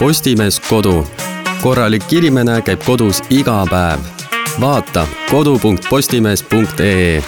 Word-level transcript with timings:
Postimees 0.00 0.60
Kodu. 0.64 1.06
korralik 1.62 2.12
inimene 2.12 2.62
käib 2.64 2.80
kodus 2.86 3.18
iga 3.28 3.66
päev. 3.68 4.00
vaata 4.60 5.06
kodu.postimees.ee. 5.30 7.22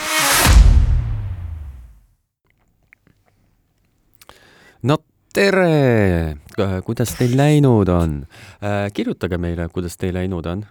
no 4.82 4.98
tere, 5.34 6.36
kuidas 6.84 7.12
teil 7.18 7.36
läinud 7.36 7.88
on? 7.88 8.26
kirjutage 8.94 9.38
meile, 9.38 9.68
kuidas 9.68 9.96
teil 9.96 10.14
läinud 10.14 10.46
on 10.46 10.64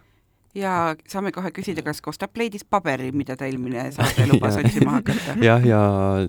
ja 0.55 0.95
saame 1.07 1.31
kohe 1.31 1.51
küsida, 1.53 1.85
kas 1.85 2.01
Kostap 2.01 2.37
leidis 2.37 2.65
paberi, 2.65 3.11
mida 3.11 3.37
ta 3.37 3.45
eelmine 3.45 3.91
saade 3.91 4.25
lubas 4.33 4.57
otsima 4.57 4.91
hakata. 4.97 5.37
jah, 5.49 5.61
ja 5.65 5.85
ja 6.25 6.27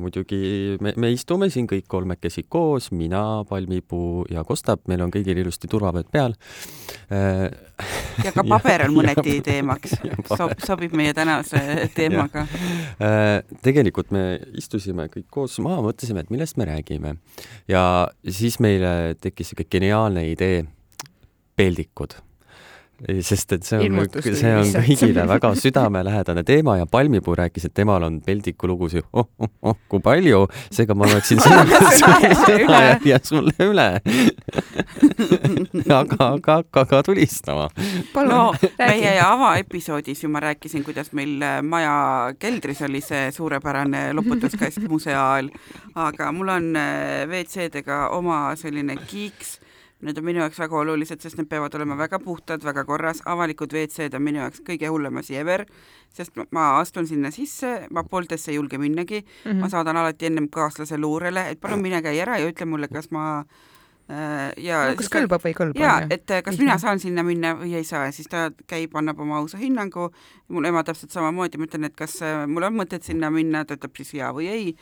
muidugi 0.00 0.76
me, 0.82 0.92
me 0.96 1.10
istume 1.14 1.46
siin 1.50 1.68
kõik 1.70 1.86
kolmekesi 1.90 2.44
koos, 2.48 2.90
mina, 2.96 3.44
Palmipuu 3.48 4.24
ja 4.30 4.42
Kostap, 4.44 4.82
meil 4.90 5.02
on 5.04 5.12
kõigil 5.14 5.38
ilusti 5.38 5.70
turvavööd 5.70 6.08
peal. 6.10 6.34
ja 7.10 8.32
ka 8.34 8.44
paber 8.46 8.86
on 8.88 8.96
mõneti 8.98 9.38
teemaks, 9.46 9.94
sob-, 10.26 10.56
sobib 10.66 10.96
meie 10.98 11.14
tänase 11.14 11.60
teemaga. 11.98 12.46
tegelikult 13.62 14.10
me 14.10 14.40
istusime 14.58 15.06
kõik 15.12 15.28
koos 15.30 15.58
maha, 15.62 15.84
mõtlesime, 15.86 16.26
et 16.26 16.34
millest 16.34 16.58
me 16.58 16.66
räägime. 16.70 17.14
ja 17.68 18.08
siis 18.28 18.58
meile 18.60 19.14
tekkis 19.20 19.50
niisugune 19.50 19.70
geniaalne 19.70 20.26
idee, 20.30 20.64
peldikud 21.56 22.18
sest 23.24 23.52
et 23.56 23.64
see 23.64 23.88
on, 23.88 24.08
see 24.20 24.52
on 24.52 24.72
kõigile 24.74 25.24
väga 25.28 25.52
südamelähedane 25.56 26.44
teema 26.46 26.76
ja 26.80 26.86
Palmipuu 26.90 27.34
rääkis, 27.38 27.68
et 27.68 27.74
temal 27.74 28.04
on 28.06 28.20
peldiku 28.24 28.68
lugusid 28.68 29.06
oh, 29.12 29.28
oh, 29.38 29.52
oh, 29.62 29.78
kui 29.88 30.02
palju, 30.04 30.42
seega 30.72 30.96
ma 30.98 31.08
annaksin 31.08 31.40
sõna 31.40 31.64
ja 33.10 33.20
sulle 33.24 33.54
üle. 33.64 33.88
Aga, 35.90 36.16
aga 36.34 36.54
hakka 36.60 36.84
ka 36.88 37.00
tulistama. 37.04 37.68
no 38.26 38.40
meie 38.78 39.12
avaepisoodis 39.22 40.22
ju 40.24 40.30
ma 40.32 40.40
rääkisin, 40.44 40.84
kuidas 40.84 41.12
meil 41.16 41.40
äh, 41.44 41.60
maja 41.62 42.32
keldris 42.38 42.82
oli 42.86 43.02
see 43.04 43.30
suurepärane 43.34 44.10
loputuskast 44.16 44.82
museaal, 44.88 45.50
aga 46.08 46.30
mul 46.32 46.52
on 46.56 46.70
äh, 46.76 47.26
WC-dega 47.28 48.08
oma 48.16 48.42
selline 48.60 48.96
kiiks 49.06 49.58
Need 50.00 50.18
on 50.18 50.24
minu 50.24 50.40
jaoks 50.40 50.58
väga 50.62 50.78
olulised, 50.80 51.20
sest 51.20 51.36
need 51.36 51.48
peavad 51.48 51.74
olema 51.76 51.96
väga 51.98 52.18
puhtad, 52.24 52.62
väga 52.64 52.84
korras, 52.88 53.20
avalikud 53.28 53.72
WC-d 53.72 54.16
on 54.16 54.24
minu 54.24 54.40
jaoks 54.40 54.62
kõige 54.66 54.88
hullem 54.88 55.20
asi 55.20 55.36
ever, 55.36 55.66
sest 56.16 56.38
ma 56.56 56.70
astun 56.78 57.06
sinna 57.06 57.30
sisse, 57.34 57.86
ma 57.90 58.04
pooltesse 58.04 58.50
ei 58.52 58.56
julge 58.56 58.78
minnagi 58.78 59.20
mm, 59.20 59.50
-hmm. 59.50 59.60
ma 59.60 59.68
saadan 59.68 59.96
alati 59.96 60.26
ennem 60.26 60.48
kaaslase 60.48 60.98
luurele, 60.98 61.50
et 61.50 61.60
palun 61.60 61.82
mine 61.82 62.02
käi 62.02 62.16
ära 62.20 62.38
ja 62.38 62.48
ütle 62.48 62.66
mulle, 62.66 62.88
kas 62.88 63.10
ma 63.10 63.44
Äh, 63.44 63.69
ja 64.58 64.78
no, 64.90 64.96
kas 64.98 65.10
kõlbab 65.12 65.42
või 65.44 65.52
ei 65.52 65.56
kõlba? 65.58 65.80
jaa, 65.80 65.98
et 66.10 66.32
äh, 66.32 66.40
kas 66.42 66.56
Lihtne. 66.56 66.66
mina 66.66 66.76
saan 66.82 66.98
sinna 67.02 67.22
minna 67.26 67.52
või 67.58 67.76
ei 67.78 67.86
saa 67.86 68.08
ja 68.08 68.14
siis 68.14 68.26
ta 68.30 68.48
käib, 68.70 68.96
annab 68.98 69.20
oma 69.22 69.38
ausa 69.38 69.60
hinnangu, 69.60 70.08
mul 70.50 70.66
ema 70.66 70.82
täpselt 70.86 71.14
samamoodi, 71.14 71.60
ma 71.60 71.68
ütlen, 71.68 71.86
et 71.86 71.96
kas 71.98 72.16
äh, 72.26 72.42
mul 72.50 72.66
on 72.66 72.74
mõtet 72.80 73.06
sinna 73.06 73.30
minna, 73.34 73.62
ta 73.64 73.78
ütleb 73.78 74.00
siis 74.00 74.14
jaa 74.18 74.32
või 74.34 74.48
ei, 74.50 74.74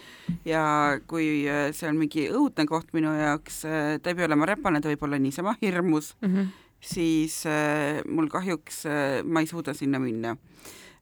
ja 0.48 0.62
kui 1.11 1.29
see 1.77 1.91
on 1.91 2.01
mingi 2.01 2.29
õudne 2.33 2.65
koht 2.70 2.95
minu 2.97 3.12
jaoks, 3.19 3.62
ta 3.65 4.12
ei 4.12 4.17
pea 4.17 4.29
olema 4.31 4.48
räpane, 4.48 4.81
ta 4.81 4.93
võib 4.93 5.05
olla 5.09 5.20
niisama 5.20 5.57
hirmus 5.61 6.15
mm, 6.23 6.35
-hmm. 6.35 6.51
siis 6.81 7.42
äh, 7.47 8.01
mul 8.09 8.31
kahjuks 8.33 8.85
äh, 8.87 9.23
ma 9.25 9.45
ei 9.45 9.51
suuda 9.51 9.75
sinna 9.75 9.98
minna 9.98 10.37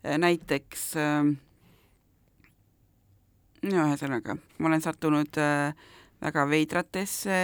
äh,. 0.03 0.19
näiteks 0.19 0.97
äh, 0.97 1.37
no 3.63 3.87
ühesõnaga, 3.91 4.37
ma 4.59 4.69
olen 4.69 4.83
sattunud 4.83 5.39
äh, 5.39 5.75
väga 6.27 6.45
veidratesse 6.51 7.39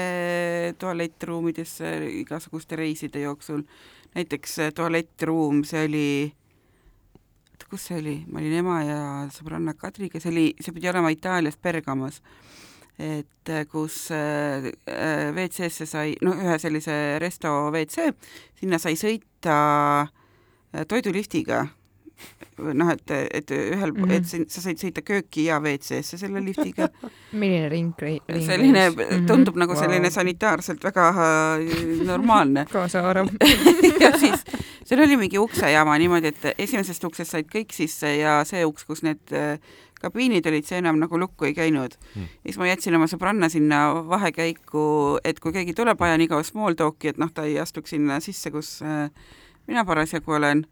tualettruumidesse 0.79 1.91
igasuguste 2.23 2.77
reiside 2.77 3.23
jooksul. 3.23 3.63
näiteks 4.15 4.59
äh, 4.59 4.73
tualettruum, 4.77 5.63
see 5.65 5.85
oli, 5.87 6.09
kus 7.71 7.87
see 7.89 7.97
oli, 7.97 8.17
ma 8.29 8.43
olin 8.43 8.59
ema 8.59 8.75
ja 8.85 8.99
sõbranna 9.33 9.73
Kadriga, 9.73 10.21
see 10.21 10.29
oli, 10.29 10.43
see 10.61 10.75
pidi 10.77 10.91
olema 10.91 11.09
Itaalias 11.15 11.57
Bergamos, 11.57 12.19
et 13.01 13.49
äh, 13.49 13.65
kus 13.73 14.11
äh, 14.13 14.69
WC-sse 15.33 15.89
sai, 15.89 16.19
no 16.21 16.35
ühe 16.37 16.59
sellise 16.61 16.99
resto 17.25 17.55
WC, 17.71 18.11
sinna 18.61 18.83
sai 18.83 18.99
sõita 19.01 19.57
toiduliftiga 20.89 21.65
noh, 22.59 22.91
et, 22.93 23.11
et 23.11 23.51
ühel 23.51 23.93
mm, 23.93 24.05
-hmm. 24.05 24.45
et 24.45 24.51
sa 24.51 24.61
said 24.65 24.81
sõita 24.81 25.03
kööki 25.03 25.47
ja 25.49 25.59
WC-sse 25.61 26.19
selle 26.21 26.43
liftiga. 26.45 26.89
milline 27.41 27.69
ring, 27.69 27.95
ring? 27.99 28.21
selline 28.51 28.91
mm, 28.91 28.97
-hmm. 28.97 29.27
tundub 29.27 29.57
nagu 29.57 29.73
wow. 29.73 29.83
selline 29.83 30.11
sanitaarselt 30.11 30.85
väga 30.85 31.09
äh, 31.09 32.05
normaalne 32.07 32.67
kaasaarv 32.73 33.29
ja 34.01 34.19
siis 34.19 34.45
seal 34.85 35.01
oli 35.01 35.17
mingi 35.17 35.39
uksejama 35.39 35.99
niimoodi, 35.99 36.27
et 36.35 36.59
esimesest 36.59 37.05
uksest 37.05 37.31
said 37.31 37.49
kõik 37.55 37.73
sisse 37.73 38.17
ja 38.17 38.43
see 38.45 38.65
uks, 38.67 38.85
kus 38.85 39.03
need 39.03 39.33
äh, 39.33 39.59
kabiinid 40.03 40.47
olid, 40.47 40.67
see 40.67 40.81
enam 40.83 40.99
nagu 41.01 41.19
lukku 41.19 41.47
ei 41.49 41.55
käinud 41.55 41.95
mm.. 42.15 42.29
siis 42.47 42.59
ma 42.59 42.69
jätsin 42.69 42.99
oma 42.99 43.07
sõbranna 43.11 43.49
sinna 43.53 43.85
vahekäiku, 44.09 45.19
et 45.25 45.41
kui 45.41 45.55
keegi 45.55 45.75
tuleb, 45.79 46.01
ajan 46.03 46.21
igav 46.21 46.43
small 46.47 46.77
talk'i, 46.79 47.13
et 47.13 47.23
noh, 47.23 47.31
ta 47.35 47.47
ei 47.49 47.59
astuks 47.63 47.95
sinna 47.95 48.21
sisse, 48.21 48.51
kus 48.51 48.81
äh, 48.83 49.09
mina 49.67 49.85
parasjagu 49.89 50.39
olen 50.39 50.67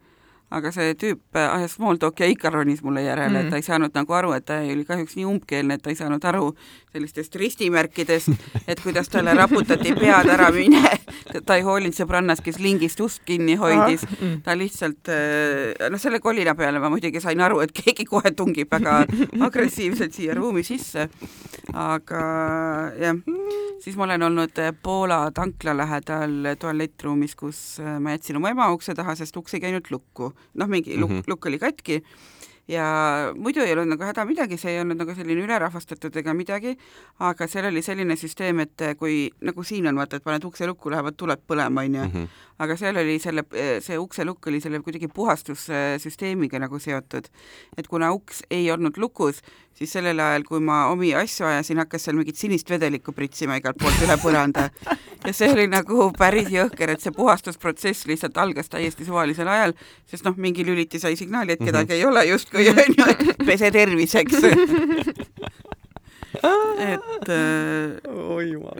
aga 0.51 0.71
see 0.75 0.95
tüüp 0.99 1.37
ajas 1.39 1.77
small 1.77 1.99
talk'i 2.01 2.25
ja 2.25 2.31
ikka 2.33 2.51
ronis 2.51 2.81
mulle 2.83 3.05
järele 3.05 3.31
mm, 3.31 3.45
et 3.45 3.53
ta 3.53 3.59
ei 3.61 3.65
saanud 3.65 3.95
nagu 3.95 4.15
aru, 4.17 4.33
et 4.35 4.45
ta 4.47 4.59
oli 4.59 4.83
kahjuks 4.87 5.15
nii 5.15 5.27
umbkeelne, 5.31 5.77
et 5.77 5.83
ta 5.85 5.93
ei 5.93 5.99
saanud 5.99 6.25
aru 6.27 6.49
sellistest 6.91 7.37
ristimärkidest, 7.39 8.33
et 8.67 8.81
kuidas 8.83 9.07
talle 9.11 9.31
raputati 9.37 9.93
pead 9.95 10.27
ära, 10.33 10.49
mine. 10.51 10.81
ta 11.47 11.55
ei 11.55 11.63
hoolinud 11.63 11.95
sõbrannast, 11.95 12.43
kes 12.43 12.59
lingist 12.59 12.99
ust 13.03 13.23
kinni 13.27 13.55
hoidis, 13.59 14.03
mm. 14.03 14.41
ta 14.43 14.57
lihtsalt, 14.59 15.11
noh, 15.87 16.01
selle 16.01 16.19
kolina 16.23 16.55
peale 16.59 16.83
ma 16.83 16.91
muidugi 16.91 17.23
sain 17.23 17.39
aru, 17.39 17.61
et 17.63 17.71
keegi 17.75 18.05
kohe 18.09 18.33
tungib 18.35 18.71
väga 18.71 19.01
agressiivselt 19.47 20.15
siia 20.17 20.35
ruumi 20.35 20.65
sisse, 20.67 21.07
aga 21.71 22.25
jah, 22.99 23.23
siis 23.79 23.95
ma 23.95 24.09
olen 24.09 24.27
olnud 24.27 24.63
Poola 24.83 25.23
tankla 25.35 25.77
lähedal 25.79 26.55
tualettruumis, 26.59 27.39
kus 27.39 27.79
ma 28.03 28.17
jätsin 28.17 28.41
oma 28.41 28.51
ema 28.51 28.67
ukse 28.75 28.95
taha, 28.97 29.15
sest 29.15 29.37
uks 29.39 29.55
ei 29.55 29.63
käinud 29.63 29.87
lukku 29.93 30.33
noh, 30.55 30.67
mingi 30.67 30.97
lukk 30.97 31.11
mm, 31.11 31.19
-hmm. 31.21 31.29
lukk 31.29 31.45
oli 31.45 31.59
katki 31.59 32.01
ja 32.67 32.85
muidu 33.37 33.63
ei 33.63 33.73
olnud 33.73 33.95
nagu 33.95 34.05
häda 34.05 34.25
midagi, 34.25 34.57
see 34.59 34.75
ei 34.75 34.81
olnud 34.81 34.99
nagu 35.01 35.15
selline 35.17 35.43
ülerahvastatud 35.45 36.15
ega 36.21 36.33
midagi, 36.37 36.75
aga 37.19 37.47
seal 37.49 37.67
oli 37.71 37.81
selline 37.85 38.15
süsteem, 38.19 38.61
et 38.65 38.85
kui 38.99 39.25
nagu 39.41 39.65
siin 39.67 39.89
on, 39.89 39.97
vaata, 39.97 40.19
et 40.19 40.25
paned 40.25 40.45
ukse 40.47 40.67
lukku, 40.69 40.91
lähevad 40.93 41.17
tuled 41.17 41.43
põlema, 41.47 41.85
onju. 41.85 42.07
Mhm. 42.07 42.31
aga 42.61 42.75
seal 42.77 42.97
oli 43.01 43.15
selle, 43.17 43.41
see 43.81 43.97
ukselukk 43.97 44.45
oli 44.47 44.59
selle 44.61 44.79
kuidagi 44.85 45.07
puhastussüsteemiga 45.09 46.59
nagu 46.61 46.79
seotud. 46.79 47.25
et 47.77 47.87
kuna 47.87 48.11
uks 48.13 48.43
ei 48.51 48.71
olnud 48.71 48.97
lukus, 48.97 49.41
siis 49.73 49.91
sellel 49.91 50.19
ajal, 50.19 50.43
kui 50.43 50.59
ma 50.59 50.85
omi 50.91 51.13
asju 51.15 51.45
ajasin, 51.45 51.81
hakkas 51.81 52.05
seal 52.05 52.15
mingit 52.15 52.37
sinist 52.37 52.69
vedelikku 52.69 53.11
pritsima 53.17 53.57
igalt 53.57 53.77
poolt 53.81 54.03
üle 54.05 54.17
põranda. 54.21 54.69
ja 55.25 55.33
see 55.33 55.49
oli 55.51 55.67
nagu 55.67 56.11
päris 56.17 56.51
jõhker, 56.53 56.93
et 56.93 57.01
see 57.01 57.11
puhastusprotsess 57.11 58.05
lihtsalt 58.05 58.37
algas 58.37 58.69
täiesti 58.69 59.05
suvalisel 59.05 59.47
ajal, 59.47 59.73
sest 60.05 60.25
noh, 60.25 60.37
mingi 60.37 60.65
lüliti 60.65 60.99
sai 60.99 61.15
signaali, 61.15 61.53
et 61.53 61.59
kedagi 61.59 61.85
mm 61.85 61.89
-hmm. 61.89 61.97
ei 61.97 62.05
ole 62.05 62.25
justkui 62.25 62.50
justkui 62.51 62.69
onju, 62.69 63.45
pese 63.45 63.71
terviseks. 63.71 64.43
Et 66.81 67.29
äh, 67.29 67.99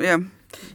jah, 0.01 0.21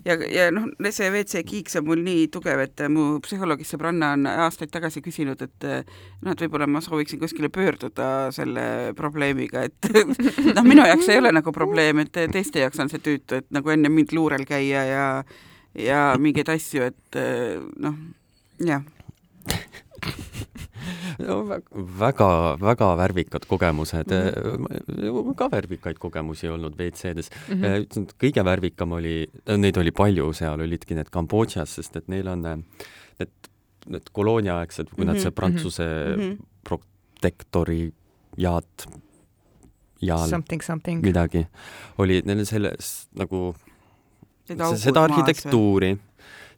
ja, 0.04 0.14
ja 0.30 0.50
noh, 0.54 0.68
see 0.94 1.08
WC 1.10 1.40
kiiks 1.48 1.78
on 1.80 1.86
mul 1.88 2.02
nii 2.04 2.28
tugev, 2.30 2.60
et 2.62 2.82
mu 2.92 3.16
psühholoogist 3.24 3.74
sõbranna 3.74 4.12
on 4.14 4.28
aastaid 4.30 4.70
tagasi 4.70 5.02
küsinud, 5.02 5.40
et 5.42 5.66
noh, 5.66 6.30
et 6.30 6.44
võib-olla 6.44 6.68
ma 6.70 6.82
sooviksin 6.84 7.18
kuskile 7.18 7.50
pöörduda 7.50 8.28
selle 8.36 8.92
probleemiga, 8.98 9.64
et 9.66 9.90
noh, 10.56 10.62
minu 10.68 10.86
jaoks 10.86 11.10
ei 11.10 11.18
ole 11.18 11.32
nagu 11.34 11.54
probleem, 11.56 12.04
et 12.04 12.22
teiste 12.30 12.62
jaoks 12.62 12.84
on 12.84 12.92
see 12.92 13.02
tüütu, 13.02 13.40
et 13.40 13.48
nagu 13.56 13.72
enne 13.74 13.90
mind 13.90 14.14
luurel 14.14 14.46
käia 14.46 14.84
ja 14.86 15.08
ja 15.80 16.04
mingeid 16.20 16.52
asju, 16.54 16.92
et 16.92 17.20
noh, 17.82 17.98
jah 18.62 18.84
no 21.26 21.38
väga, 22.00 22.28
väga 22.60 22.90
värvikad 23.00 23.46
kogemused 23.48 24.12
mm, 24.12 24.66
-hmm. 24.66 25.34
ka 25.34 25.48
värvikaid 25.52 25.98
kogemusi 25.98 26.48
olnud 26.48 26.76
WC-des 26.78 27.30
mm. 27.48 27.62
-hmm. 27.62 28.08
kõige 28.20 28.44
värvikam 28.44 28.92
oli, 28.92 29.26
neid 29.56 29.76
oli 29.76 29.90
palju, 29.90 30.32
seal 30.32 30.60
olidki 30.60 30.94
need 30.94 31.10
Kambodžas, 31.10 31.74
sest 31.78 31.96
et 31.96 32.08
neil 32.08 32.28
on 32.28 32.42
need, 32.42 33.32
need 33.86 34.12
kolooniaaegsed, 34.12 34.90
kui 34.90 35.04
mm 35.04 35.10
-hmm. 35.10 35.14
nad 35.14 35.22
see 35.22 35.30
mhm, 35.30 35.34
Prantsuse 35.34 35.88
mm 36.16 36.22
-hmm. 36.22 36.38
protektori 36.64 37.92
jaad 38.36 38.86
jaal 40.02 40.28
midagi, 41.02 41.46
oli 41.98 42.22
neil 42.24 42.44
selles 42.44 43.08
nagu 43.14 43.54
seda 44.76 45.02
arhitektuuri 45.08 45.96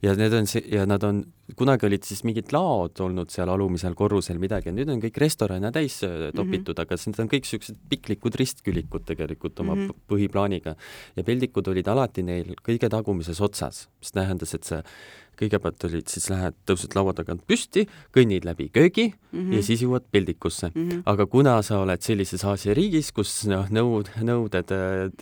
ja 0.03 0.15
need 0.15 0.35
on 0.37 0.47
see, 0.47 0.63
ja 0.71 0.85
nad 0.87 1.03
on 1.07 1.23
kunagi 1.59 1.89
olid 1.89 2.05
siis 2.07 2.21
mingid 2.27 2.53
laod 2.55 3.01
olnud 3.03 3.33
seal 3.33 3.51
alumisel 3.51 3.97
korrusel 3.99 4.39
midagi 4.41 4.71
ja 4.71 4.77
nüüd 4.77 4.91
on 4.93 5.01
kõik 5.03 5.19
restorane 5.23 5.71
täis 5.75 6.01
äh, 6.07 6.29
topitud 6.37 6.75
mm, 6.75 6.77
-hmm. 6.77 6.83
aga 6.85 6.99
need 7.07 7.23
on 7.25 7.31
kõik 7.33 7.47
niisugused 7.47 7.79
piklikud 7.91 8.39
ristkülikud 8.39 9.07
tegelikult 9.09 9.61
oma 9.61 9.75
mm 9.75 9.87
-hmm. 9.87 10.05
põhiplaaniga. 10.13 10.77
ja 11.17 11.25
peldikud 11.25 11.69
olid 11.69 11.89
alati 11.89 12.23
neil 12.23 12.55
kõige 12.63 12.89
tagumises 12.89 13.41
otsas, 13.41 13.89
mis 14.01 14.13
tähendas, 14.13 14.55
et 14.55 14.65
see 14.65 14.83
kõigepealt 15.39 15.89
olid 15.89 16.11
siis, 16.11 16.29
lähed, 16.33 16.57
tõused 16.69 16.95
laua 16.99 17.15
tagant 17.17 17.45
püsti, 17.49 17.87
kõnnid 18.15 18.47
läbi 18.49 18.69
köögi 18.75 19.09
mm 19.11 19.39
-hmm. 19.39 19.55
ja 19.57 19.63
siis 19.63 19.83
jõuad 19.83 20.05
peldikusse 20.13 20.71
mm. 20.75 20.89
-hmm. 20.89 21.03
aga 21.07 21.27
kuna 21.27 21.61
sa 21.63 21.79
oled 21.83 22.03
sellises 22.03 22.45
Aasia 22.45 22.75
riigis, 22.75 23.13
kus 23.13 23.47
noh, 23.47 23.67
nõud, 23.71 24.11
nõuded, 24.23 24.73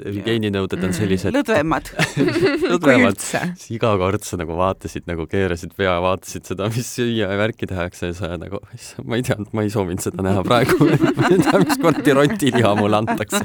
hügieeninõuded 0.04 0.84
on 0.84 0.92
sellised 0.92 1.34
lõdvemad. 1.34 1.90
Lõdvemad, 2.72 3.18
siis 3.20 3.70
iga 3.76 3.92
kord 3.98 4.24
sa 4.24 4.38
nagu 4.40 4.56
vaatasid 4.56 5.06
nagu 5.06 5.26
keerasid 5.26 5.74
pea, 5.76 5.98
vaatasid 6.00 6.46
seda, 6.46 6.68
mis 6.72 6.88
süüa 6.96 7.30
ja 7.30 7.38
värki 7.38 7.66
tehakse 7.66 8.12
ja 8.12 8.14
sa 8.14 8.36
nagu, 8.40 8.60
ma 9.04 9.16
ei 9.16 9.26
teadnud, 9.26 9.52
ma 9.52 9.66
ei 9.66 9.70
soovinud 9.70 10.02
seda 10.02 10.22
näha 10.22 10.44
praegu. 10.46 10.76
Ma 11.16 11.28
ei 11.30 11.38
tea, 11.40 11.58
mis 11.62 11.78
kuradi 11.80 12.12
rotiliha 12.12 12.74
mulle 12.76 12.96
antakse? 12.96 13.40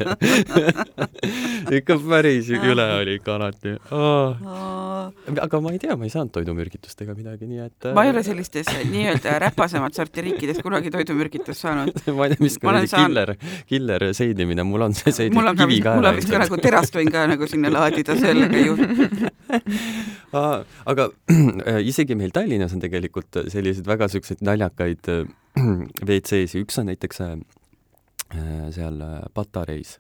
Ikka 1.78 1.98
päris 2.04 2.50
üle 2.52 2.86
oli 3.00 3.16
ikka 3.18 3.36
alati 3.38 3.74
oh.. 3.96 4.36
aga 5.42 5.62
ma 5.64 5.72
ei 5.74 5.80
tea, 5.82 5.96
ma 6.00 6.08
ei 6.08 6.14
saanud 6.14 6.34
toidu 6.36 6.56
toidumürgitust 6.62 7.02
ega 7.04 7.16
midagi, 7.18 7.48
nii 7.50 7.62
et 7.63 7.88
ma 7.96 8.04
ei 8.06 8.12
ole 8.13 8.22
sellistes 8.25 8.69
nii-öelda 8.90 9.38
räpasemat 9.42 9.98
sorti 9.98 10.24
riikides 10.25 10.62
kunagi 10.63 10.92
toidumürgitust 10.94 11.66
saanud 11.66 11.98
ma 12.18 12.28
ei 12.28 12.36
tea, 12.36 12.44
mis 12.46 12.58
kuradi 12.62 12.92
saan... 12.92 13.10
killer, 13.10 13.34
killer 13.69 14.06
seedimine, 14.18 14.66
mul 14.68 14.86
on 14.88 14.96
see 14.98 15.13
seedib 15.16 15.40
kivi 15.62 15.80
ka 15.84 15.96
mul 15.98 16.10
on 16.12 16.19
vist 16.19 16.31
ka 16.31 16.42
nagu 16.44 16.62
terast 16.62 16.98
võin 16.98 17.12
ka 17.13 17.25
nagu 17.31 17.50
sinna 17.50 17.72
laadida, 17.74 18.18
sellega 18.19 18.62
ju 18.62 18.78
aga 20.92 21.10
äh, 21.10 21.81
isegi 21.88 22.18
meil 22.19 22.34
Tallinnas 22.36 22.75
on 22.78 22.84
tegelikult 22.84 23.42
selliseid 23.52 23.90
väga 23.90 24.10
siukseid 24.12 24.44
naljakaid 24.46 25.12
äh, 25.12 25.24
WC-si, 26.06 26.62
üks 26.62 26.80
on 26.81 26.92
näiteks 26.92 27.24
äh, 27.25 27.38
seal 28.72 29.02
Patareis. 29.36 29.98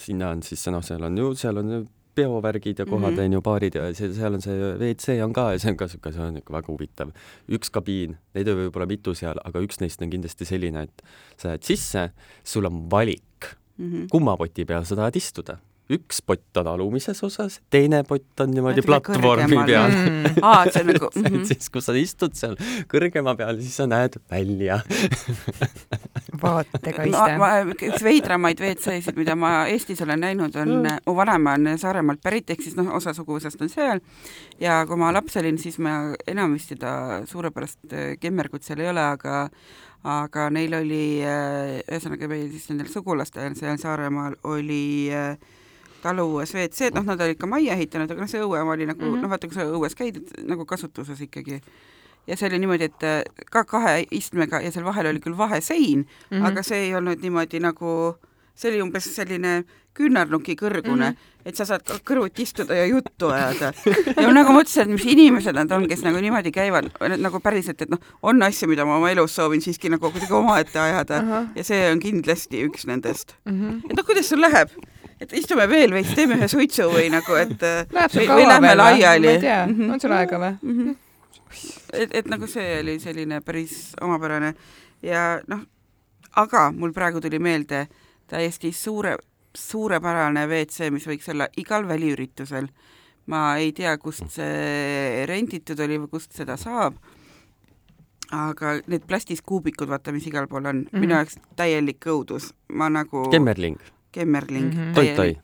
sinna 0.00 0.30
on 0.32 0.40
siis, 0.42 0.62
noh, 0.72 0.80
seal 0.86 1.02
on 1.04 1.18
ju, 1.18 1.32
seal 1.36 1.58
on 1.60 1.72
ju 1.74 1.80
peovärgid 2.14 2.78
ja 2.78 2.86
kohad 2.86 3.12
on 3.12 3.18
mm 3.18 3.30
-hmm. 3.30 3.32
ju, 3.34 3.40
baarid 3.40 3.74
ja 3.74 3.94
see, 3.94 4.12
seal 4.14 4.34
on 4.34 4.42
see 4.42 4.58
WC 4.78 5.16
on 5.24 5.32
ka 5.32 5.52
ja 5.52 5.58
see 5.58 5.70
on 5.70 5.76
ka 5.76 5.84
niisugune, 5.84 6.14
see 6.14 6.26
on 6.26 6.36
ikka 6.36 6.52
väga 6.52 6.72
huvitav. 6.72 7.10
üks 7.48 7.70
kabiin, 7.70 8.16
neid 8.34 8.48
on 8.48 8.56
võib-olla 8.56 8.86
mitu 8.86 9.14
seal, 9.14 9.40
aga 9.44 9.60
üks 9.60 9.80
neist 9.80 10.02
on 10.02 10.10
kindlasti 10.10 10.44
selline, 10.44 10.82
et 10.82 11.02
sa 11.36 11.48
lähed 11.48 11.62
sisse, 11.62 12.10
sul 12.44 12.64
on 12.64 12.90
valik 12.90 13.54
mm, 13.78 13.92
-hmm. 13.92 14.06
kumma 14.10 14.36
poti 14.36 14.64
peal 14.64 14.84
sa 14.84 14.96
tahad 14.96 15.16
istuda 15.16 15.58
üks 15.90 16.20
pott 16.26 16.60
on 16.60 16.68
alumises 16.70 17.18
osas, 17.26 17.58
teine 17.70 18.02
pott 18.06 18.42
on 18.44 18.52
niimoodi 18.54 18.84
platvormi 18.86 19.58
peal 19.66 19.90
mm.. 19.90 20.38
aa, 20.42 20.62
et 20.64 20.74
see 20.74 20.84
on 20.84 20.92
nagu 20.92 21.10
mm 21.16 21.26
-hmm. 21.26 21.44
siis, 21.48 21.70
kui 21.70 21.82
sa 21.82 21.94
istud 21.98 22.36
seal 22.38 22.56
kõrgema 22.90 23.34
peal, 23.36 23.58
siis 23.60 23.76
sa 23.80 23.86
näed 23.90 24.20
välja 24.30 24.80
vaatekaiste 26.44 27.36
no,. 27.38 27.50
üks 27.74 28.04
veidramaid 28.04 28.60
WC-sid, 28.60 29.18
mida 29.18 29.36
ma 29.36 29.66
Eestis 29.66 30.02
olen 30.02 30.20
näinud, 30.20 30.56
on 30.56 30.74
mm., 30.78 31.04
mu 31.06 31.16
vanaema 31.16 31.58
on 31.58 31.78
Saaremaalt 31.78 32.22
pärit, 32.22 32.50
ehk 32.50 32.62
siis 32.62 32.76
noh, 32.78 32.94
osa 32.94 33.14
suguvõsast 33.16 33.62
on 33.62 33.68
seal 33.68 34.00
ja 34.60 34.84
kui 34.86 34.96
ma 34.96 35.12
laps 35.12 35.36
olin, 35.36 35.58
siis 35.58 35.78
ma 35.78 36.14
enam 36.26 36.54
vist 36.54 36.74
seda 36.74 37.22
suurepärast 37.26 37.92
äh, 37.92 38.10
kemmergut 38.20 38.62
seal 38.62 38.80
ei 38.80 38.90
ole, 38.94 39.04
aga 39.16 39.48
aga 40.04 40.48
neil 40.50 40.74
oli, 40.78 41.20
äh, 41.26 41.80
ühesõnaga 41.84 42.28
meil 42.30 42.48
siis 42.54 42.70
nendel 42.70 42.88
sugulastel 42.92 43.56
seal 43.58 43.76
Saaremaal 43.80 44.38
oli 44.48 45.10
äh, 45.12 45.34
talu 46.02 46.26
õues 46.32 46.54
WC-d, 46.54 46.94
noh, 46.96 47.06
nad 47.06 47.20
olid 47.20 47.38
ka 47.40 47.48
majja 47.50 47.76
ehitanud, 47.78 48.10
aga 48.10 48.24
noh, 48.24 48.30
see 48.30 48.42
õue 48.44 48.60
oli 48.62 48.88
nagu 48.88 49.00
mm 49.00 49.12
-hmm. 49.14 49.22
noh, 49.24 49.32
vaata, 49.32 49.48
kui 49.48 49.58
sa 49.58 49.66
õues 49.66 49.96
käid, 49.98 50.16
et 50.16 50.44
nagu 50.46 50.66
kasutuses 50.66 51.20
ikkagi. 51.20 51.60
ja 52.26 52.36
see 52.36 52.48
oli 52.48 52.58
niimoodi, 52.58 52.84
et 52.84 53.02
äh, 53.02 53.44
ka 53.50 53.64
kahe 53.64 54.04
istmega 54.10 54.60
ja 54.60 54.70
seal 54.72 54.84
vahel 54.84 55.06
oli 55.06 55.20
küll 55.20 55.36
vahesein 55.36 55.98
mm, 55.98 56.36
-hmm. 56.36 56.46
aga 56.46 56.62
see 56.62 56.78
ei 56.86 56.94
olnud 56.94 57.22
niimoodi 57.22 57.60
nagu, 57.60 58.16
see 58.54 58.70
oli 58.70 58.82
umbes 58.82 59.14
selline 59.14 59.64
küünarnuki 59.96 60.54
kõrgune 60.56 61.10
mm, 61.10 61.16
-hmm. 61.16 61.44
et 61.44 61.56
sa 61.56 61.64
saad 61.66 61.82
kõrvuti 62.06 62.44
istuda 62.46 62.76
ja 62.78 62.86
juttu 62.86 63.28
ajada. 63.34 63.72
ja 64.22 64.30
nagu 64.32 64.54
mõtlesin, 64.54 64.86
et 64.86 64.94
mis 64.94 65.06
inimesed 65.14 65.56
nad 65.56 65.72
on, 65.74 65.88
kes 65.90 66.04
nagu 66.06 66.20
niimoodi 66.22 66.52
käivad, 66.54 66.90
nagu 67.16 67.40
päriselt, 67.40 67.82
et 67.82 67.90
noh, 67.90 67.98
on 68.22 68.42
asju, 68.46 68.68
mida 68.70 68.86
ma 68.86 69.00
oma 69.00 69.10
elus 69.10 69.34
soovin 69.34 69.62
siiski 69.64 69.90
nagu 69.90 70.10
kuidagi 70.10 70.32
omaette 70.32 70.80
ajada 70.80 71.20
uh 71.20 71.28
-huh. 71.32 71.48
ja 71.56 71.64
see 71.64 71.90
on 71.92 72.00
kindlasti 72.00 72.64
üks 72.68 72.86
nendest 72.86 73.34
mm. 73.44 73.52
-hmm. 73.52 73.90
et 73.90 73.96
noh, 73.96 74.06
kuidas 74.06 74.28
sul 74.28 74.40
läheb? 74.40 74.70
Et 75.20 75.32
istume 75.36 75.66
veel 75.68 75.92
veits, 75.94 76.14
teeme 76.16 76.38
ühe 76.40 76.48
suitsu 76.48 76.88
või 76.92 77.10
nagu, 77.12 77.36
et 77.40 77.64
Läheb 77.92 78.14
või, 78.16 78.28
või 78.30 78.46
lähme 78.48 78.74
laiali. 78.76 79.26
ma 79.26 79.32
ei 79.36 79.42
tea 79.42 79.66
mm, 79.66 79.74
-hmm. 79.76 79.92
on 79.94 80.00
sul 80.00 80.14
aega 80.16 80.38
või 80.38 80.52
mm? 80.62 80.78
-hmm. 80.78 80.96
et, 81.92 82.14
et 82.22 82.30
nagu 82.32 82.48
see 82.48 82.80
oli 82.80 82.98
selline 83.00 83.40
päris 83.44 83.92
omapärane 84.00 84.54
ja 85.02 85.40
noh, 85.48 85.66
aga 86.36 86.70
mul 86.72 86.94
praegu 86.96 87.20
tuli 87.20 87.38
meelde 87.38 87.86
täiesti 88.30 88.72
suure, 88.72 89.16
suurepärane 89.56 90.46
WC, 90.46 90.90
mis 90.90 91.06
võiks 91.06 91.30
olla 91.32 91.48
igal 91.56 91.88
väliüritusel. 91.88 92.68
ma 93.26 93.56
ei 93.56 93.72
tea, 93.72 93.98
kust 93.98 94.26
see 94.32 95.26
renditud 95.26 95.78
oli 95.80 95.98
või 96.02 96.08
kust 96.10 96.32
seda 96.34 96.56
saab, 96.56 96.96
aga 98.34 98.80
need 98.86 99.04
plastist 99.06 99.44
kuubikud, 99.46 99.88
vaata, 99.88 100.12
mis 100.12 100.26
igal 100.26 100.48
pool 100.48 100.64
on 100.64 100.76
mm, 100.76 100.88
-hmm. 100.92 101.00
minu 101.00 101.14
jaoks 101.14 101.38
täielik 101.56 102.06
õudus, 102.06 102.52
ma 102.72 102.88
nagu 102.88 103.28
Kemmerling 103.30 103.78
Kemmerling 104.12 104.74
mm. 104.74 104.80
-hmm. 104.80 104.94
täielik, 104.94 105.38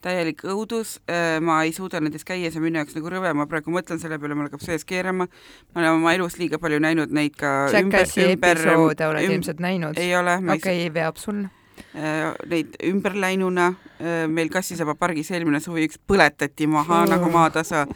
täielik 0.00 0.44
õudus, 0.44 0.96
äh, 1.10 1.40
ma 1.40 1.62
ei 1.62 1.72
suuda 1.72 2.00
nendes 2.00 2.24
käia, 2.24 2.50
see 2.50 2.60
on 2.60 2.66
minu 2.68 2.78
jaoks 2.78 2.94
nagu 2.94 3.10
rõve, 3.10 3.32
ma 3.34 3.46
praegu 3.50 3.72
mõtlen 3.74 4.00
selle 4.02 4.18
peale, 4.18 4.34
mul 4.34 4.50
hakkab 4.50 4.62
sees 4.62 4.84
keerama. 4.84 5.26
ma 5.74 5.80
olen 5.80 5.90
oma 5.90 6.14
elus 6.14 6.38
liiga 6.38 6.58
palju 6.58 6.78
näinud 6.78 7.10
neid 7.10 7.36
ka 7.36 7.68
Jackassi 7.72 8.32
episoode 8.36 9.06
oled 9.06 9.24
üm... 9.24 9.36
ilmselt 9.38 9.60
näinud? 9.60 9.98
ei 9.98 10.16
ole. 10.16 10.36
okei 10.36 10.52
ei... 10.54 10.86
okay,, 10.86 10.94
veab 10.94 11.16
sul 11.16 11.42
äh, 11.44 12.34
neid 12.46 12.78
ümberläinuna, 12.84 13.66
äh, 14.00 14.28
meil 14.28 14.48
Kassisaba 14.48 14.94
pargis 14.94 15.30
eelmine 15.30 15.60
suvi 15.60 15.88
üks 15.88 15.98
põletati 15.98 16.66
maha 16.66 17.02
oh. 17.02 17.10
nagu 17.10 17.30
maatasa, 17.30 17.86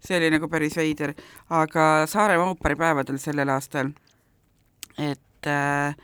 see 0.00 0.16
oli 0.16 0.30
nagu 0.30 0.48
päris 0.48 0.76
veider, 0.76 1.14
aga 1.50 2.06
Saaremaa 2.06 2.54
ooperipäevadel 2.54 3.18
sellel 3.18 3.48
aastal, 3.48 3.92
et 4.98 5.20
Äh, 5.46 5.94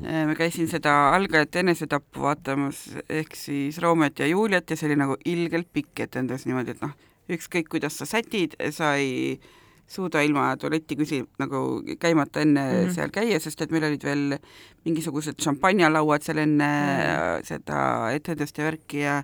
ma 0.00 0.34
käisin 0.36 0.68
seda 0.68 0.92
algajate 1.16 1.62
enesetappu 1.64 2.20
vaatamas, 2.26 2.82
ehk 3.08 3.36
siis 3.36 3.78
Roomet 3.82 4.18
ja 4.18 4.26
Juliet 4.26 4.70
ja 4.70 4.76
see 4.76 4.90
oli 4.90 4.98
nagu 5.00 5.16
ilgelt 5.24 5.70
pikk 5.72 6.04
etendus 6.04 6.44
niimoodi, 6.46 6.74
et 6.76 6.82
noh, 6.84 6.92
ükskõik 7.32 7.70
kuidas 7.72 7.96
sa 7.98 8.06
sätid, 8.08 8.58
sa 8.76 8.94
ei 9.00 9.40
suuda 9.88 10.20
ilma 10.26 10.50
tualetti 10.60 10.98
küsi-, 10.98 11.24
nagu 11.38 11.82
käimata 12.00 12.42
enne 12.42 12.62
mm 12.62 12.76
-hmm. 12.76 12.94
seal 12.94 13.10
käia, 13.14 13.40
sest 13.40 13.62
et 13.62 13.70
meil 13.70 13.84
olid 13.84 14.04
veel 14.04 14.38
mingisugused 14.84 15.40
šampanjalauad 15.42 16.22
seal 16.22 16.38
enne 16.38 16.66
mm 16.66 17.02
-hmm. 17.02 17.44
seda 17.46 18.10
etendust 18.12 18.58
ja 18.58 18.64
värki 18.64 19.00
ja 19.00 19.22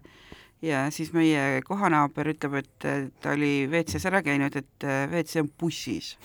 ja 0.62 0.90
siis 0.90 1.12
meie 1.12 1.62
kohanaaber 1.66 2.28
ütleb, 2.28 2.54
et 2.54 2.86
ta 3.20 3.32
oli 3.32 3.66
WC-s 3.66 4.06
ära 4.06 4.22
käinud, 4.22 4.56
et 4.56 4.84
WC 5.10 5.40
on 5.40 5.50
bussis 5.60 6.16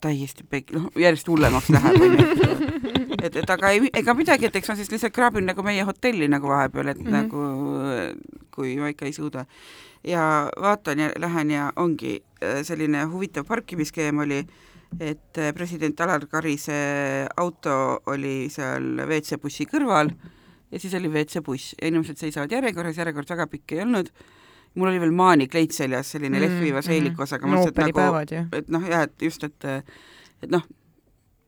täiesti 0.00 0.44
pek-, 0.50 0.72
noh, 0.76 0.90
järjest 0.96 1.28
hullemaks 1.28 1.70
läheb, 1.74 2.00
onju. 2.06 2.26
et, 3.24 3.36
et 3.36 3.50
aga 3.50 3.72
ei, 3.74 3.90
ega 3.96 4.14
midagi, 4.16 4.48
et 4.48 4.56
eks 4.60 4.70
ma 4.70 4.76
siis 4.78 4.92
lihtsalt 4.92 5.14
kraabin 5.16 5.48
nagu 5.48 5.64
meie 5.66 5.84
hotelli 5.86 6.28
nagu 6.32 6.48
vahepeal, 6.50 6.92
et 6.92 7.02
mm 7.02 7.06
-hmm. 7.06 7.16
nagu 7.16 8.46
kui 8.56 8.76
ma 8.80 8.88
ikka 8.92 9.08
ei 9.08 9.12
suuda. 9.12 9.44
ja 10.06 10.50
vaatan 10.60 10.98
ja 10.98 11.10
lähen 11.18 11.50
ja 11.50 11.72
ongi 11.76 12.22
äh, 12.42 12.62
selline 12.62 13.04
huvitav 13.04 13.44
parkimisskeem 13.44 14.18
oli, 14.18 14.46
et 15.00 15.38
äh, 15.38 15.52
president 15.54 16.00
Alar 16.00 16.26
Karise 16.26 17.26
auto 17.36 18.02
oli 18.06 18.48
seal 18.50 19.02
WC-bussi 19.08 19.66
kõrval 19.66 20.12
ja 20.70 20.80
siis 20.80 20.94
oli 20.94 21.08
WC-buss 21.08 21.74
ja 21.80 21.88
inimesed 21.88 22.18
seisavad 22.18 22.52
järjekorras, 22.52 22.96
järjekord 22.96 23.30
väga 23.30 23.46
pikk 23.46 23.72
ei 23.72 23.82
olnud 23.82 24.12
mul 24.76 24.92
oli 24.92 25.02
veel 25.02 25.14
maanikleit 25.16 25.76
seljas, 25.76 26.14
selline 26.14 26.36
mm, 26.36 26.42
lehviva 26.44 26.80
mhm. 26.82 26.88
seelikus, 26.88 27.36
aga 27.36 27.48
ma 27.48 27.60
mõtlesin, 27.60 27.92
et 27.92 28.00
nagu, 28.00 28.50
et 28.60 28.74
noh, 28.74 28.90
jah, 28.90 29.06
et 29.08 29.28
just, 29.28 29.46
et 29.48 29.70
et 30.44 30.50
noh, 30.52 30.62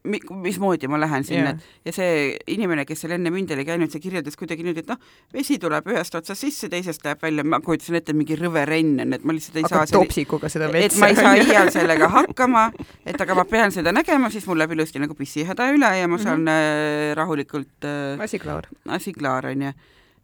mi-, 0.09 0.21
mismoodi 0.31 0.89
ma 0.89 1.01
lähen 1.01 1.25
sinna 1.25 1.51
yeah., 1.51 1.59
et 1.85 1.91
ja 1.91 1.95
see 1.97 2.13
inimene, 2.55 2.85
kes 2.89 3.03
seal 3.05 3.15
enne 3.17 3.33
mind 3.33 3.53
oli 3.55 3.65
käinud, 3.69 3.93
see 3.93 4.03
kirjeldas 4.03 4.39
kuidagi 4.39 4.65
niimoodi, 4.65 4.85
et 4.87 4.93
noh, 4.93 5.01
vesi 5.35 5.59
tuleb 5.63 5.91
ühest 5.93 6.17
otsast 6.19 6.45
sisse, 6.45 6.71
teisest 6.73 7.05
läheb 7.07 7.23
välja, 7.25 7.45
ma 7.45 7.61
kujutasin 7.65 7.99
ette, 8.01 8.17
mingi 8.17 8.39
rõve 8.39 8.65
renn 8.69 9.05
on, 9.05 9.17
et 9.17 9.27
ma 9.29 9.37
lihtsalt 9.37 9.61
ei 9.61 9.67
Hakkab 9.67 9.91
saa 9.91 9.99
topsikuga 9.99 10.53
seda 10.53 10.71
vetsa. 10.73 10.95
et 10.95 11.03
ma 11.03 11.11
ei 11.13 11.19
saa 11.19 11.35
iial 11.43 11.73
sellega 11.75 12.11
hakkama, 12.15 12.65
et 13.05 13.21
aga 13.27 13.39
ma 13.39 13.47
pean 13.51 13.75
seda 13.75 13.95
nägema, 13.95 14.33
siis 14.35 14.49
mul 14.49 14.61
läheb 14.63 14.77
ilusti 14.79 15.03
nagu 15.03 15.17
pissihäda 15.19 15.71
üle 15.75 15.93
ja 16.01 16.09
ma 16.09 16.19
saan 16.23 16.43
mm 16.43 16.49
-hmm. 16.49 17.15
rahulikult 17.21 17.85
äh, 17.85 18.25
asi 18.25 18.39
klaar. 18.39 18.69
asi 18.87 19.13
klaar, 19.13 19.53
onju 19.53 19.73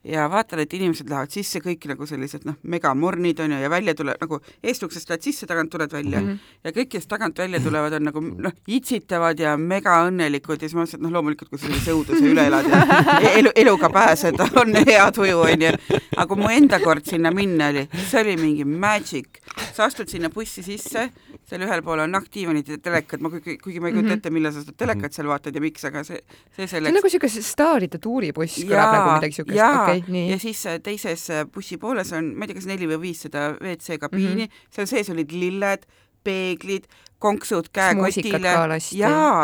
ja 0.05 0.27
vaatan, 0.31 0.61
et 0.65 0.73
inimesed 0.77 1.09
lähevad 1.09 1.33
sisse 1.33 1.61
kõik 1.65 1.87
nagu 1.89 2.07
sellised 2.07 2.45
noh, 2.45 2.59
megamornid 2.69 3.41
on 3.41 3.55
ju, 3.55 3.61
ja 3.63 3.71
välja 3.73 3.95
tuleb 3.97 4.21
nagu 4.21 4.39
eestuksest 4.63 5.11
lähed 5.11 5.25
sisse, 5.25 5.49
tagant 5.49 5.73
tuled 5.73 5.93
välja 5.93 6.21
mm. 6.21 6.29
-hmm. 6.29 6.39
ja 6.65 6.73
kõik, 6.77 6.91
kes 6.93 7.07
tagant 7.09 7.39
välja 7.39 7.61
tulevad, 7.61 7.97
on 7.97 8.05
nagu 8.11 8.21
noh, 8.21 8.53
itsitavad 8.67 9.41
ja 9.41 9.57
megaõnnelikud 9.57 10.61
ja 10.61 10.69
siis 10.69 10.75
ma 10.75 10.85
mõtlesin, 10.85 11.01
et 11.01 11.07
noh, 11.07 11.15
loomulikult, 11.17 11.51
kui 11.51 11.59
sa 11.59 11.67
sellise 11.67 11.97
õuduse 11.97 12.25
üle 12.33 12.47
elad 12.51 12.69
ja 12.69 13.33
elu, 13.41 13.53
eluga 13.57 13.91
pääsed, 13.91 14.41
on 14.61 14.77
hea 14.87 15.11
tuju, 15.13 15.41
on 15.41 15.69
ju. 15.69 15.73
aga 16.17 16.27
kui 16.27 16.43
mu 16.43 16.53
enda 16.53 16.81
kord 16.85 17.07
sinna 17.07 17.31
minna 17.31 17.73
oli, 17.73 17.89
see 18.11 18.21
oli 18.21 18.37
mingi 18.37 18.65
magic. 18.65 19.41
Sa 19.75 19.87
astud 19.89 20.11
sinna 20.11 20.31
bussi 20.33 20.65
sisse, 20.67 21.07
seal 21.49 21.65
ühel 21.67 21.83
pool 21.87 22.03
on 22.05 22.15
nahkdiivanid 22.15 22.73
ja 22.75 22.79
telekad, 22.83 23.23
ma 23.25 23.31
kuigi, 23.33 23.57
kuigi 23.63 23.83
ma 23.83 23.91
ei 23.91 23.97
kujuta 23.97 24.11
mhm. 24.11 24.21
ette, 24.21 24.33
millal 24.35 24.55
sa 24.55 24.65
seda 24.65 24.77
telekat 24.85 25.17
seal 25.17 25.31
vaatad 25.31 25.57
ja 25.57 25.63
miks, 25.65 25.87
aga 25.89 26.05
see, 26.07 26.21
see 26.57 26.67
selleks. 26.67 26.71
see 26.73 26.83
on 26.83 26.99
nagu 26.99 27.11
niisugune 27.11 27.47
staaride 27.49 28.01
tuuribuss 28.03 28.63
kõlab 28.63 28.95
nagu 28.97 29.11
midagi 29.17 29.35
niisugust, 29.35 29.59
okei 29.59 30.05
okay,, 30.05 30.15
nii. 30.17 30.25
ja 30.33 30.41
siis 30.43 30.65
äh, 30.71 30.81
teises 30.85 31.27
äh, 31.35 31.45
bussi 31.55 31.79
pooles 31.83 32.13
on, 32.17 32.33
ma 32.35 32.47
ei 32.47 32.53
tea, 32.53 32.61
kas 32.61 32.71
neli 32.71 32.89
või 32.91 33.03
viis 33.09 33.25
seda 33.27 33.51
WC 33.61 34.01
kabiini 34.03 34.47
mm, 34.47 34.49
-hmm. 34.49 34.73
seal 34.79 34.91
sees 34.91 35.13
olid 35.15 35.35
lilled, 35.35 35.87
peeglid, 36.25 36.89
konksud 37.25 37.71
käekotile. 37.73 38.53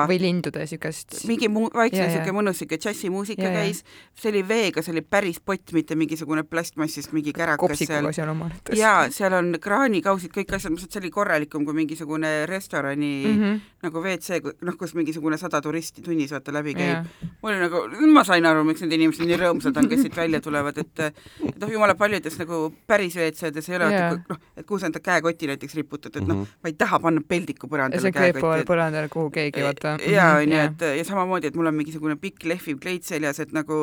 või 0.08 0.18
lindude 0.20 0.66
siukest. 0.68 1.22
mingi 1.28 1.48
mu-, 1.48 1.70
vaikne 1.74 2.08
siuke 2.12 2.34
mõnus 2.36 2.60
siuke 2.60 2.76
džässimuusika 2.80 3.52
käis, 3.54 3.82
see 4.20 4.32
oli 4.32 4.42
veega, 4.48 4.84
see 4.84 4.92
oli 4.94 5.02
päris 5.02 5.40
pott, 5.44 5.72
mitte 5.76 5.96
mingisugune 5.96 6.44
plastmassist 6.44 7.14
mingi 7.16 7.32
kärakas 7.36 7.80
seal. 7.80 8.10
seal 8.16 8.32
oma 8.32 8.50
arvates. 8.50 8.76
jaa, 8.78 9.08
seal 9.14 9.36
on 9.38 9.54
kraanikausid, 9.62 10.32
kõik 10.34 10.52
asjad, 10.56 10.74
ma 10.74 10.76
mõtlesin, 10.76 10.90
et 10.90 10.98
see 10.98 11.02
oli 11.04 11.12
korralikum 11.14 11.64
kui 11.68 11.78
mingisugune 11.78 12.32
restorani 12.50 13.12
mm 13.24 13.40
-hmm. 13.40 13.60
nagu 13.86 14.04
WC, 14.04 14.42
noh, 14.66 14.76
kus 14.76 14.94
mingisugune 14.98 15.38
sada 15.40 15.62
turisti 15.64 16.04
tunnis 16.04 16.36
vaata 16.36 16.52
läbi 16.52 16.74
käib. 16.74 17.08
olin 17.42 17.64
nagu, 17.64 17.86
ma 18.12 18.24
sain 18.24 18.46
aru, 18.46 18.64
miks 18.64 18.84
need 18.84 18.92
inimesed 18.98 19.26
nii 19.26 19.40
rõõmsad 19.40 19.76
on, 19.76 19.88
kes 19.88 20.02
siit 20.04 20.16
välja 20.16 20.40
tulevad, 20.40 20.78
et 20.78 21.00
et 21.00 21.58
noh, 21.60 21.70
jumala 21.70 21.94
paljudes 21.94 22.38
nagu 22.38 22.74
päris 22.86 23.16
WC-des 23.16 23.68
ei 23.68 23.76
ole, 23.76 23.90
noh, 24.28 24.36
kuhu 24.70 24.80
sa 24.80 24.88
enda 24.90 25.02
käekoti 25.02 25.50
näiteks 25.50 25.76
riputad, 25.80 26.14
et 26.14 26.26
noh, 26.26 26.42
mhm. 26.42 26.62
ma 26.62 26.70
ei 26.70 26.78
taha 26.78 27.00
panna 27.02 27.22
peldiku 27.26 27.70
põrandale 27.70 28.04
see 28.06 28.14
kleepub 28.14 28.64
põrandale 28.68 29.10
kuhu 29.12 29.30
keegi, 29.34 29.64
vaata. 29.66 29.96
jaa, 30.06 30.32
onju, 30.40 30.64
et 30.68 30.84
ja 31.00 31.06
samamoodi, 31.08 31.50
et 31.50 31.58
mul 31.58 31.70
on 31.70 31.78
mingisugune 31.80 32.18
pikk 32.20 32.46
lehviv 32.50 32.78
kleit 32.82 33.08
seljas, 33.08 33.42
et 33.42 33.54
nagu 33.56 33.80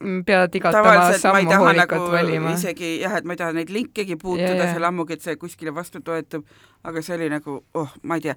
mm, 0.00 0.24
pead 0.28 0.58
igatama 0.60 1.12
sammu 1.16 1.54
hoolikalt 1.54 1.78
nagu 1.80 2.10
valima. 2.12 2.52
isegi 2.58 2.98
jah, 3.02 3.16
et 3.20 3.28
ma 3.28 3.36
ei 3.36 3.42
taha 3.44 3.56
neid 3.56 3.72
linkegi 3.72 4.18
puutuda 4.20 4.68
seal 4.72 4.90
ammugi, 4.90 5.16
et 5.18 5.24
see 5.24 5.40
kuskile 5.40 5.74
vastu 5.74 6.04
toetub, 6.04 6.44
aga 6.84 7.04
see 7.04 7.16
oli 7.16 7.32
nagu, 7.32 7.62
oh, 7.74 7.96
ma 8.02 8.20
ei 8.20 8.28
tea, 8.28 8.36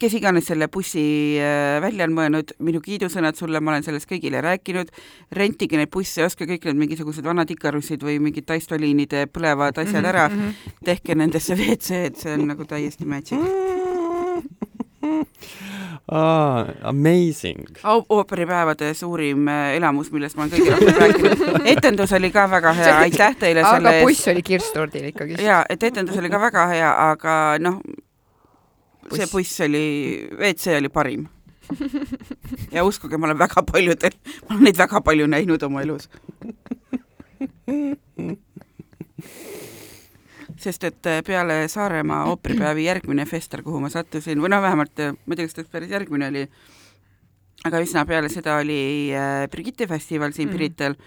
kes 0.00 0.14
iganes 0.16 0.48
selle 0.50 0.68
bussi 0.72 1.02
äh, 1.40 1.80
välja 1.82 2.06
on 2.08 2.14
mõelnud, 2.16 2.54
minu 2.64 2.80
kiidusõnad 2.84 3.36
sulle, 3.38 3.60
ma 3.60 3.74
olen 3.74 3.86
sellest 3.86 4.08
kõigile 4.10 4.38
rääkinud, 4.44 4.88
rentige 5.36 5.76
neid 5.80 5.92
busse, 5.92 6.24
ostke 6.24 6.48
kõik 6.48 6.64
need 6.68 6.78
mingisugused 6.84 7.24
vanad 7.26 7.48
Ikarussid 7.52 8.00
või 8.06 8.16
mingid 8.22 8.44
Taistoliinide 8.48 9.26
põlevad 9.32 9.74
asjad 9.82 10.04
ära 10.04 10.28
mm, 10.30 10.40
-hmm. 10.40 10.52
tehke 10.88 11.12
nendesse 11.18 11.52
WC-d, 11.58 12.14
see 12.16 12.34
on 12.34 12.40
nagu 12.52 12.62
täiesti 12.68 13.04
magic 13.04 13.38
ah, 16.12 16.66
amazing. 16.82 17.66
ooperipäevade 18.08 18.94
suurim 18.94 19.48
äh, 19.48 19.76
elamus, 19.76 20.12
millest 20.12 20.36
ma 20.36 20.42
olen 20.44 20.52
kõige 20.54 20.70
rohkem 20.74 20.94
rääkinud. 21.00 21.38
etendus 21.76 22.12
oli 22.16 22.30
ka 22.34 22.42
väga 22.50 22.72
hea, 22.72 22.98
aitäh 23.06 23.36
teile 23.36 23.60
selle 23.64 23.76
eest. 23.76 23.86
aga 23.86 23.90
buss 24.06 24.28
oli 24.32 24.42
kirstordil 24.42 25.04
ikkagi. 25.12 25.32
jaa, 25.44 25.64
et 25.68 25.82
etendus 25.82 26.16
oli 26.20 26.30
ka 26.30 26.38
väga 26.40 26.66
hea, 26.72 26.90
aga 27.10 27.34
noh, 27.60 27.76
see 29.16 29.26
buss 29.30 29.60
oli, 29.66 29.84
WC 30.38 30.76
oli 30.78 30.90
parim. 30.92 31.28
ja 32.74 32.84
uskuge, 32.84 33.18
ma 33.18 33.28
olen 33.28 33.38
väga 33.38 33.62
paljudel, 33.66 34.16
ma 34.48 34.56
olen 34.56 34.66
neid 34.68 34.78
väga 34.80 35.00
palju 35.06 35.28
näinud 35.30 35.62
oma 35.66 35.84
elus. 35.84 36.08
sest 40.60 40.84
et 40.84 41.06
äh, 41.08 41.22
peale 41.24 41.62
Saaremaa 41.72 42.26
ooperipäevi 42.32 42.84
järgmine 42.84 43.24
festival, 43.26 43.62
kuhu 43.64 43.80
ma 43.80 43.88
sattusin, 43.92 44.42
või 44.42 44.50
noh, 44.52 44.60
vähemalt 44.60 45.00
äh, 45.00 45.14
ma 45.14 45.32
ei 45.32 45.40
tea, 45.40 45.48
kas 45.48 45.56
ta 45.56 45.64
päris 45.72 45.94
järgmine 45.94 46.28
oli, 46.28 46.42
aga 47.64 47.80
üsna 47.80 48.04
peale 48.08 48.28
seda 48.32 48.58
oli 48.60 48.80
äh, 49.16 49.46
Brigitte 49.52 49.88
festival 49.88 50.34
siin 50.36 50.50
mm. 50.50 50.56
Pirital 50.56 50.98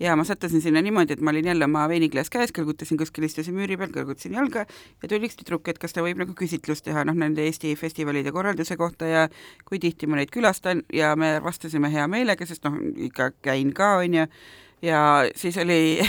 ja 0.00 0.16
ma 0.16 0.24
sattusin 0.24 0.62
sinna 0.62 0.82
niimoodi, 0.82 1.12
et 1.12 1.20
ma 1.20 1.30
olin 1.30 1.46
jälle 1.46 1.64
oma 1.64 1.84
veiniklaas 1.88 2.30
käes, 2.30 2.52
kõrgutasin 2.54 2.98
kuskil, 2.98 3.26
istusin 3.28 3.54
müüri 3.54 3.76
peal, 3.78 3.92
kõrgutasin 3.94 4.34
jalga 4.34 4.64
ja 4.66 5.10
tuli 5.10 5.28
üks 5.28 5.38
tüdruk, 5.38 5.68
et 5.70 5.78
kas 5.78 5.94
ta 5.94 6.02
võib 6.02 6.18
nagu 6.20 6.34
küsitlust 6.38 6.86
teha, 6.88 7.04
noh, 7.06 7.16
nende 7.18 7.44
Eesti 7.46 7.74
festivalide 7.78 8.32
korralduse 8.34 8.76
kohta 8.80 9.06
ja 9.10 9.28
kui 9.68 9.78
tihti 9.82 10.10
ma 10.10 10.18
neid 10.18 10.34
külastan 10.34 10.82
ja 10.92 11.14
me 11.16 11.36
vastasime 11.44 11.92
hea 11.94 12.08
meelega, 12.10 12.46
sest 12.46 12.66
noh, 12.66 12.80
ikka 13.08 13.30
käin 13.44 13.70
ka, 13.76 13.94
onju, 14.02 14.26
ja 14.82 15.06
siis 15.38 15.58
oli 15.62 16.02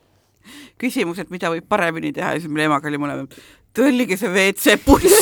küsimus, 0.82 1.22
et 1.22 1.30
mida 1.30 1.54
võib 1.54 1.70
paremini 1.70 2.12
teha 2.16 2.34
ja 2.34 2.42
siis 2.42 2.50
meil 2.50 2.66
emaga 2.66 2.90
oli 2.90 2.98
mõlemad, 2.98 3.40
tõllige 3.76 4.18
see 4.18 4.30
WC 4.34 4.80
bussi 4.82 5.14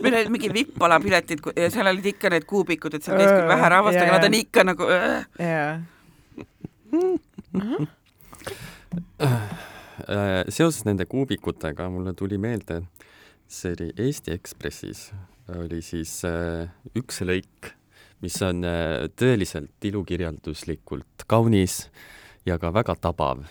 meil 0.00 0.14
olid 0.14 0.30
mingi 0.32 0.48
vippala 0.52 0.96
piletid 1.00 1.44
ja 1.52 1.68
seal 1.72 1.92
olid 1.92 2.14
ikka 2.14 2.32
need 2.32 2.48
kuubikud, 2.48 2.96
et 2.96 3.04
seal 3.04 3.20
käis 3.20 3.28
küll 3.28 3.50
vähe 3.52 3.74
rahvast, 3.76 4.00
aga 4.00 4.14
nad 4.16 4.30
on 4.30 4.38
ikka 4.40 4.64
nagu 4.72 4.88
äh. 4.88 5.26
yeah 5.36 5.82
seoses 10.48 10.84
nende 10.86 11.06
kuubikutega 11.10 11.88
mulle 11.92 12.14
tuli 12.18 12.38
meelde, 12.38 12.82
see 13.46 13.74
oli 13.76 13.90
Eesti 14.06 14.34
Ekspressis, 14.34 15.06
oli 15.60 15.80
siis 15.84 16.16
äh, 16.28 16.68
üks 16.96 17.20
lõik, 17.26 17.72
mis 18.24 18.40
on 18.42 18.64
äh, 18.66 19.06
tõeliselt 19.16 19.84
ilukirjelduslikult 19.84 21.26
kaunis 21.28 21.84
ja 22.46 22.58
ka 22.58 22.72
väga 22.74 22.96
tabav. 23.00 23.44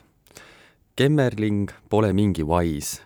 Kemmerling 0.98 1.72
pole 1.90 2.14
mingi 2.14 2.44
wise 2.46 3.02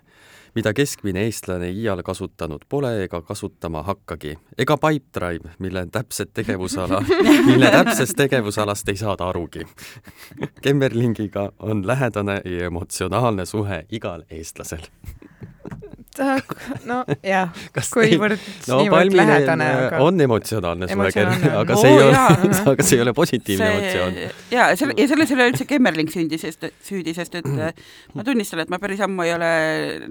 mida 0.57 0.73
keskmine 0.73 1.21
eestlane 1.27 1.69
iial 1.69 2.01
kasutanud 2.05 2.65
pole 2.69 2.89
ega 3.03 3.21
kasutama 3.21 3.83
hakkagi, 3.85 4.33
ega 4.57 4.77
Pipedrive, 4.81 5.53
mille 5.59 5.85
täpset 5.91 6.33
tegevusala, 6.33 7.03
mille 7.49 7.69
täpsest 7.71 8.17
tegevusalast 8.17 8.89
ei 8.89 8.97
saada 8.97 9.29
arugi. 9.29 9.67
Kemmerlingiga 10.61 11.51
on 11.59 11.87
lähedane 11.87 12.41
ja 12.45 12.71
emotsionaalne 12.71 13.45
suhe 13.45 13.83
igal 13.91 14.25
eestlasel 14.29 14.89
no 16.87 16.97
jah, 17.33 17.51
kuivõrd 17.93 18.41
no, 18.69 18.79
niivõrd 18.81 19.15
lähedane, 19.17 19.67
aga 19.87 20.01
on 20.05 20.21
emotsionaalne 20.23 20.89
suhe, 20.89 21.25
aga 21.51 21.77
see 21.79 21.91
ei 21.91 22.01
ole, 22.03 22.23
aga 22.73 22.87
see 22.87 22.97
ei 22.97 23.03
ole 23.05 23.13
positiivne 23.17 23.69
see... 23.69 23.77
emotsioon. 23.77 24.41
ja 24.53 24.67
selle, 24.79 24.97
ja 24.97 25.07
selles 25.11 25.31
ei 25.33 25.37
ole 25.37 25.49
üldse 25.51 25.67
Kemmerling 25.69 26.11
sündi, 26.13 26.39
sest 26.41 26.67
süüdi, 26.87 27.13
sest 27.17 27.37
et 27.41 27.49
äh, 27.51 27.85
ma 28.17 28.25
tunnistan, 28.27 28.63
et 28.63 28.73
ma 28.73 28.81
päris 28.83 29.03
ammu 29.05 29.25
ei 29.27 29.33
ole 29.35 29.51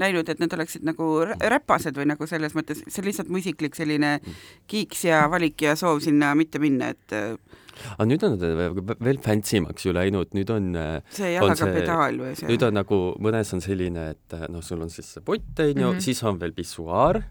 näinud, 0.01 0.29
et 0.33 0.43
need 0.43 0.57
oleksid 0.59 0.87
nagu 0.87 1.11
räpased 1.27 1.99
või 1.99 2.11
nagu 2.13 2.31
selles 2.31 2.57
mõttes, 2.59 2.85
see 2.87 3.03
on 3.03 3.11
lihtsalt 3.11 3.33
mu 3.33 3.43
isiklik 3.43 3.79
selline 3.79 4.19
kiiks 4.71 5.07
ja 5.09 5.27
valik 5.33 5.67
ja 5.67 5.77
soov 5.79 6.03
sinna 6.05 6.35
mitte 6.39 6.63
minna, 6.63 6.93
et 6.95 7.17
äh, 7.17 7.35
aga 7.97 8.09
nüüd 8.09 8.27
on 8.27 8.37
nad 8.37 8.97
veel 9.05 9.21
fancy 9.25 9.61
maks 9.65 9.87
ju 9.87 9.95
läinud, 9.97 10.33
nüüd 10.37 10.53
on 10.55 10.71
äh, 10.81 11.01
see 11.15 11.35
jalaga 11.35 11.71
pedaal 11.73 12.21
või 12.23 12.35
see? 12.39 12.49
nüüd 12.51 12.67
on 12.67 12.79
nagu, 12.81 13.01
mõnes 13.23 13.53
on 13.57 13.65
selline, 13.65 14.11
et 14.17 14.39
äh, 14.39 14.47
noh, 14.53 14.65
sul 14.65 14.83
on 14.85 14.93
siis 14.93 15.09
see 15.17 15.25
pott, 15.27 15.53
on 15.61 15.75
ju, 15.75 15.91
mhm. 15.93 16.03
siis 16.05 16.23
on 16.27 16.41
veel 16.43 16.57
pissuaar 16.57 17.23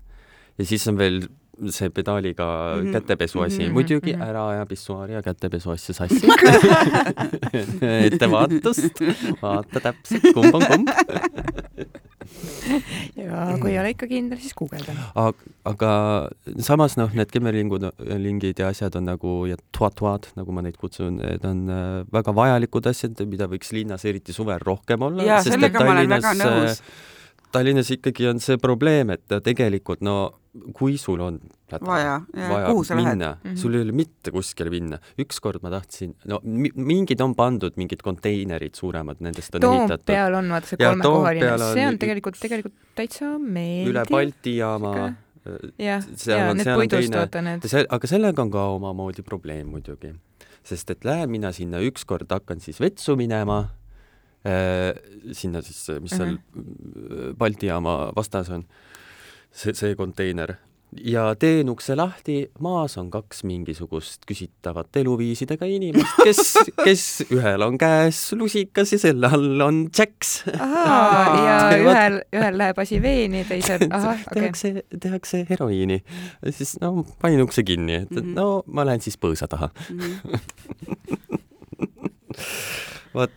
ja 0.55 0.67
siis 0.67 0.85
on 0.91 0.99
veel 0.99 1.25
see 1.71 1.89
pedaaliga 1.89 2.45
mm 2.45 2.81
-hmm. 2.81 2.91
kätepesu 2.91 3.41
asi 3.41 3.59
mm, 3.59 3.65
-hmm. 3.65 3.73
muidugi 3.73 4.13
mm 4.13 4.21
-hmm. 4.21 4.29
ära 4.29 4.49
aja 4.49 4.65
pissuaari 4.65 5.13
ja 5.13 5.21
kätepesu 5.21 5.71
asja 5.71 5.93
sassi 5.93 6.27
ettevaatust, 8.07 8.99
vaata 9.41 9.79
täpselt, 9.79 10.33
kumb 10.33 10.55
on 10.55 10.63
kumb 10.67 10.89
ja 13.19 13.47
kui 13.61 13.73
ei 13.73 13.79
ole 13.81 13.93
ikka 13.95 14.09
kindel, 14.11 14.39
siis 14.43 14.55
guugelda. 14.57 14.95
aga 15.71 15.91
samas 16.63 16.97
noh, 16.99 17.11
need 17.15 17.31
kemmerlingud, 17.33 17.89
lingid 18.21 18.61
ja 18.61 18.69
asjad 18.73 18.95
on 18.99 19.09
nagu 19.11 19.35
ja 19.49 19.59
tuat-tuat, 19.75 20.31
nagu 20.39 20.55
ma 20.55 20.65
neid 20.65 20.79
kutsun, 20.81 21.19
need 21.21 21.45
on 21.47 21.65
äh, 21.71 21.89
väga 22.13 22.35
vajalikud 22.35 22.91
asjad, 22.91 23.25
mida 23.29 23.49
võiks 23.51 23.73
linnas, 23.75 24.05
eriti 24.05 24.35
suvel, 24.35 24.61
rohkem 24.63 25.09
olla. 25.09 25.27
jaa, 25.27 25.43
sellega 25.45 25.83
ma 25.83 25.97
olen 25.97 26.15
väga 26.17 26.33
nõus 26.41 26.81
Tallinnas 27.55 27.87
ikkagi 27.93 28.25
on 28.27 28.41
see 28.43 28.57
probleem, 28.59 29.13
et 29.15 29.37
tegelikult 29.45 30.01
no 30.03 30.15
kui 30.75 30.97
sul 31.01 31.21
on 31.23 31.37
häda, 31.71 31.81
vaja, 31.85 32.15
vaja 32.35 32.95
minna, 32.95 33.31
mm 33.33 33.51
-hmm. 33.51 33.57
sul 33.59 33.73
ei 33.73 33.81
ole 33.81 33.91
mitte 33.91 34.31
kuskile 34.31 34.69
minna. 34.69 34.99
ükskord 35.19 35.63
ma 35.63 35.69
tahtsin, 35.69 36.15
no 36.25 36.39
mingid 36.43 37.21
on 37.21 37.35
pandud, 37.35 37.73
mingid 37.75 38.01
konteinerid 38.01 38.75
suuremad, 38.75 39.19
nendest 39.19 39.55
on 39.55 39.61
ehitatud. 39.61 40.05
Toompeal 40.05 40.33
on 40.33 40.49
vaata 40.49 40.67
see 40.67 40.77
kolmekohaline, 40.77 41.57
see 41.73 41.87
on 41.87 41.97
tegelikult, 41.99 42.39
tegelikult 42.39 42.75
täitsa 42.95 43.37
meeldiv. 43.39 43.91
üle 43.91 44.05
Balti 44.09 44.57
jaama 44.57 45.13
jah, 45.77 46.03
ja 46.27 46.53
need 46.53 46.73
puidust 46.75 47.15
vaata 47.15 47.41
need. 47.41 47.71
aga 47.89 48.07
sellega 48.07 48.41
on 48.41 48.51
ka 48.51 48.67
omamoodi 48.75 49.23
probleem 49.23 49.67
muidugi, 49.67 50.15
sest 50.63 50.89
et 50.89 51.05
lähen 51.05 51.29
mina 51.29 51.51
sinna 51.51 51.79
ükskord, 51.79 52.31
hakkan 52.31 52.59
siis 52.59 52.79
vetsu 52.79 53.15
minema 53.15 53.65
Äh, 54.45 54.93
sinna 55.33 55.61
siis, 55.65 55.79
mis 56.01 56.13
seal 56.13 56.35
mm 56.35 56.37
-hmm. 56.37 57.37
Balti 57.37 57.65
jaama 57.65 58.11
vastas 58.15 58.49
on, 58.49 58.63
see, 59.55 59.73
see 59.73 59.95
konteiner. 59.95 60.55
ja 60.95 61.25
teen 61.35 61.67
ukse 61.69 61.95
lahti, 61.97 62.37
maas 62.63 62.93
on 62.97 63.09
kaks 63.11 63.41
mingisugust 63.43 64.23
küsitavat 64.29 64.95
eluviisidega 65.01 65.67
inimest, 65.67 66.21
kes, 66.23 66.53
kes 66.85 67.03
ühel 67.35 67.65
on 67.65 67.75
käes 67.81 68.19
lusikas 68.37 68.93
ja 68.95 68.99
selle 69.01 69.27
all 69.35 69.65
on 69.65 69.81
tšäks. 69.91 70.31
ja 71.47 71.57
ühel, 71.81 72.21
ühel 72.31 72.59
läheb 72.61 72.79
asi 72.79 73.01
veeni, 73.03 73.43
teisel, 73.49 73.87
ahah, 73.97 74.21
okei 74.21 74.23
okay.. 74.23 74.39
tehakse, 74.39 75.01
tehakse 75.07 75.43
heroiini. 75.49 75.99
siis 76.49 76.77
no 76.83 77.03
panin 77.21 77.43
ukse 77.43 77.63
kinni, 77.67 78.01
et 78.05 78.11
mm, 78.11 78.21
-hmm. 78.21 78.39
no 78.39 78.63
ma 78.67 78.87
lähen 78.87 79.03
siis 79.03 79.19
põõsa 79.19 79.51
taha 79.51 79.69
mm. 79.89 79.99
-hmm. 79.99 80.39
vot 83.15 83.31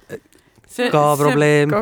see, 0.78 0.90
ka 0.94 1.02
probleem. 1.18 1.74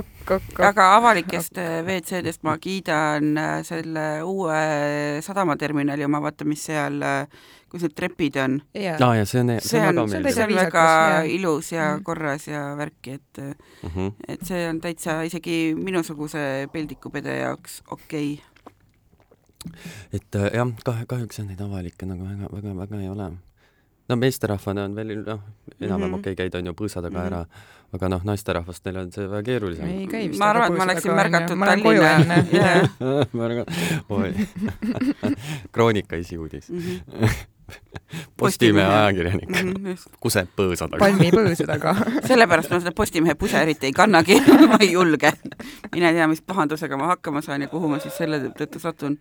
aga 0.69 0.87
avalikest 0.97 1.61
äh, 1.63 1.83
WC-dest 1.85 2.43
ma 2.47 2.57
kiidan 2.63 3.37
äh, 3.41 3.53
selle 3.67 4.07
uue 4.27 5.21
sadamaterminali 5.25 6.07
oma, 6.07 6.23
vaata, 6.25 6.49
mis 6.49 6.65
seal, 6.71 6.99
kus 7.71 7.87
need 7.87 7.95
trepid 7.99 8.41
on. 8.43 8.59
aa 8.75 8.97
ah, 8.99 9.15
ja 9.21 9.29
see 9.29 9.45
on, 9.45 9.55
see 9.61 9.83
on, 9.83 10.03
see 10.09 10.21
on, 10.21 10.29
see 10.33 10.45
on 10.49 10.57
väga 10.59 10.89
ilus 11.37 11.73
ja 11.75 11.93
mm. 11.95 12.05
korras 12.07 12.49
ja 12.51 12.67
värki, 12.79 13.19
et 13.21 13.43
mm, 13.43 13.91
-hmm. 13.95 14.13
et 14.29 14.45
see 14.49 14.69
on 14.71 14.81
täitsa 14.81 15.23
isegi 15.29 15.75
minusuguse 15.79 16.69
peldikupede 16.73 17.39
jaoks 17.45 17.83
okei 17.91 18.33
okay 18.35 18.57
et 20.13 20.39
jah, 20.55 20.69
kah-, 20.85 21.05
kahjuks 21.09 21.41
jah, 21.41 21.47
neid 21.47 21.61
avalikke 21.61 22.07
nagu 22.07 22.25
väga, 22.25 22.51
väga, 22.53 22.75
väga 22.79 23.01
ei 23.03 23.09
ole 23.11 23.33
no 24.09 24.17
meesterahvana 24.17 24.85
on 24.87 24.95
veel 24.95 25.15
noh, 25.17 25.41
enam-vähem 25.81 25.99
mm 25.99 26.03
-hmm. 26.03 26.19
okei 26.19 26.33
okay, 26.33 26.45
käid 26.45 26.55
onju 26.55 26.73
põõsa 26.79 27.03
taga 27.03 27.19
mm 27.19 27.25
-hmm. 27.25 27.27
ära, 27.27 27.47
aga 27.93 28.09
noh, 28.09 28.23
naisterahvast 28.25 28.85
neil 28.85 28.97
on 29.03 29.13
see 29.13 29.27
väga 29.31 29.43
keerulisem. 29.43 29.89
ei 29.89 30.07
käi 30.07 30.29
vist. 30.29 30.39
ma 30.39 30.51
arvan, 30.51 30.73
et 30.73 30.79
ma 30.79 30.85
oleksin 30.85 31.15
märgatud 31.15 31.59
Tallinna. 31.59 32.37
märga-, 33.41 33.67
oi 34.09 34.35
Kroonika 35.75 36.17
esiuudis 36.17 36.71
mm. 36.71 36.81
-hmm. 36.81 37.29
Postimehe 38.37 38.87
ajakirjanik 38.87 39.49
mm 39.49 39.73
-hmm, 39.73 40.11
kuseb 40.21 40.49
põõsa 40.57 40.89
taga. 40.91 40.99
palmipõõsa 41.07 41.67
taga 41.67 41.97
sellepärast 42.27 42.71
ma 42.71 42.81
seda 42.81 42.93
Postimehe 42.93 43.35
puse 43.35 43.63
eriti 43.63 43.87
ei 43.87 43.93
kannagi 43.93 44.41
ma 44.69 44.77
ei 44.81 44.93
julge. 44.93 45.33
mine 45.95 46.13
tea, 46.13 46.29
mis 46.29 46.43
pahandusega 46.43 46.97
ma 46.97 47.07
hakkama 47.07 47.43
saan 47.43 47.63
ja 47.63 47.69
kuhu 47.69 47.89
ma 47.89 47.99
siis 47.99 48.17
selle 48.17 48.39
tõttu 48.49 48.79
satun. 48.79 49.19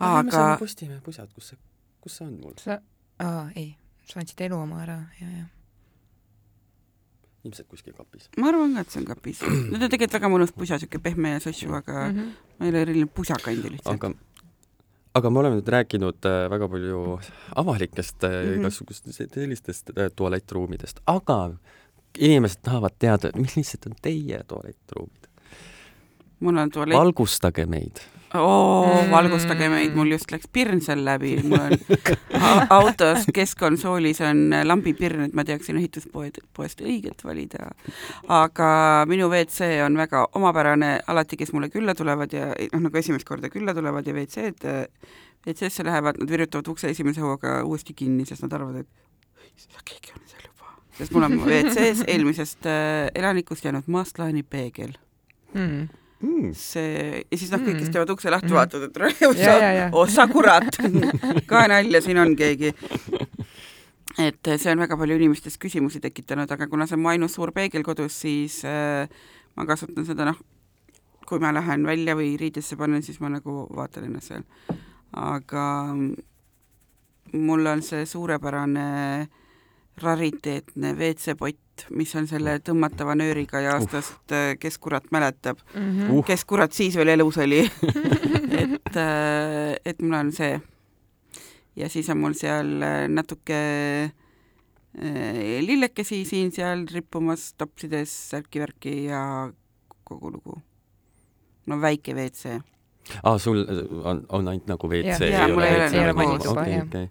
aga. 0.00 0.56
Postimehe 0.60 1.00
pusad, 1.00 1.28
kus 1.34 1.48
see 1.48 1.58
kus 2.00 2.18
see 2.18 2.26
on 2.26 2.34
mul? 2.42 2.56
sa, 2.62 2.80
aa 3.24 3.46
ei, 3.56 3.72
sa 4.08 4.20
andsid 4.22 4.40
elu 4.48 4.58
oma 4.58 4.82
ära 4.84 4.98
ja, 5.20 5.28
ja. 5.28 5.44
ilmselt 7.44 7.68
kuskil 7.70 7.96
kapis. 7.96 8.30
ma 8.38 8.52
arvan 8.52 8.76
ka, 8.78 8.86
et 8.86 8.94
see 8.94 9.02
on 9.02 9.08
kapis. 9.08 9.42
Need 9.42 9.82
on 9.82 9.90
tegelikult 9.90 10.18
väga 10.18 10.32
mõnus 10.32 10.54
pusa, 10.56 10.80
siuke 10.82 11.02
pehme 11.02 11.36
ja 11.36 11.42
sossu, 11.44 11.70
aga 11.74 12.08
mm 12.08 12.16
-hmm. 12.16 12.32
ma 12.58 12.66
ei 12.66 12.74
ole 12.74 12.82
eriline 12.86 13.12
pusakandi 13.20 13.76
lihtsalt. 13.76 13.94
aga 13.94 14.14
aga 15.18 15.30
me 15.30 15.40
oleme 15.42 15.58
nüüd 15.58 15.72
rääkinud 15.74 16.26
äh, 16.28 16.50
väga 16.50 16.68
palju 16.68 17.18
avalikest 17.62 18.22
mm 18.22 18.28
-hmm. 18.28 18.60
igasugustest 18.60 19.34
sellistest 19.34 19.90
äh, 19.90 20.10
tualettruumidest, 20.16 21.00
aga 21.06 21.56
inimesed 22.18 22.62
tahavad 22.62 22.94
teada, 22.98 23.30
millised 23.34 23.86
on 23.86 23.96
teie 24.02 24.42
tualettruumid? 24.46 25.28
mul 26.40 26.56
on 26.56 26.70
tualett. 26.70 26.98
valgustage 26.98 27.66
meid 27.66 28.00
oo 28.34 29.02
mm., 29.02 29.10
valgustage 29.10 29.68
meid, 29.72 29.94
mul 29.96 30.10
just 30.12 30.30
läks 30.32 30.48
pirn 30.52 30.82
seal 30.84 31.00
läbi, 31.04 31.34
mul 31.48 31.60
on 31.60 32.72
autos 32.74 33.28
keskkonsoolis 33.34 34.20
on 34.26 34.42
lambipirn, 34.68 35.28
et 35.28 35.36
ma 35.36 35.44
teaksin 35.48 35.78
ehituspoed, 35.80 36.42
poest 36.56 36.82
õiget 36.84 37.24
valida. 37.24 37.70
aga 38.28 38.70
minu 39.08 39.30
WC 39.32 39.70
on 39.86 39.96
väga 40.00 40.26
omapärane, 40.38 40.98
alati, 41.08 41.38
kes 41.40 41.54
mulle 41.56 41.70
külla 41.72 41.94
tulevad 41.96 42.34
ja 42.36 42.50
noh, 42.72 42.84
nagu 42.88 43.00
esimest 43.00 43.28
korda 43.28 43.50
külla 43.52 43.74
tulevad 43.76 44.06
ja 44.06 44.16
WC-d, 44.16 44.76
WC-sse 45.46 45.86
lähevad, 45.86 46.20
nad 46.20 46.30
virutavad 46.30 46.68
ukse 46.68 46.90
esimese 46.92 47.24
hooga 47.24 47.62
uuesti 47.64 47.96
kinni, 47.96 48.26
sest 48.28 48.44
nad 48.44 48.58
arvavad, 48.58 48.84
et 48.84 49.80
keegi 49.88 50.12
on 50.12 50.26
seal 50.28 50.44
juba. 50.44 50.74
sest 50.98 51.16
mul 51.16 51.30
on 51.30 51.38
WC-s 51.46 52.04
eelmisest 52.06 52.68
äh, 52.68 53.08
elanikust 53.14 53.64
jäänud 53.64 53.88
maastlaani 53.88 54.42
peegel 54.42 54.92
mm 55.54 55.88
mm. 56.22 56.52
see 56.56 57.22
ja 57.22 57.38
siis 57.38 57.52
noh, 57.52 57.62
kõik, 57.62 57.78
kes 57.78 57.88
mm. 57.88 57.94
teevad 57.96 58.12
ukse 58.14 58.32
lahti, 58.32 58.50
mm. 58.50 58.58
vaatavad, 58.58 58.98
et 58.98 59.24
ossa, 59.28 59.88
ossa 60.02 60.28
kurat 60.30 60.80
ka 61.50 61.64
nalja, 61.70 62.02
siin 62.04 62.20
on 62.22 62.34
keegi. 62.38 62.74
et 64.18 64.52
see 64.54 64.72
on 64.72 64.84
väga 64.84 64.98
palju 64.98 65.18
inimestes 65.20 65.58
küsimusi 65.62 66.02
tekitanud, 66.04 66.50
aga 66.50 66.70
kuna 66.70 66.88
see 66.88 66.98
on 66.98 67.04
mu 67.04 67.12
ainus 67.12 67.38
suur 67.38 67.52
peegel 67.56 67.86
kodus, 67.86 68.20
siis 68.24 68.60
äh, 68.66 69.06
ma 69.56 69.66
kasutan 69.68 70.06
seda 70.08 70.28
noh, 70.30 70.40
kui 71.28 71.40
ma 71.42 71.52
lähen 71.52 71.84
välja 71.86 72.16
või 72.18 72.34
riidesse 72.40 72.78
panen, 72.80 73.04
siis 73.04 73.20
ma 73.20 73.30
nagu 73.32 73.66
vaatan 73.76 74.08
ennast 74.08 74.32
seal. 74.32 74.46
aga 75.12 75.64
mul 77.32 77.66
on 77.66 77.82
see 77.84 78.06
suurepärane 78.06 79.28
rariteetne 79.98 80.92
WC-pott, 80.94 81.58
mis 81.94 82.14
on 82.18 82.26
selle 82.30 82.58
tõmmatava 82.64 83.14
nööriga 83.18 83.60
ja 83.64 83.76
aastast 83.78 84.32
uh. 84.32 84.54
Kes 84.60 84.78
kurat 84.78 85.10
mäletab 85.14 85.60
mm, 85.74 85.82
-hmm. 85.82 86.10
uh. 86.12 86.24
kes 86.24 86.44
kurat 86.44 86.72
siis 86.72 86.96
veel 86.96 87.08
elus 87.14 87.38
oli 87.38 87.60
et, 88.62 88.96
äh, 88.96 89.76
et 89.84 90.02
mul 90.02 90.18
on 90.18 90.32
see. 90.32 90.60
ja 91.76 91.88
siis 91.88 92.08
on 92.10 92.18
mul 92.18 92.34
seal 92.34 92.82
äh, 92.82 93.08
natuke 93.08 93.60
lillekesi 95.62 96.24
siin-seal 96.24 96.86
rippumas 96.90 97.52
topsides, 97.54 98.10
särki-värki 98.30 99.04
ja 99.04 99.20
kogu 100.04 100.32
lugu. 100.32 100.62
no 101.66 101.80
väike 101.80 102.14
WC. 102.14 102.58
aa 103.22 103.32
ah,, 103.34 103.38
sul 103.38 103.62
on, 104.04 104.26
on 104.28 104.48
ainult 104.48 104.66
nagu 104.66 104.88
WC? 104.88 105.30
jaa, 105.30 105.48
mul 105.48 105.62
ei 105.62 105.74
ole 105.76 106.12
nagu 106.12 106.50
okei 106.50 107.08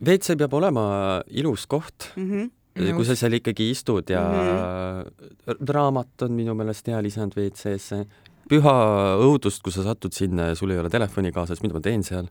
WC 0.00 0.36
peab 0.40 0.54
olema 0.56 0.86
ilus 1.28 1.66
koht 1.66 2.12
mm. 2.16 2.30
-hmm 2.30 2.59
kui 2.74 3.06
sa 3.06 3.16
seal 3.18 3.38
ikkagi 3.40 3.70
istud 3.74 4.10
ja 4.10 4.22
mm 4.22 4.36
-hmm. 4.36 5.72
raamat 5.74 6.22
on 6.22 6.32
minu 6.32 6.54
meelest 6.54 6.86
hea 6.86 7.02
lisand 7.02 7.32
WC-sse. 7.36 8.06
püha 8.50 8.76
õudust, 9.18 9.62
kui 9.62 9.72
sa 9.72 9.82
satud 9.82 10.12
sinna 10.12 10.50
ja 10.50 10.54
sul 10.54 10.70
ei 10.70 10.78
ole 10.78 10.90
telefoni 10.90 11.32
kaasas, 11.32 11.62
mida 11.62 11.74
ma 11.74 11.80
teen 11.80 12.02
seal? 12.02 12.26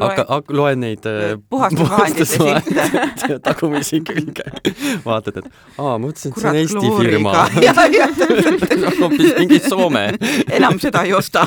Hakka, 0.00 0.24
hakka, 0.28 0.56
loen 0.56 0.82
neid 0.84 1.06
äh, 1.08 1.34
puhastusvahendite 1.50 2.26
silte 2.26 3.38
tagumisi 3.44 4.00
külge. 4.06 4.46
vaatad, 5.08 5.42
et 5.42 5.50
aa, 5.78 5.96
mõtlesin, 6.02 6.34
et 6.34 6.40
see 6.40 6.50
on 6.50 6.60
Eesti 6.62 6.92
firma. 6.98 7.32
hoopis 9.00 9.34
mingi 9.38 9.60
Soome. 9.64 10.06
enam 10.52 10.80
seda 10.82 11.04
ei 11.06 11.14
osta 11.16 11.46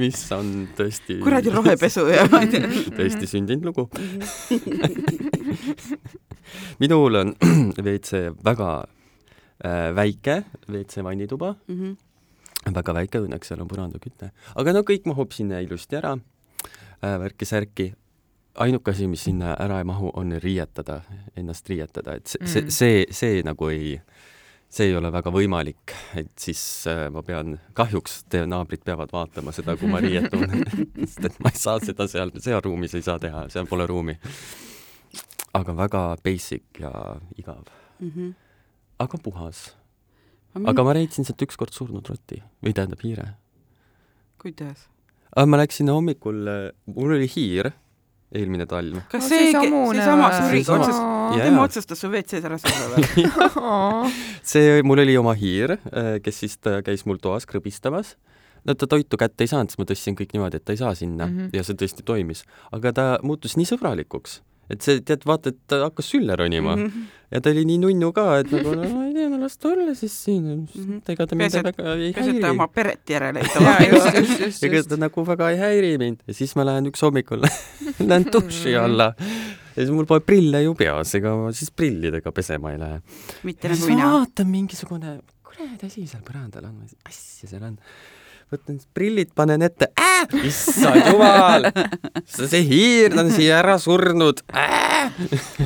mis 0.00 0.18
on 0.34 0.50
tõesti 0.76 1.20
kuradi 1.22 1.52
rohepesu 1.54 2.06
ja 2.10 2.26
tõesti 2.28 3.28
sündinud 3.30 3.70
lugu 3.70 3.88
minul 6.82 7.20
on 7.20 7.34
WC 7.86 8.34
väga 8.44 8.70
äh, 9.64 9.94
väike, 9.96 10.42
WC 10.68 11.04
vannituba 11.04 11.54
mm. 11.66 11.80
-hmm. 11.80 12.74
väga 12.74 12.94
väike, 12.94 13.18
õnneks 13.18 13.48
seal 13.48 13.60
on 13.60 13.68
põrandaküte. 13.68 14.30
aga 14.54 14.72
no 14.72 14.80
kõik 14.82 15.06
mahub 15.06 15.32
sinna 15.32 15.60
ilusti 15.60 15.96
ära 15.96 16.16
värki-särki. 17.20 17.92
ainuke 18.54 18.90
asi, 18.90 19.06
mis 19.10 19.24
sinna 19.24 19.56
ära 19.58 19.80
ei 19.82 19.84
mahu, 19.84 20.12
on 20.14 20.36
riietada, 20.42 21.00
ennast 21.36 21.68
riietada, 21.68 22.14
et 22.14 22.26
see 22.26 22.40
mm, 22.40 22.52
see, 22.52 22.70
see, 22.70 23.06
see 23.10 23.42
nagu 23.46 23.68
ei 23.68 23.96
äh, 23.96 24.24
see 24.74 24.90
ei 24.90 24.96
ole 24.98 25.10
väga 25.14 25.30
võimalik, 25.34 25.94
et 26.18 26.32
siis 26.40 26.60
äh, 26.90 27.06
ma 27.14 27.22
pean, 27.26 27.58
kahjuks 27.78 28.22
teie 28.30 28.46
naabrid 28.50 28.82
peavad 28.86 29.12
vaatama 29.14 29.54
seda, 29.54 29.76
kui 29.78 29.90
ma 29.90 30.00
riietun 30.02 30.48
sest 31.10 31.28
et 31.28 31.36
ma 31.44 31.52
ei 31.54 31.60
saa 31.60 31.78
seda 31.82 32.08
seal, 32.10 32.32
seal 32.42 32.62
ruumis 32.64 32.96
ei 32.98 33.04
saa 33.06 33.20
teha, 33.22 33.46
seal 33.54 33.68
pole 33.70 33.86
ruumi. 33.90 34.16
aga 35.54 35.76
väga 35.78 36.00
basic 36.24 36.80
ja 36.80 36.90
igav 37.38 37.62
mm. 38.00 38.10
-hmm. 38.10 38.32
aga 38.98 39.18
puhas. 39.22 39.76
aga 40.64 40.84
ma 40.84 40.94
leidsin 40.94 41.24
sealt 41.24 41.42
ükskord 41.46 41.72
surnud 41.72 42.08
rotti 42.10 42.42
või 42.62 42.74
tähendab 42.74 43.04
hiire. 43.06 43.28
kuidas? 44.42 44.88
Ma 45.46 45.58
läksin 45.58 45.90
hommikul, 45.90 46.44
mul 46.94 47.16
oli 47.16 47.26
hiir 47.30 47.72
eelmine 48.34 48.66
talv. 48.66 48.98
kas 49.10 49.24
no, 49.24 49.30
see, 49.30 49.50
seesama 49.52 50.30
suri 50.34 50.62
tema 50.66 51.64
otsustas 51.64 52.00
su 52.02 52.10
WC-s 52.10 52.46
ära 52.48 52.58
surra 52.60 52.88
või? 52.94 53.26
See, 54.52 54.80
mul 54.86 55.04
oli 55.04 55.16
oma 55.20 55.36
hiir, 55.38 55.76
äh, 55.78 56.16
kes 56.24 56.42
siis 56.44 56.58
käis 56.86 57.04
mul 57.08 57.20
toas 57.22 57.46
krõbistamas. 57.50 58.14
No 58.64 58.74
ta 58.80 58.88
toitu 58.88 59.18
kätte 59.20 59.44
ei 59.44 59.50
saanud, 59.50 59.70
siis 59.70 59.80
ma 59.80 59.86
tõstsin 59.88 60.16
kõik 60.16 60.32
niimoodi, 60.34 60.58
et 60.58 60.64
ta 60.64 60.72
ei 60.72 60.80
saa 60.80 60.94
sinna. 60.96 61.28
Mm 61.28 61.38
-hmm. 61.38 61.56
ja 61.56 61.64
see 61.64 61.76
tõesti 61.76 62.04
toimis. 62.04 62.44
aga 62.72 62.92
ta 62.92 63.06
muutus 63.22 63.56
nii 63.60 63.68
sõbralikuks 63.68 64.40
et 64.72 64.84
see, 64.84 65.00
tead, 65.04 65.26
vaata, 65.28 65.52
et 65.52 65.58
ta 65.70 65.82
hakkas 65.84 66.08
sülle 66.14 66.36
ronima 66.40 66.76
mm 66.76 66.86
-hmm. 66.86 67.08
ja 67.34 67.40
ta 67.40 67.50
oli 67.50 67.64
nii 67.68 67.78
nunnu 67.82 68.12
ka, 68.16 68.26
et 68.42 68.52
nagu 68.52 68.74
no 68.74 68.88
ma 68.94 69.06
ei 69.06 69.14
tea, 69.14 69.28
no 69.28 69.40
las 69.40 69.58
ta 69.58 69.68
olla 69.68 69.94
siis 69.94 70.14
siin 70.24 70.44
mm, 70.44 70.66
-hmm. 70.66 71.12
ega 71.12 71.26
ta 71.26 71.36
mind 71.36 71.58
väga 71.68 71.94
ei 71.94 72.12
häiri. 72.12 72.40
ta 72.40 72.50
oma 72.50 72.68
peret 72.68 73.10
järele 73.10 73.40
ei 73.40 73.48
too. 73.52 73.62
ega 74.68 74.82
ta 74.88 74.96
nagu 74.96 75.26
väga 75.26 75.50
ei 75.50 75.58
häiri 75.58 75.98
mind 75.98 76.24
ja 76.26 76.34
siis 76.34 76.56
ma 76.56 76.64
lähen 76.64 76.86
üks 76.92 77.02
hommikul 77.02 77.44
lähen 78.08 78.26
duši 78.32 78.76
alla 78.76 79.14
ja 79.76 79.82
siis 79.82 79.90
mul 79.90 80.06
pole 80.06 80.20
prille 80.20 80.62
ju 80.62 80.74
peas, 80.78 81.14
ega 81.18 81.36
ma 81.36 81.52
siis 81.52 81.70
prillidega 81.70 82.32
pesema 82.32 82.72
ei 82.72 82.78
lähe. 82.78 83.00
mitte 83.42 83.68
nagu 83.68 83.86
mina. 83.86 84.10
vaatan 84.16 84.50
mingisugune, 84.50 85.18
kuradi 85.44 85.86
asi 85.86 86.06
seal 86.06 86.22
põrandal 86.22 86.70
on, 86.70 86.84
asja 87.08 87.48
seal 87.48 87.62
on 87.70 87.78
võtan 88.52 88.78
prillid, 88.96 89.30
panen 89.36 89.64
ette 89.66 89.90
äh,, 90.00 90.24
issand 90.46 91.08
jumal, 91.10 91.68
see 92.28 92.62
hiir 92.66 93.16
on 93.20 93.30
siia 93.34 93.58
ära 93.60 93.76
surnud 93.82 94.42
äh.. 94.52 95.10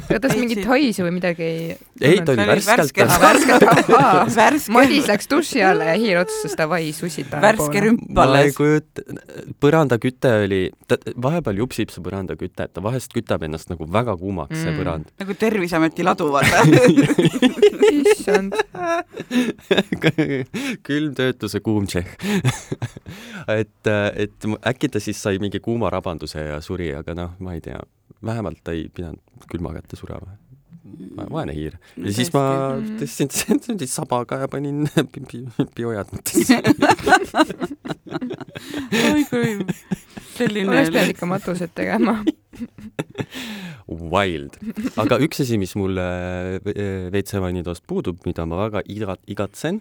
kas 0.08 0.36
mingit 0.36 0.64
haisu 0.68 1.06
või 1.06 1.14
midagi 1.18 1.46
ei? 1.46 1.76
ei, 2.00 2.20
ta 2.24 2.34
oli 2.34 2.46
värskelt. 2.48 3.14
värskelt, 3.24 4.68
Madis 4.74 5.08
läks 5.10 5.30
duši 5.30 5.62
alla 5.66 5.90
ja 5.92 5.96
hiir 6.00 6.22
otsustas 6.22 6.56
davai 6.58 6.90
sussida. 6.96 7.40
värske 7.42 7.84
rümp 7.84 8.04
alles. 8.14 8.34
ma 8.34 8.44
ei 8.46 8.54
kujuta, 8.56 9.06
põrandaküte 9.62 10.34
oli, 10.44 10.62
ta 10.90 11.00
vahepeal 11.28 11.64
jupsib 11.64 11.94
see 11.94 12.04
põrandaküte, 12.04 12.68
et 12.68 12.74
ta 12.74 12.84
vahest 12.84 13.14
kütab 13.14 13.46
ennast 13.46 13.72
nagu 13.72 13.88
väga 13.90 14.16
kuumaks 14.20 14.56
mm., 14.56 14.64
see 14.64 14.78
põrand. 14.78 15.12
nagu 15.22 15.38
Terviseameti 15.38 16.06
ladu, 16.06 16.30
vaata 16.34 16.64
issand 18.28 18.52
külmtöötluse 20.86 21.60
kuum 21.60 21.86
tšehh. 21.86 22.16
Et, 23.58 23.88
et 24.14 24.46
äkki 24.68 24.90
ta 24.92 25.00
siis 25.00 25.22
sai 25.22 25.38
mingi 25.40 25.60
kuuma 25.64 25.90
rabanduse 25.90 26.42
ja 26.42 26.58
suri, 26.60 26.90
aga 26.94 27.14
noh, 27.16 27.30
ma 27.40 27.54
ei 27.56 27.62
tea, 27.64 27.78
vähemalt 28.24 28.60
ta 28.64 28.74
ei 28.76 28.88
pidanud 28.92 29.48
külma 29.48 29.72
kätte 29.78 29.96
surema. 29.96 30.36
Vaene 31.30 31.54
hiir. 31.56 31.78
ja 31.96 32.12
siis 32.14 32.32
ma 32.34 32.42
tõstsin 33.00 33.32
selle 33.66 33.88
sabaga 33.90 34.42
ja 34.44 34.48
panin 34.52 34.86
biojäätmetesse 35.76 36.60
oi 39.12 39.24
kui 39.30 39.54
selline. 40.36 40.70
oleks 40.70 40.90
pidanud 40.92 41.14
ikka 41.14 41.26
matused 41.30 41.74
tegema 41.74 42.18
Wild. 43.88 44.58
aga 45.00 45.18
üks 45.24 45.40
asi, 45.44 45.58
mis 45.60 45.74
mul 45.78 45.96
WC-vannitoast 46.66 47.86
puudub, 47.88 48.20
mida 48.28 48.44
ma 48.48 48.64
väga 48.66 48.82
igat-, 48.90 49.24
igatsen, 49.30 49.80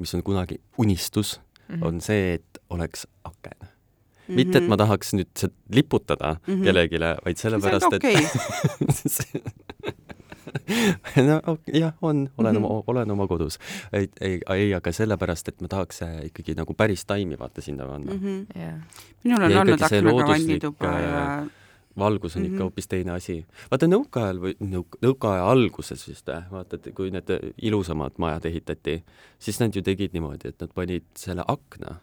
mis 0.00 0.14
on 0.16 0.24
kunagi 0.24 0.60
unistus 0.80 1.36
mm, 1.36 1.74
-hmm. 1.74 1.86
on 1.86 2.00
see, 2.00 2.34
et 2.38 2.62
oleks 2.70 3.06
aken 3.24 3.58
mm. 3.60 3.66
-hmm. 3.66 4.34
mitte, 4.34 4.58
et 4.58 4.68
ma 4.68 4.76
tahaks 4.76 5.14
nüüd 5.14 5.48
liputada 5.68 6.36
mm 6.36 6.54
-hmm. 6.54 6.64
kellelegi, 6.64 6.98
vaid 7.24 7.36
sellepärast, 7.36 7.92
okay. 7.92 8.14
et 8.14 10.04
no 11.28 11.58
jah, 11.72 11.92
on, 12.02 12.30
olen 12.38 12.54
mm 12.54 12.62
-hmm. 12.62 12.70
oma, 12.70 12.84
olen 12.86 13.10
oma 13.10 13.26
kodus. 13.26 13.58
ei, 13.92 14.08
ei, 14.20 14.40
ei, 14.50 14.74
aga 14.74 14.92
sellepärast, 14.92 15.48
et 15.48 15.60
ma 15.60 15.68
tahaks 15.68 16.00
ikkagi 16.24 16.54
nagu 16.54 16.74
päris 16.74 17.04
taimi 17.06 17.38
vaata 17.38 17.60
sinna 17.60 17.86
panna 17.86 18.14
mm. 18.14 18.20
-hmm. 18.20 18.60
Yeah. 18.60 18.80
minul 19.24 19.42
on 19.42 19.50
ja 19.50 19.60
olnud 19.60 19.82
aknaga 19.82 20.26
vannituba 20.28 20.86
ja 20.86 21.38
äh, 21.38 21.50
valgus 21.98 22.36
on 22.36 22.42
mm 22.42 22.44
-hmm. 22.44 22.46
ikka 22.46 22.56
mhm. 22.56 22.62
hoopis 22.62 22.88
teine 22.88 23.12
asi. 23.12 23.46
vaata 23.70 23.86
nõukaajal 23.86 24.40
või 24.40 24.54
nõuk-, 24.60 24.98
nõukaaja 25.02 25.50
alguses 25.50 26.08
vist 26.08 26.28
või, 26.28 26.42
vaata, 26.50 26.76
et 26.76 26.94
kui 26.94 27.10
need 27.10 27.28
ilusamad 27.62 28.12
majad 28.18 28.44
ehitati, 28.44 29.04
siis 29.38 29.60
nad 29.60 29.74
ju 29.74 29.82
tegid 29.82 30.12
niimoodi, 30.12 30.48
et 30.48 30.60
nad 30.60 30.70
panid 30.74 31.04
selle 31.18 31.44
akna 31.48 31.96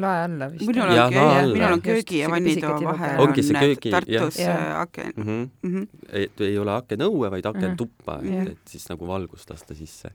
lae 0.00 0.22
alla 0.26 0.48
vist. 0.52 0.66
minul 0.66 0.90
on, 0.92 1.12
köö, 1.12 1.42
minul 1.52 1.76
on 1.76 1.82
köögi 1.84 2.18
ja 2.22 2.30
vannitoa 2.30 2.78
vahel 2.84 3.20
ongi 3.24 3.44
see 3.46 3.60
köögi, 3.60 3.92
Tartus 3.94 4.40
ja. 4.40 4.56
aken 4.80 5.12
mm. 5.16 5.24
-hmm. 5.26 5.48
Mm 5.62 5.74
-hmm. 5.74 5.86
et 6.22 6.40
ei 6.40 6.58
ole 6.58 6.74
akenõue, 6.74 7.30
vaid 7.30 7.46
akentuppa 7.46 8.18
mm, 8.20 8.28
-hmm. 8.28 8.42
et, 8.42 8.48
et 8.48 8.74
siis 8.74 8.88
nagu 8.88 9.06
valgust 9.06 9.50
lasta 9.50 9.74
sisse. 9.74 10.10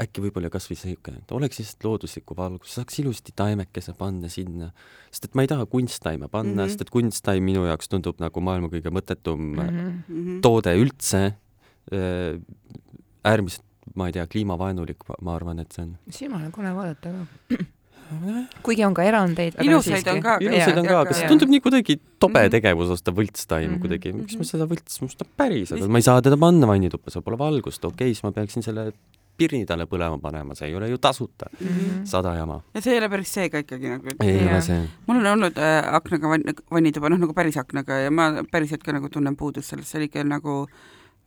äkki 0.00 0.22
võib-olla 0.22 0.50
kas 0.50 0.70
või 0.70 0.76
siuke, 0.78 1.12
et 1.18 1.32
oleks 1.34 1.58
lihtsalt 1.58 1.84
looduslikku 1.84 2.36
valgust, 2.36 2.72
saaks 2.78 2.98
ilusti 2.98 3.32
taimekese 3.36 3.92
panna 3.98 4.28
sinna, 4.28 4.70
sest 5.10 5.24
et 5.24 5.34
ma 5.34 5.42
ei 5.42 5.48
taha 5.50 5.66
kunsttaime 5.66 6.28
panna 6.28 6.52
mm, 6.52 6.58
-hmm. 6.58 6.68
sest 6.68 6.80
et 6.80 6.90
kunsttaim 6.90 7.42
minu 7.42 7.64
jaoks 7.66 7.88
tundub 7.88 8.20
nagu 8.20 8.40
maailma 8.40 8.68
kõige 8.68 8.90
mõttetum 8.90 9.40
mm 9.40 9.58
-hmm. 9.58 10.40
toode 10.40 10.76
üldse, 10.78 11.34
äärmiselt 13.24 13.64
ma 13.94 14.08
ei 14.08 14.14
tea, 14.14 14.26
kliimavaenulik, 14.30 15.04
ma 15.24 15.34
arvan, 15.34 15.62
et 15.62 15.74
see 15.74 15.84
on. 15.84 15.92
silmale 16.14 16.48
on 16.48 16.54
kole 16.54 16.72
vaadata 16.74 17.12
ka 17.14 17.56
kuigi 18.66 18.84
on 18.86 18.96
ka 18.96 19.04
erandeid. 19.06 19.58
ilusaid 19.64 20.08
on 20.12 20.22
ka. 20.24 20.38
ilusaid 20.42 20.80
on 20.82 20.88
ka, 20.88 20.98
aga 21.04 21.16
see 21.16 21.30
tundub 21.30 21.52
nii 21.52 21.62
kuidagi 21.64 21.98
tobe 22.18 22.42
mhm. 22.42 22.52
tegevus 22.56 22.92
osta 22.96 23.14
võltstaim 23.14 23.68
mm 23.68 23.74
-hmm. 23.74 23.84
kuidagi, 23.84 24.12
miks 24.16 24.36
ma 24.40 24.48
seda 24.48 24.66
võlts, 24.70 25.00
must 25.04 25.22
on 25.24 25.30
päriselt, 25.36 25.86
ma 25.86 26.02
ei 26.02 26.06
saa 26.06 26.22
teda 26.24 26.38
panna 26.40 26.68
vannituppa, 26.70 27.10
seal 27.14 27.24
pole 27.26 27.38
valgust, 27.40 27.84
okei 27.84 28.10
okay,, 28.10 28.14
siis 28.14 28.26
ma 28.26 28.32
peaksin 28.36 28.66
selle 28.66 28.90
pirni 29.40 29.64
talle 29.68 29.86
põlema 29.88 30.18
panema, 30.20 30.54
see 30.58 30.68
ei 30.68 30.76
ole 30.76 30.90
ju 30.90 30.98
tasuta 30.98 31.48
mm. 31.52 31.66
-hmm. 31.66 32.04
sada 32.12 32.34
jama. 32.36 32.60
ja 32.74 32.80
see 32.84 32.94
ei 32.94 33.00
ole 33.00 33.08
päris 33.08 33.34
see 33.38 33.48
ka 33.48 33.64
ikkagi 33.64 33.88
nagu. 33.94 34.14
ei 34.20 34.46
ole 34.46 34.60
see. 34.60 34.80
mul 35.06 35.20
on 35.22 35.26
olnud 35.34 35.58
äh, 35.58 35.94
aknaga 35.94 36.28
vann, 36.34 36.56
vannituba, 36.70 37.08
noh 37.08 37.20
nagu 37.24 37.34
päris 37.34 37.56
aknaga 37.56 38.00
ja 38.04 38.10
ma 38.10 38.30
päriselt 38.52 38.82
ka 38.82 38.92
nagu 38.92 39.08
tunnen 39.08 39.36
puudust 39.36 39.72
sellest, 39.72 39.92
see 39.92 40.00
oli 40.00 40.10
ikka 40.12 40.24
nagu 40.24 40.66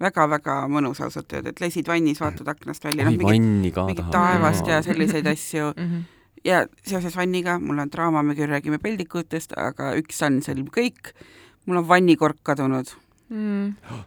väga-väga 0.03 0.55
mõnus 0.67 1.01
ausalt 1.05 1.33
öelda, 1.33 1.53
et 1.53 1.61
lesid 1.61 1.87
vannis, 1.87 2.21
vaatad 2.21 2.47
aknast 2.47 2.83
välja, 2.83 3.05
noh 3.05 3.17
mingit, 3.17 3.77
mingit 3.77 4.11
taevast 4.11 4.67
ja 4.67 4.81
selliseid 4.81 5.27
asju 5.27 5.71
mm. 5.77 5.87
-hmm 5.87 6.11
ja 6.47 6.63
seoses 6.83 7.15
vanniga, 7.17 7.57
mul 7.59 7.79
on 7.83 7.91
draama, 7.91 8.23
me 8.23 8.35
küll 8.37 8.51
räägime 8.51 8.79
peldikutest, 8.83 9.55
aga 9.59 9.93
üks 9.99 10.19
sann 10.19 10.41
sõlm 10.45 10.67
kõik, 10.73 11.13
mul 11.67 11.79
on 11.79 11.87
vannikork 11.87 12.41
kadunud 12.43 12.91
mm. 13.31 13.99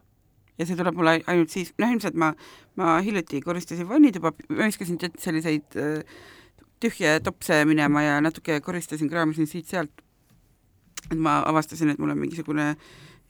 ja 0.61 0.68
see 0.68 0.79
tuleb 0.79 0.99
mul 0.99 1.12
ainult 1.14 1.53
siis, 1.53 1.72
noh 1.81 1.92
ilmselt 1.92 2.18
ma, 2.20 2.33
ma 2.81 2.99
hiljuti 3.05 3.40
koristasin 3.44 3.88
vannituba, 3.88 4.35
ma 4.53 4.68
viskasin 4.68 5.01
selliseid 5.22 5.79
äh, 5.81 6.18
tühje 6.83 7.16
topse 7.25 7.62
minema 7.68 8.05
ja 8.05 8.20
natuke 8.25 8.61
koristasin, 8.64 9.11
kraamisin 9.12 9.49
siit-sealt. 9.49 10.05
et 11.11 11.18
ma 11.18 11.38
avastasin, 11.46 11.92
et 11.92 12.01
mul 12.03 12.12
on 12.12 12.18
mingisugune 12.18 12.75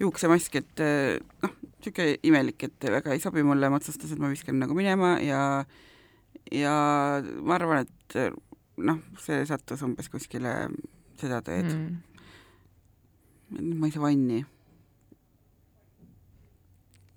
juuksemask, 0.00 0.54
et 0.62 0.82
äh, 0.82 1.18
noh, 1.44 1.54
niisugune 1.78 2.16
imelik, 2.26 2.64
et 2.66 2.90
väga 2.90 3.14
ei 3.14 3.22
sobi 3.22 3.44
mulle, 3.46 3.70
ma 3.70 3.78
otsustasin, 3.78 4.16
et 4.16 4.22
ma 4.22 4.32
viskan 4.32 4.58
nagu 4.58 4.74
minema 4.74 5.16
ja 5.22 5.40
ja 6.52 6.74
ma 7.42 7.56
arvan, 7.56 7.86
et 7.86 8.18
noh, 8.76 9.00
see 9.22 9.46
sattus 9.48 9.82
umbes 9.86 10.10
kuskile 10.12 10.52
seda 11.20 11.40
teed. 11.44 11.70
Mm.. 11.72 12.02
ma 13.78 13.88
ei 13.88 13.94
saa 13.94 14.02
vanni 14.02 14.42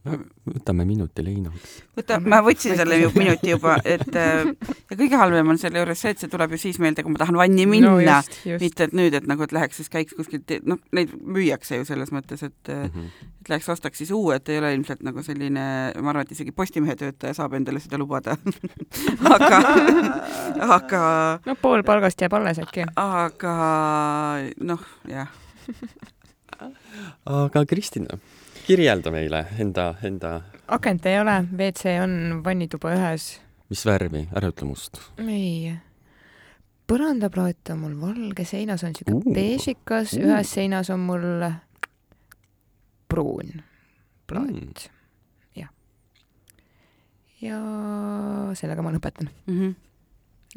võtame 0.08 0.86
minuti 0.88 1.24
leinuks. 1.24 1.72
võta, 1.98 2.20
ma 2.24 2.40
võtsin 2.44 2.78
selle 2.80 2.98
minuti 3.16 3.52
juba, 3.52 3.76
et 3.84 4.16
äh, 4.16 4.48
ja 4.90 4.96
kõige 4.96 5.20
halvem 5.20 5.52
on 5.52 5.60
selle 5.60 5.82
juures 5.82 6.00
see, 6.00 6.14
et 6.16 6.24
see 6.24 6.32
tuleb 6.32 6.56
ju 6.56 6.60
siis 6.62 6.80
meelde, 6.80 7.04
kui 7.04 7.12
ma 7.12 7.20
tahan 7.20 7.38
vanni 7.40 7.66
minna 7.70 7.92
no, 7.92 8.56
mitte 8.62 8.88
et 8.88 8.96
nüüd, 8.96 9.18
et 9.20 9.28
nagu, 9.28 9.44
et 9.44 9.56
läheks 9.56 9.82
siis 9.82 9.92
käiks 9.92 10.16
kuskilt, 10.16 10.54
noh, 10.70 10.80
neid 10.96 11.12
müüakse 11.20 11.82
ju 11.82 11.88
selles 11.88 12.14
mõttes, 12.16 12.46
et 12.48 12.72
mm 12.72 12.88
-hmm. 12.96 13.28
et 13.42 13.52
läheks 13.52 13.70
ostaks 13.76 13.98
siis 14.00 14.12
uue, 14.16 14.38
et 14.40 14.50
ei 14.50 14.62
ole 14.62 14.74
ilmselt 14.78 15.04
nagu 15.04 15.24
selline, 15.24 15.66
ma 16.00 16.14
arvan, 16.14 16.24
et 16.24 16.32
isegi 16.32 16.56
Postimehe 16.56 16.96
töötaja 16.96 17.34
saab 17.34 17.54
endale 17.60 17.80
seda 17.80 17.98
lubada 17.98 18.38
aga, 19.36 19.60
aga 20.80 21.04
no 21.46 21.56
pool 21.56 21.84
palgast 21.84 22.22
jääb 22.22 22.34
alles 22.34 22.60
äkki. 22.60 22.88
aga 22.96 23.56
noh, 24.62 24.88
jah 25.08 25.28
aga 27.26 27.66
Kristina 27.66 28.18
kirjelda 28.70 29.12
meile 29.14 29.44
enda, 29.60 29.94
enda. 30.06 30.34
akent 30.68 31.06
ei 31.10 31.20
ole, 31.20 31.40
WC 31.50 31.96
on 32.04 32.44
vannituba 32.46 32.94
ühes. 32.94 33.32
mis 33.70 33.86
värvi, 33.86 34.28
ära 34.36 34.52
ütle 34.54 34.70
must. 34.70 35.00
ei. 35.24 35.74
põrandaplaat 36.90 37.74
on 37.74 37.82
mul 37.86 37.98
valge, 38.02 38.46
seinas 38.46 38.86
on 38.86 38.94
siuke 38.98 39.18
uh, 39.18 39.34
beežikas 39.34 40.14
uh., 40.18 40.28
ühes 40.28 40.54
seinas 40.54 40.94
on 40.94 41.02
mul 41.10 41.28
pruun 43.10 43.60
plaat 44.30 44.54
mm.. 44.54 44.88
jah. 45.58 45.74
ja 47.42 47.62
sellega 48.60 48.86
ma 48.86 48.94
lõpetan 48.94 49.32
mm. 49.48 49.60
-hmm 49.60 49.78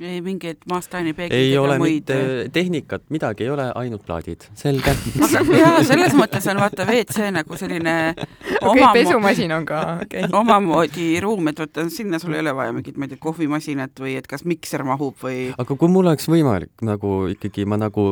ei 0.01 0.21
mingeid 0.25 0.63
Maastani 0.71 1.13
peegleid 1.13 1.51
ei 1.51 1.59
ole 1.59 1.77
muid... 1.79 1.93
mitte 2.01 2.15
äh, 2.17 2.51
tehnikat, 2.53 3.03
midagi 3.13 3.45
ei 3.45 3.51
ole, 3.53 3.67
ainult 3.77 4.07
plaadid, 4.07 4.47
selge 4.57 4.95
jaa, 5.61 5.83
selles 5.85 6.15
mõttes 6.17 6.47
on 6.49 6.61
vaata 6.63 6.87
WC 6.89 7.29
nagu 7.37 7.59
selline 7.61 7.97
okei 8.17 8.71
okay, 8.71 8.87
pesumasin 8.97 9.53
on 9.53 9.67
ka 9.69 9.83
okay. 10.07 10.25
omamoodi 10.41 11.09
ruum, 11.21 11.51
et 11.53 11.61
vaata 11.61 11.85
sinna 11.93 12.21
sul 12.23 12.33
ei 12.39 12.41
ole 12.41 12.55
vaja 12.57 12.73
mingit, 12.73 12.97
ma 12.97 13.05
ei 13.05 13.13
tea, 13.13 13.21
kohvimasinat 13.21 14.01
või 14.01 14.17
et 14.21 14.31
kas 14.31 14.47
mikser 14.49 14.87
mahub 14.89 15.19
või 15.21 15.51
aga 15.53 15.77
kui 15.77 15.93
mul 15.93 16.09
oleks 16.09 16.31
võimalik 16.33 16.87
nagu 16.89 17.13
ikkagi 17.35 17.69
ma 17.69 17.77
nagu 17.83 18.07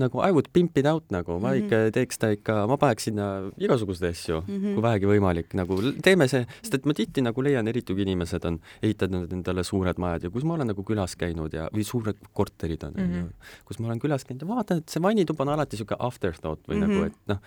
nagu 0.00 0.24
I 0.24 0.32
would 0.32 0.48
pimp 0.56 0.80
it 0.80 0.88
out 0.88 1.04
nagu 1.12 1.36
ma 1.36 1.52
mm 1.52 1.52
-hmm. 1.52 1.66
ikka 1.66 1.98
teeks 1.98 2.18
ta 2.24 2.32
ikka, 2.32 2.64
ma 2.72 2.80
paneks 2.80 3.10
sinna 3.10 3.28
igasuguseid 3.60 4.14
asju 4.14 4.40
mm, 4.40 4.56
-hmm. 4.56 4.74
kui 4.74 4.82
vähegi 4.82 5.12
võimalik, 5.12 5.52
nagu 5.52 5.76
teeme 6.02 6.28
see, 6.28 6.46
sest 6.62 6.80
et 6.80 6.86
ma 6.88 6.96
tihti 6.96 7.20
nagu 7.20 7.42
leian, 7.42 7.68
eriti 7.68 7.92
kui 7.92 8.08
inimesed 8.08 8.44
on 8.48 8.60
ehitanud 8.82 9.32
endale 9.32 9.64
suured 9.64 9.98
majad 9.98 10.24
ja 10.24 10.30
kus 10.30 10.44
ma 10.44 10.54
olen 10.54 10.72
nagu 10.72 10.82
külas 10.82 11.17
käinud 11.18 11.54
ja, 11.54 11.68
või 11.74 11.84
suured 11.86 12.20
korterid 12.32 12.86
on 12.86 12.94
mm, 12.96 13.10
-hmm. 13.12 13.50
kus 13.68 13.78
ma 13.78 13.90
olen 13.90 14.00
külas 14.02 14.24
käinud 14.24 14.46
ja 14.46 14.48
vaatan, 14.48 14.82
et 14.82 14.88
see 14.88 15.02
vannituba 15.02 15.44
on 15.44 15.54
alati 15.56 15.76
niisugune 15.76 16.00
afterthought 16.08 16.64
või 16.68 16.78
mm 16.78 16.82
-hmm. 16.82 16.94
nagu, 16.94 17.04
et 17.04 17.34
noh, 17.34 17.42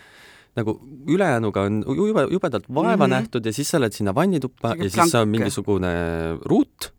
nagu 0.55 0.75
ülejäänuga 1.07 1.63
on 1.67 1.81
jube, 1.87 2.27
jubedalt 2.31 2.67
vaeva 2.67 2.95
mm 2.95 3.01
-hmm. 3.01 3.15
nähtud 3.15 3.45
ja 3.45 3.53
siis 3.53 3.69
sa 3.69 3.79
lähed 3.79 3.93
sinna 3.93 4.15
vannituppa 4.15 4.75
ja 4.75 4.89
siis 4.89 5.15
on 5.15 5.29
mingisugune 5.29 5.91
ruut, 6.45 6.93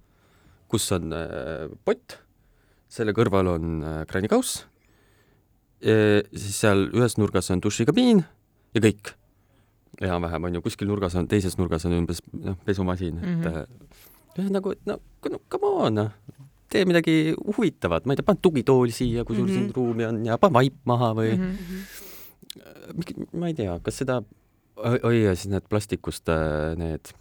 kus 0.68 0.92
on 0.92 1.12
äh, 1.12 1.68
pott, 1.85 2.18
selle 2.88 3.12
kõrval 3.12 3.46
on 3.46 3.85
äh, 3.85 4.06
kraanikauss, 4.06 4.66
siis 5.82 6.61
seal 6.61 6.88
ühes 6.94 7.18
nurgas 7.18 7.50
on 7.50 7.61
dušikabiin 7.62 8.24
ja 8.74 8.80
kõik. 8.80 9.16
enam-vähem 10.00 10.44
on 10.44 10.54
ju, 10.54 10.62
kuskil 10.62 10.88
nurgas 10.88 11.14
on, 11.14 11.28
teises 11.28 11.58
nurgas 11.58 11.85
on 11.87 11.92
umbes 11.92 12.22
noh, 12.32 12.56
pesumasin 12.64 13.14
mm, 13.14 13.42
-hmm. 13.42 13.46
et 13.48 14.38
mhm. 14.38 14.46
äh, 14.46 14.50
nagu, 14.50 14.70
et 14.70 14.87
no 14.87 14.98
come 15.50 15.66
on, 15.66 15.94
noh 15.94 16.11
tee 16.72 16.85
midagi 16.88 17.16
huvitavat, 17.56 18.06
ma 18.06 18.14
ei 18.14 18.20
tea, 18.20 18.28
pane 18.28 18.42
tugitool 18.42 18.92
siia, 18.94 19.24
kui 19.24 19.37
sul 19.37 19.46
mm 19.46 19.50
-hmm. 19.50 19.70
siin 19.70 19.74
ruumi 19.76 20.06
on 20.08 20.22
ja 20.26 20.38
pane 20.38 20.58
vaip 20.58 20.78
maha 20.85 21.12
või 21.18 21.35
mm 21.37 21.56
-hmm. 21.56 23.26
ma 23.40 23.50
ei 23.50 23.54
tea, 23.58 23.78
kas 23.82 24.02
seda, 24.02 24.22
oi 24.76 25.22
ja 25.22 25.35
siis 25.35 25.52
need 25.52 25.68
plastikust 25.68 26.28
äh, 26.28 26.76
need 26.76 27.14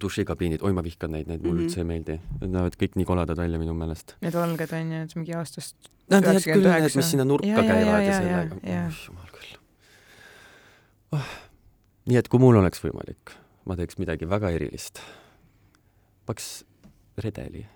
dušikabiinid, 0.00 0.62
oi 0.62 0.72
ma 0.72 0.82
vihkan 0.82 1.10
neid, 1.14 1.26
need 1.30 1.42
mulle 1.42 1.54
mm 1.54 1.58
-hmm. 1.58 1.64
üldse 1.64 1.80
ei 1.80 1.84
meeldi, 1.84 2.20
need 2.40 2.50
näevad 2.50 2.76
kõik 2.82 2.96
nii 2.98 3.04
koledad 3.06 3.38
välja 3.38 3.58
minu 3.58 3.74
meelest. 3.74 4.16
Need 4.20 4.34
valged 4.34 4.72
on 4.72 4.92
ju, 4.92 5.02
et 5.02 5.16
mingi 5.16 5.34
aastast 5.34 5.76
Nad 6.10 6.24
küll, 6.24 6.60
need, 6.60 6.96
mis 6.96 7.10
sinna 7.10 7.24
nurka 7.24 7.48
ja, 7.48 7.62
käivad 7.62 7.86
ja, 7.86 8.00
ja, 8.00 8.08
ja 8.08 8.18
sellega, 8.20 8.56
oh 8.60 8.98
jumal 9.06 9.28
küll 9.32 9.54
oh.. 11.16 11.30
nii 12.10 12.18
et 12.20 12.28
kui 12.28 12.42
mul 12.42 12.58
oleks 12.60 12.82
võimalik, 12.84 13.32
ma 13.68 13.76
teeks 13.78 13.98
midagi 14.00 14.28
väga 14.28 14.50
erilist. 14.56 15.00
paks 16.28 16.64
redeli. 17.20 17.66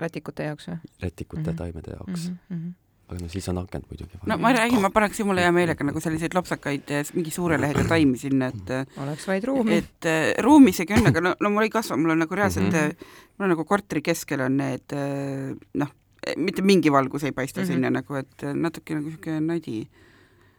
Rätikute 0.00 0.50
jaoks 0.50 0.70
või? 0.70 0.78
rätikute 1.02 1.42
mm 1.42 1.50
-hmm. 1.50 1.58
taimede 1.64 1.98
jaoks 1.98 2.30
mm. 2.30 2.38
-hmm 2.50 2.78
aga 3.10 3.24
no 3.24 3.28
siis 3.30 3.48
on 3.50 3.58
akent 3.58 3.86
muidugi. 3.90 4.18
no 4.26 4.36
ma 4.38 4.52
räägin, 4.54 4.80
ma 4.82 4.90
paneks 4.94 5.20
jumala 5.20 5.42
hea 5.44 5.52
meelega 5.54 5.86
nagu 5.86 6.00
selliseid 6.02 6.34
lopsakaid 6.36 6.92
mingi 7.16 7.32
suure 7.34 7.58
lehega 7.60 7.84
taimi 7.90 8.18
sinna, 8.20 8.50
et 8.54 9.00
oleks 9.02 9.26
vaid 9.30 9.46
ruumi. 9.50 9.80
et 9.82 10.08
äh, 10.08 10.30
ruumi 10.46 10.74
isegi 10.74 10.94
on, 10.94 11.10
aga 11.10 11.24
no, 11.24 11.34
no 11.40 11.50
mul 11.54 11.66
ei 11.66 11.72
kasva, 11.74 11.98
mul 11.98 12.14
on 12.14 12.22
nagu 12.24 12.38
reaalselt 12.38 12.70
mm, 12.70 12.92
-hmm. 12.92 13.16
mul 13.38 13.48
on 13.48 13.54
nagu 13.56 13.64
korteri 13.66 14.02
keskel 14.02 14.44
on 14.46 14.60
need 14.60 14.94
äh, 14.94 15.56
noh, 15.82 15.90
mitte 16.36 16.62
mingi 16.62 16.92
valgus 16.92 17.24
ei 17.24 17.32
paista 17.32 17.60
mm 17.60 17.66
-hmm. 17.66 17.72
sinna 17.72 17.90
nagu, 17.90 18.14
et 18.14 18.46
natuke 18.54 18.94
nagu 18.94 19.08
niisugune 19.08 19.40
nadi 19.40 19.90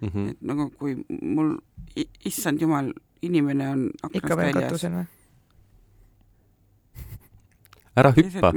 mm. 0.02 0.08
-hmm. 0.10 0.30
et 0.32 0.42
nagu 0.42 0.70
kui 0.70 0.98
mul, 1.22 1.58
issand 2.26 2.62
jumal, 2.62 2.94
inimene 3.22 3.70
on 3.70 3.90
ikka 4.14 4.38
veel 4.38 4.54
katusel 4.54 4.92
või? 5.00 5.06
Ära 7.98 8.12
hüppa. 8.16 8.52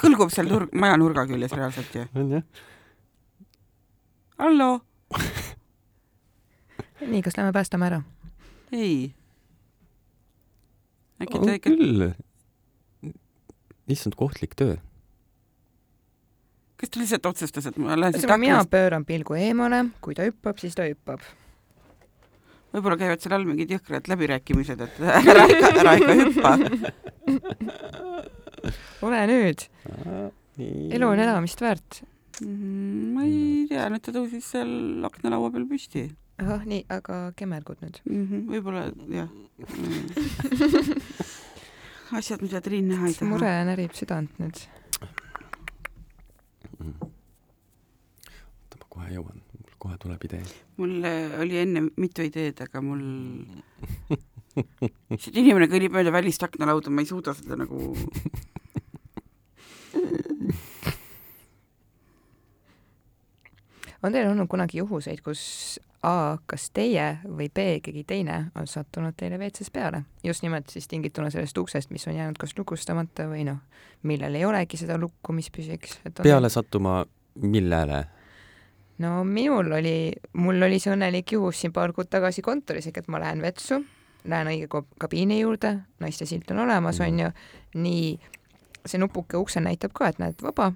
kõlgub 0.00 0.32
seal 0.34 0.50
nurg, 0.50 0.72
maja 0.74 0.98
nurga 0.98 1.26
küljes 1.28 1.54
reaalselt 1.54 1.94
ju. 1.94 2.06
on 2.18 2.32
jah. 2.38 2.42
hallo 4.42 4.70
nii, 7.06 7.22
kas 7.22 7.38
lähme 7.38 7.54
päästame 7.54 7.86
ära? 7.86 8.02
ei. 8.72 9.14
äkki 11.22 11.38
ta 11.44 11.56
ikka. 11.60 11.70
küll. 11.70 12.10
issand, 13.88 14.18
kohtlik 14.18 14.58
töö. 14.58 14.76
kas 16.76 16.90
ta 16.90 17.02
lihtsalt 17.02 17.30
otsustas, 17.30 17.70
et 17.70 17.78
ma 17.78 17.98
lähen 17.98 18.18
siit 18.18 18.38
mina 18.42 18.64
pööran 18.66 19.06
pilgu 19.06 19.38
eemale, 19.38 19.84
kui 20.02 20.18
ta 20.18 20.26
hüppab, 20.26 20.58
siis 20.58 20.74
ta 20.74 20.88
hüppab 20.88 21.22
võib-olla 22.74 22.98
käivad 23.00 23.22
seal 23.22 23.38
all 23.38 23.46
mingid 23.48 23.70
jõhkrad 23.72 24.10
läbirääkimised, 24.10 24.82
et 24.82 24.98
ära 25.32 25.46
ikka, 25.46 25.72
ära 25.84 25.94
ikka 26.00 26.18
hüppa. 26.24 26.52
ole 29.06 29.24
nüüd. 29.30 29.66
elu 30.58 31.06
on 31.08 31.20
elamist 31.22 31.60
väärt 31.62 32.02
mm,. 32.42 33.12
ma 33.14 33.26
ei 33.26 33.66
tea, 33.70 33.88
nüüd 33.92 34.04
ta 34.04 34.14
tõusis 34.14 34.48
seal 34.54 35.04
aknalaua 35.08 35.52
peal 35.54 35.66
püsti. 35.70 36.08
ahah, 36.42 36.64
nii, 36.68 36.84
aga 36.92 37.20
kemmergud 37.38 37.82
nüüd 37.84 38.00
mm 38.04 38.24
-hmm,? 38.24 38.46
võib-olla 38.54 38.82
jah 39.14 39.28
mm. 39.28 40.06
asjad, 42.18 42.42
mida 42.42 42.60
Triin 42.64 42.88
näha 42.92 43.10
ei 43.10 43.18
taha. 43.18 43.30
mure 43.30 43.52
närib 43.70 43.94
südant 43.98 44.40
nüüd 44.42 44.64
mm.. 46.78 46.94
oota, 47.02 48.76
ma 48.80 48.86
kohe 48.88 49.12
jõuan 49.16 49.44
kohe 49.78 49.98
tuleb 50.02 50.24
idee. 50.26 50.42
mul 50.76 51.04
oli 51.40 51.58
enne 51.62 51.84
mitu 51.96 52.24
ideed, 52.26 52.60
aga 52.66 52.82
mul 52.82 53.02
lihtsalt 55.10 55.36
inimene 55.36 55.68
kõnnib 55.70 55.94
mööda 55.94 56.14
välist 56.14 56.42
aknalauda, 56.46 56.90
ma 56.90 57.04
ei 57.04 57.10
suuda 57.10 57.34
seda 57.36 57.58
nagu 57.58 57.92
on 64.02 64.12
teil 64.14 64.28
olnud 64.30 64.48
kunagi 64.50 64.78
juhuseid, 64.82 65.22
kus 65.24 65.42
A, 66.06 66.38
kas 66.46 66.68
teie 66.70 67.16
või 67.26 67.48
B, 67.50 67.80
keegi 67.82 68.04
teine 68.06 68.36
on 68.54 68.68
sattunud 68.70 69.16
teile 69.18 69.34
WC-s 69.34 69.72
peale, 69.74 70.04
just 70.22 70.44
nimelt 70.44 70.70
siis 70.70 70.86
tingituna 70.86 71.26
sellest 71.34 71.58
uksest, 71.58 71.90
mis 71.90 72.06
on 72.06 72.14
jäänud 72.14 72.38
kas 72.38 72.54
lukustamata 72.58 73.26
või 73.26 73.42
noh, 73.48 73.58
millel 74.06 74.38
ei 74.38 74.44
olegi 74.46 74.78
seda 74.78 74.94
lukku, 74.98 75.34
mis 75.34 75.50
püsiks. 75.50 75.98
peale 76.04 76.22
teil... 76.22 76.50
sattuma 76.54 77.00
millele? 77.42 78.04
no 79.02 79.24
minul 79.26 79.72
oli, 79.74 80.12
mul 80.38 80.62
oli 80.62 80.78
see 80.78 80.94
õnnelik 80.94 81.34
juhus 81.34 81.64
siin 81.64 81.74
paar 81.74 81.92
kuud 81.96 82.10
tagasi 82.10 82.46
kontoris, 82.46 82.86
ehk 82.86 83.02
et 83.02 83.10
ma 83.10 83.18
lähen 83.22 83.42
vetsu, 83.42 83.82
lähen 84.28 84.50
õige 84.52 84.82
kabiini 85.00 85.40
juurde, 85.40 85.74
naiste 86.00 86.26
silt 86.26 86.50
on 86.50 86.64
olemas, 86.64 87.00
on 87.00 87.20
ju, 87.20 87.30
nii 87.74 88.18
see 88.86 89.00
nupuke 89.00 89.36
uksel 89.36 89.66
näitab 89.66 89.92
ka, 89.96 90.08
et 90.08 90.20
näed, 90.22 90.38
vaba, 90.42 90.72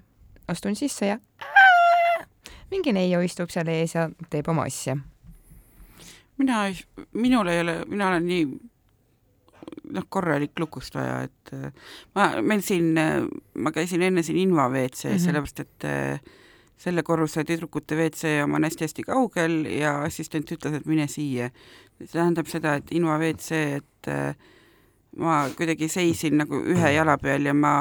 astun 0.49 0.77
sisse 0.77 1.13
ja 1.13 1.19
ää, 1.41 2.27
mingi 2.71 2.93
neiu 2.93 3.23
istub 3.25 3.53
seal 3.53 3.71
ees 3.73 3.97
ja 3.97 4.09
teeb 4.31 4.49
oma 4.49 4.67
asja. 4.69 4.97
mina, 6.39 6.65
minul 7.13 7.49
ei 7.49 7.61
ole, 7.61 7.79
mina 7.89 8.09
olen 8.09 8.27
nii 8.27 8.45
noh, 9.93 10.07
korralik 10.09 10.59
lukustaja, 10.59 11.23
et 11.23 11.55
ma, 12.15 12.29
meil 12.43 12.63
siin, 12.65 12.95
ma 13.55 13.73
käisin 13.73 14.03
enne 14.03 14.23
siin 14.23 14.39
Inva 14.39 14.69
WC-s 14.69 15.05
mm 15.05 15.11
-hmm., 15.11 15.25
sellepärast 15.25 15.61
et 15.61 15.85
äh, 15.85 16.21
selle 16.83 17.05
korruse 17.07 17.45
tüdrukute 17.47 17.97
WC 17.99 18.41
on 18.47 18.67
hästi-hästi 18.67 19.05
kaugel 19.07 19.63
ja 19.71 20.01
assistent 20.07 20.51
ütles, 20.51 20.81
et 20.81 20.89
mine 20.91 21.07
siia. 21.11 21.53
see 21.99 22.11
tähendab 22.11 22.49
seda, 22.51 22.75
et 22.81 22.91
Inva 22.97 23.19
WC, 23.21 23.61
et 23.79 24.11
äh, 24.11 24.35
ma 25.21 25.43
kuidagi 25.57 25.89
seisin 25.93 26.39
nagu 26.41 26.57
ühe 26.73 26.93
jala 26.95 27.19
peal 27.21 27.45
ja 27.45 27.53
ma 27.55 27.73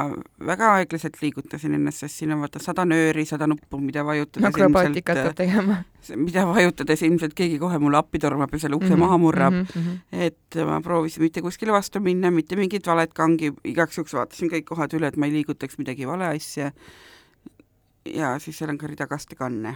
väga 0.45 0.73
aeglaselt 0.77 1.15
liigutasin 1.21 1.77
ennast, 1.77 2.03
sest 2.03 2.19
siin 2.19 2.33
on 2.35 2.41
vaata 2.43 2.59
sada 2.59 2.83
nööri, 2.85 3.23
sada 3.25 3.47
nuppu, 3.47 3.79
mida 3.79 4.03
vajutades 4.05 4.49
akrobaatikat 4.49 5.21
peab 5.21 5.37
tegema. 5.39 5.77
mida 6.19 6.43
vajutades 6.49 7.05
ilmselt 7.07 7.33
keegi 7.37 7.59
kohe 7.61 7.79
mulle 7.79 8.01
appi 8.01 8.19
tormab 8.19 8.51
ja 8.51 8.59
selle 8.65 8.75
ukse 8.75 8.89
mm 8.89 8.95
-hmm, 8.95 9.05
maha 9.05 9.17
murrab 9.17 9.53
mm. 9.53 9.63
-hmm. 9.63 10.25
et 10.27 10.59
ma 10.67 10.81
proovisin 10.81 11.23
mitte 11.23 11.41
kuskile 11.41 11.71
vastu 11.71 11.99
minna, 11.99 12.31
mitte 12.31 12.55
mingit 12.55 12.87
valet 12.87 13.13
kangi, 13.13 13.53
igaks 13.63 13.97
juhuks 13.97 14.13
vaatasin 14.13 14.51
kõik 14.51 14.67
kohad 14.67 14.93
üle, 14.93 15.07
et 15.07 15.17
ma 15.17 15.25
ei 15.25 15.31
liigutaks 15.31 15.77
midagi 15.77 16.07
vale 16.07 16.27
asja 16.27 16.71
ja 18.05 18.35
siis 18.39 18.57
seal 18.57 18.71
on 18.73 18.79
ka 18.81 18.89
rida 18.89 19.07
kastekanne. 19.07 19.75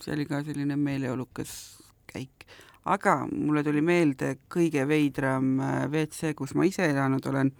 see 0.00 0.14
oli 0.14 0.26
ka 0.26 0.42
selline 0.46 0.76
meeleolukas 0.76 1.82
käik. 2.06 2.46
aga 2.84 3.26
mulle 3.30 3.62
tuli 3.62 3.82
meelde 3.82 4.36
kõige 4.50 4.86
veidram 4.88 5.60
äh, 5.60 5.84
WC, 5.90 6.34
kus 6.34 6.54
ma 6.54 6.64
ise 6.66 6.88
elanud 6.90 7.26
olen. 7.26 7.52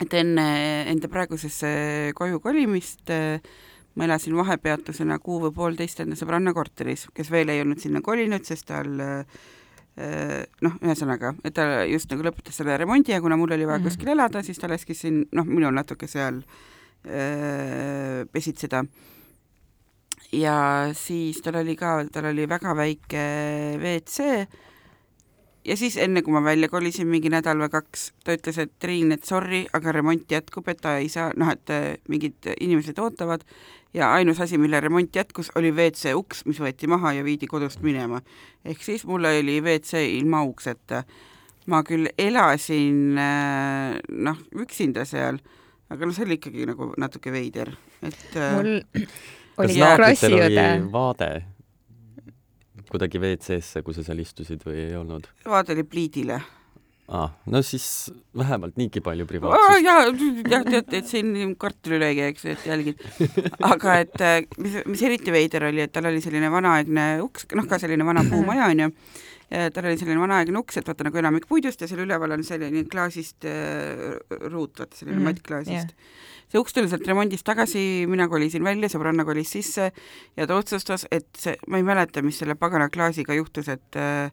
et 0.00 0.14
enne 0.14 0.48
enda 0.90 1.08
praegusesse 1.08 2.12
koju 2.14 2.40
kolimist 2.40 3.10
äh, 3.10 3.40
ma 3.94 4.04
elasin 4.04 4.36
vahepeatusena 4.36 5.18
kuu 5.18 5.40
või 5.46 5.54
poolteist 5.54 6.00
enda 6.00 6.16
sõbranna 6.16 6.54
korteris, 6.54 7.08
kes 7.14 7.30
veel 7.30 7.48
ei 7.48 7.62
olnud 7.64 7.80
sinna 7.82 8.00
kolinud, 8.04 8.44
sest 8.44 8.68
tal 8.68 9.00
äh, 9.00 9.38
noh, 10.62 10.76
ühesõnaga, 10.84 11.34
et 11.42 11.54
ta 11.54 11.84
just 11.88 12.10
nagu 12.12 12.22
lõpetas 12.22 12.60
selle 12.60 12.76
remondi 12.78 13.14
ja 13.14 13.20
kuna 13.20 13.36
mul 13.36 13.50
oli 13.50 13.66
vaja 13.66 13.78
mm 13.78 13.84
-hmm. 13.84 13.88
kuskil 13.88 14.12
elada, 14.14 14.42
siis 14.42 14.58
ta 14.58 14.68
laskis 14.70 15.00
siin, 15.00 15.24
noh, 15.32 15.46
minul 15.46 15.74
natuke 15.74 16.06
seal 16.06 16.38
äh, 16.38 16.77
pesitseda. 18.32 18.84
ja 20.32 20.56
siis 20.92 21.40
tal 21.40 21.60
oli 21.62 21.76
ka, 21.76 22.04
tal 22.12 22.30
oli 22.32 22.48
väga 22.48 22.74
väike 22.76 23.22
WC 23.80 24.46
ja 25.68 25.76
siis 25.76 25.96
enne, 26.00 26.22
kui 26.22 26.32
ma 26.32 26.42
välja 26.44 26.68
kolisin, 26.68 27.08
mingi 27.10 27.30
nädal 27.32 27.60
või 27.60 27.70
kaks, 27.72 28.10
ta 28.24 28.34
ütles, 28.36 28.58
et 28.62 28.72
Triin, 28.80 29.12
et 29.14 29.24
sorry, 29.28 29.64
aga 29.76 29.92
remont 29.94 30.30
jätkub, 30.32 30.68
et 30.68 30.80
ta 30.82 30.96
ei 31.00 31.08
saa, 31.12 31.32
noh, 31.36 31.50
et 31.52 31.72
mingid 32.08 32.50
inimesed 32.58 32.98
ootavad 33.02 33.44
ja 33.94 34.12
ainus 34.14 34.40
asi, 34.40 34.58
mille 34.58 34.80
remont 34.80 35.16
jätkus, 35.16 35.50
oli 35.56 35.72
WC 35.72 36.14
uks, 36.16 36.44
mis 36.48 36.60
võeti 36.62 36.88
maha 36.90 37.14
ja 37.18 37.24
viidi 37.24 37.48
kodust 37.50 37.82
minema. 37.84 38.20
ehk 38.64 38.82
siis 38.84 39.04
mul 39.08 39.24
oli 39.24 39.60
WC 39.60 40.04
ilma 40.18 40.42
ukseta. 40.44 41.04
ma 41.68 41.82
küll 41.84 42.08
elasin 42.18 43.14
noh, 44.08 44.38
üksinda 44.56 45.04
seal 45.04 45.36
aga 45.88 46.08
no 46.08 46.14
see 46.16 46.26
oli 46.26 46.38
ikkagi 46.38 46.66
nagu 46.68 46.90
natuke 47.00 47.32
veider, 47.34 47.72
et 48.04 48.36
äh, 48.36 48.56
mul 48.56 48.74
oli 49.64 49.78
klassiõde. 49.80 50.66
vaade 50.92 51.32
kuidagi 52.88 53.20
WC-sse, 53.20 53.82
kui 53.84 53.96
sa 53.96 54.04
seal 54.06 54.22
istusid 54.22 54.62
või 54.66 54.86
ei 54.86 54.94
olnud? 54.98 55.28
vaade 55.48 55.76
oli 55.76 55.84
pliidile 55.88 56.38
ah,. 57.08 57.32
no 57.46 57.62
siis 57.64 58.10
vähemalt 58.36 58.76
niigi 58.80 59.00
palju 59.04 59.26
privaatsust. 59.28 59.84
jah, 59.84 60.12
jah, 60.52 60.66
tead, 60.68 60.92
et 61.00 61.08
siin 61.08 61.54
kartulilöögi, 61.60 62.26
eks, 62.32 62.44
et 62.52 62.66
jälgid. 62.68 63.00
aga 63.64 63.96
et 64.04 64.24
äh, 64.24 64.42
mis, 64.60 64.80
mis 64.88 65.06
eriti 65.08 65.34
veider 65.34 65.70
oli, 65.70 65.84
et 65.84 65.94
tal 65.94 66.10
oli 66.10 66.20
selline 66.24 66.52
vanaaegne 66.52 67.08
uks, 67.24 67.48
noh, 67.56 67.68
ka 67.68 67.80
selline 67.80 68.06
vana 68.08 68.24
puumaja 68.28 68.68
onju 68.72 68.92
tal 69.48 69.86
oli 69.88 69.96
selline 69.96 70.20
vanaaegne 70.20 70.60
uks, 70.60 70.76
et 70.80 70.88
vaata 70.88 71.06
nagu 71.06 71.20
enamik 71.20 71.46
puidust 71.48 71.80
ja 71.80 71.88
seal 71.88 72.02
üleval 72.04 72.34
on 72.36 72.44
selline 72.44 72.84
klaasist 72.90 73.46
äh, 73.48 74.18
ruut, 74.50 74.74
vaata 74.78 74.96
selline 74.96 75.16
mm 75.16 75.22
-hmm. 75.22 75.30
mattklaasist 75.30 75.94
yeah. 75.94 76.50
see 76.52 76.60
uks 76.60 76.76
tuli 76.76 76.88
sealt 76.88 77.06
remondist 77.06 77.44
tagasi, 77.48 78.06
mina 78.08 78.28
kolisin 78.28 78.64
välja, 78.64 78.88
sõbranna 78.92 79.24
kolis 79.24 79.50
sisse 79.56 79.92
ja 80.36 80.46
ta 80.46 80.56
otsustas, 80.56 81.06
et 81.10 81.28
see, 81.36 81.56
ma 81.66 81.76
ei 81.76 81.82
mäleta, 81.82 82.22
mis 82.22 82.38
selle 82.38 82.54
pagana 82.54 82.88
klaasiga 82.88 83.34
juhtus, 83.34 83.68
et 83.68 83.96
äh, 83.96 84.32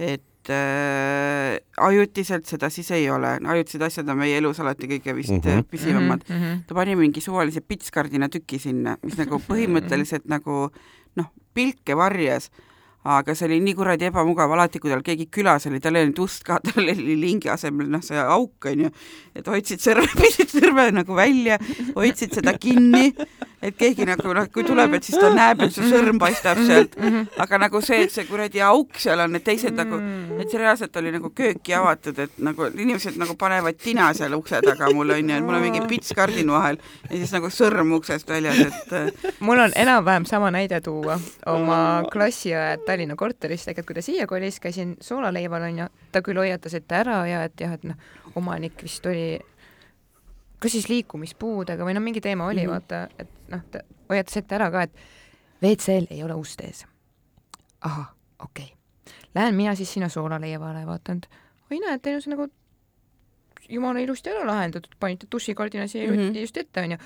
et 0.00 0.50
äh, 0.50 1.60
ajutiselt 1.76 2.46
seda 2.48 2.70
siis 2.72 2.90
ei 2.96 3.10
ole, 3.10 3.36
ajutised 3.44 3.82
asjad 3.82 4.08
on 4.08 4.18
meie 4.22 4.38
elus 4.40 4.60
alati 4.60 4.88
kõige 4.88 5.14
vist 5.14 5.30
mm 5.30 5.40
Mhm. 5.40 5.58
-hmm. 5.58 5.68
püsivamad 5.70 6.24
mm. 6.28 6.36
-hmm. 6.36 6.64
ta 6.66 6.74
pani 6.74 6.96
mingi 6.96 7.20
suvalise 7.20 7.60
pitskardina 7.60 8.28
tüki 8.28 8.58
sinna, 8.58 8.96
mis 9.02 9.16
nagu 9.16 9.36
põhimõtteliselt 9.50 10.24
nagu 10.24 10.70
noh, 11.16 11.32
pilke 11.54 11.96
varjas 11.96 12.50
aga 13.04 13.34
see 13.34 13.46
oli 13.48 13.60
nii 13.64 13.74
kuradi 13.78 14.08
ebamugav, 14.10 14.52
alati 14.52 14.80
kui 14.80 14.92
tal 14.92 15.04
keegi 15.04 15.28
külas 15.32 15.66
oli, 15.70 15.80
tal 15.80 15.96
ei 15.96 16.04
olnud 16.04 16.20
ust 16.24 16.44
ka, 16.44 16.58
tal 16.66 16.84
oli 16.84 17.16
lingi 17.20 17.48
asemel 17.52 17.88
noh, 17.92 18.02
see 18.04 18.20
auk 18.20 18.70
onju, 18.72 18.90
et 19.36 19.48
hoidsid 19.48 19.80
sõrme, 19.84 20.08
pistsid 20.20 20.52
sõrme 20.58 20.90
nagu 21.00 21.16
välja, 21.16 21.58
hoidsid 21.96 22.36
seda 22.36 22.56
kinni, 22.60 23.14
et 23.62 23.76
keegi 23.76 24.06
nagu 24.08 24.32
noh, 24.36 24.46
kui 24.52 24.64
tuleb, 24.64 24.94
et 24.96 25.06
siis 25.06 25.18
ta 25.20 25.30
näeb, 25.34 25.64
et 25.66 25.74
su 25.74 25.84
sõrm 25.84 26.20
paistab 26.20 26.60
sealt, 26.64 26.96
aga 27.40 27.60
nagu 27.60 27.82
see, 27.84 28.04
et 28.06 28.14
see 28.14 28.24
kuradi 28.28 28.62
auk 28.64 28.96
seal 29.00 29.20
on, 29.20 29.36
et 29.36 29.44
teised 29.44 29.76
nagu, 29.76 30.00
et 30.38 30.48
see 30.48 30.60
reaalselt 30.60 30.96
oli 31.00 31.12
nagu 31.14 31.32
kööki 31.36 31.76
avatud, 31.76 32.18
et 32.24 32.40
nagu 32.40 32.70
inimesed 32.70 33.18
nagu 33.20 33.36
panevad 33.40 33.78
tina 33.80 34.10
seal 34.16 34.34
ukse 34.38 34.62
taga 34.64 34.88
mul 34.96 35.12
onju, 35.16 35.36
et 35.36 35.46
mul 35.46 35.58
on 35.58 35.66
mingi 35.66 35.84
pits 35.90 36.14
kardin 36.16 36.52
vahel 36.52 36.80
ja 37.10 37.14
siis 37.16 37.34
nagu 37.36 37.52
sõrm 37.52 37.92
uksest 37.98 38.32
väljas, 38.32 38.64
et 38.64 39.40
mul 39.44 39.60
on 39.66 39.76
enam-vähem 39.76 40.28
sama 40.28 40.52
näide 40.54 40.80
tuua 40.84 41.18
oma 41.50 41.80
klassiõed 42.12 42.86
Tallinna 42.86 43.16
korterist, 43.18 43.68
tegelikult 43.68 43.90
kui 43.90 43.98
ta 43.98 44.04
siia 44.06 44.26
kolis, 44.30 44.60
käisin 44.62 44.92
soolaleival 45.02 45.64
onju, 45.66 45.88
ta 46.14 46.22
küll 46.22 46.38
hoiatas 46.38 46.76
ette 46.78 46.94
ära 46.94 47.24
ja 47.26 47.42
et 47.48 47.58
jah, 47.58 47.72
et 47.74 47.88
noh, 47.88 47.98
omanik 48.38 48.84
vist 48.84 49.06
oli 49.10 49.40
kas 50.60 50.76
siis 50.76 50.88
liikumispuudega 50.88 51.84
või 51.86 51.96
noh, 51.96 52.04
mingi 52.04 52.20
teema 52.20 52.46
oli 52.46 52.66
mm, 52.66 52.68
-hmm. 52.68 52.90
vaata, 52.92 53.08
et 53.18 53.52
noh, 53.52 53.64
ta 53.70 53.82
hoiatas 54.10 54.36
ette 54.36 54.54
ära 54.54 54.70
ka, 54.70 54.82
et 54.82 54.92
WC-l 55.62 56.10
ei 56.10 56.22
ole 56.24 56.36
ust 56.36 56.60
ees. 56.60 56.84
ahah, 57.80 58.12
okei 58.38 58.64
okay.. 58.64 58.76
Lähen 59.34 59.54
mina 59.54 59.74
siis 59.74 59.92
sinna 59.92 60.08
soolaleiavale, 60.08 60.86
vaatan, 60.86 61.16
et 61.16 61.28
oi 61.70 61.78
näed, 61.78 62.00
teil 62.02 62.18
on 62.18 62.32
nagu 62.34 62.46
jumala 63.70 63.98
ilusti 64.02 64.30
ära 64.30 64.46
lahendatud, 64.46 64.94
panite 65.00 65.26
dušikardina 65.32 65.86
siia 65.86 66.10
mm 66.10 66.16
-hmm. 66.16 66.36
ilusti 66.36 66.60
ette 66.60 66.80
onju, 66.80 66.96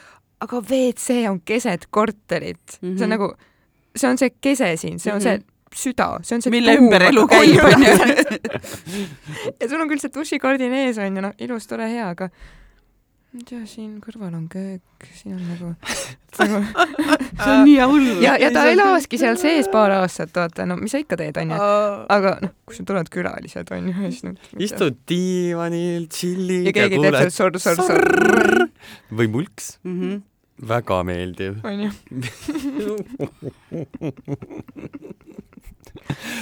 aga 0.40 0.60
WC 0.60 1.28
on 1.30 1.40
keset 1.40 1.86
korterit 1.90 2.78
mm, 2.80 2.88
-hmm. 2.88 2.98
see 2.98 3.04
on 3.04 3.10
nagu, 3.10 3.34
see 3.96 4.10
on 4.10 4.18
see 4.18 4.30
kese 4.40 4.76
siin, 4.76 4.98
see 4.98 5.12
on 5.12 5.18
mm 5.18 5.26
-hmm. 5.26 5.42
see 5.42 5.54
süda, 5.74 6.18
see 6.22 6.36
on 6.36 6.42
see 6.42 6.50
mille 6.50 6.76
ümber 6.78 7.02
elu 7.02 7.26
käib, 7.26 7.64
onju. 7.64 7.92
ja 9.60 9.68
sul 9.68 9.80
on 9.80 9.88
küll 9.88 10.00
see 10.00 10.14
dušikardin 10.14 10.72
ees, 10.72 10.98
onju, 10.98 11.20
noh, 11.20 11.32
ilus, 11.38 11.66
tore, 11.66 11.88
hea, 11.90 12.08
aga 12.08 12.28
ma 13.34 13.40
ei 13.42 13.46
tea, 13.48 13.64
siin 13.66 13.96
kõrval 13.98 14.30
on 14.36 14.44
köök, 14.46 15.06
siin 15.18 15.32
on 15.34 15.40
nagu, 15.42 15.72
nagu 16.38 16.58
see 17.42 17.50
on 17.50 17.64
nii 17.66 17.80
hull. 17.82 18.10
ja, 18.22 18.36
ja 18.38 18.50
ta 18.54 18.62
elaski 18.70 19.18
seal 19.18 19.34
sees 19.40 19.66
paar 19.72 19.90
aastat, 19.96 20.30
vaata, 20.38 20.62
no 20.70 20.76
mis 20.78 20.94
sa 20.94 21.00
ikka 21.02 21.18
teed, 21.18 21.34
onju. 21.42 21.58
aga 22.14 22.36
noh, 22.44 22.52
kui 22.62 22.78
sul 22.78 22.86
tulevad 22.86 23.10
külalised, 23.10 23.72
onju, 23.74 23.94
siis 24.04 24.22
noh. 24.28 24.36
istud 24.62 24.94
diivanil, 25.10 26.06
tšillid 26.14 26.70
ja 26.70 26.74
keegi 26.76 27.00
teeb 27.02 27.18
seal 27.24 27.34
sorr, 27.34 27.58
sorr, 27.64 27.78
sorr. 27.82 28.68
või 29.10 29.26
mulks 29.34 29.66
mm. 29.82 29.96
-hmm. 29.98 30.22
väga 30.70 31.00
meeldiv. 31.10 31.58
onju. 31.66 31.90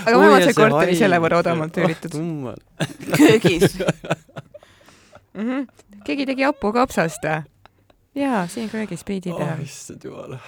aga 0.04 0.18
vähemalt 0.18 0.44
sai 0.44 0.56
korteri 0.60 0.98
selle 1.00 1.16
võrra 1.24 1.40
odavamalt 1.40 1.80
üüritud. 1.80 2.12
köögis 3.16 3.80
mm. 3.80 5.40
-hmm. 5.40 5.64
Keegi 6.06 6.26
tegi 6.32 6.46
hapu 6.48 6.72
kapsast 6.74 7.24
või? 7.26 7.42
jaa, 8.22 8.46
siin 8.48 8.68
köögis 8.72 9.04
priidi 9.04 9.32
peal 9.32 9.56
oh,. 9.56 9.64
issand 9.64 10.04
jumal. 10.04 10.36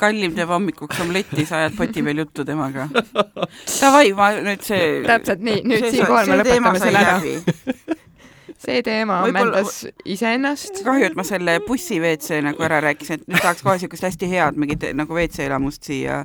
kallim 0.00 0.34
teeb 0.34 0.50
hommikuks 0.50 1.00
omletti, 1.04 1.44
sa 1.46 1.62
ajad 1.62 1.76
poti 1.78 2.02
peal 2.06 2.22
juttu 2.24 2.44
temaga. 2.44 2.88
Davai, 3.80 4.10
ma 4.18 4.32
nüüd 4.42 4.64
see. 4.66 4.88
täpselt 5.06 5.44
nii, 5.46 5.62
nüüd 5.68 5.86
siinkohal 5.92 6.30
me 6.30 6.40
lõpetame 6.42 6.82
selle 6.82 7.04
ära. 7.04 7.16
see 8.66 8.82
teema 8.86 9.20
ammendas 9.26 9.82
iseennast. 10.08 10.82
kahju, 10.86 11.10
et 11.10 11.18
ma 11.18 11.26
selle 11.28 11.58
bussi 11.66 12.00
WC 12.02 12.40
nagu 12.46 12.66
ära 12.66 12.80
rääkisin, 12.84 13.22
et 13.22 13.30
nüüd 13.30 13.42
tahaks 13.42 13.62
kohe 13.66 13.78
siukest 13.82 14.08
hästi 14.08 14.30
head 14.32 14.58
mingit 14.60 14.88
nagu 14.96 15.16
WC 15.16 15.46
elamust 15.46 15.86
siia 15.86 16.24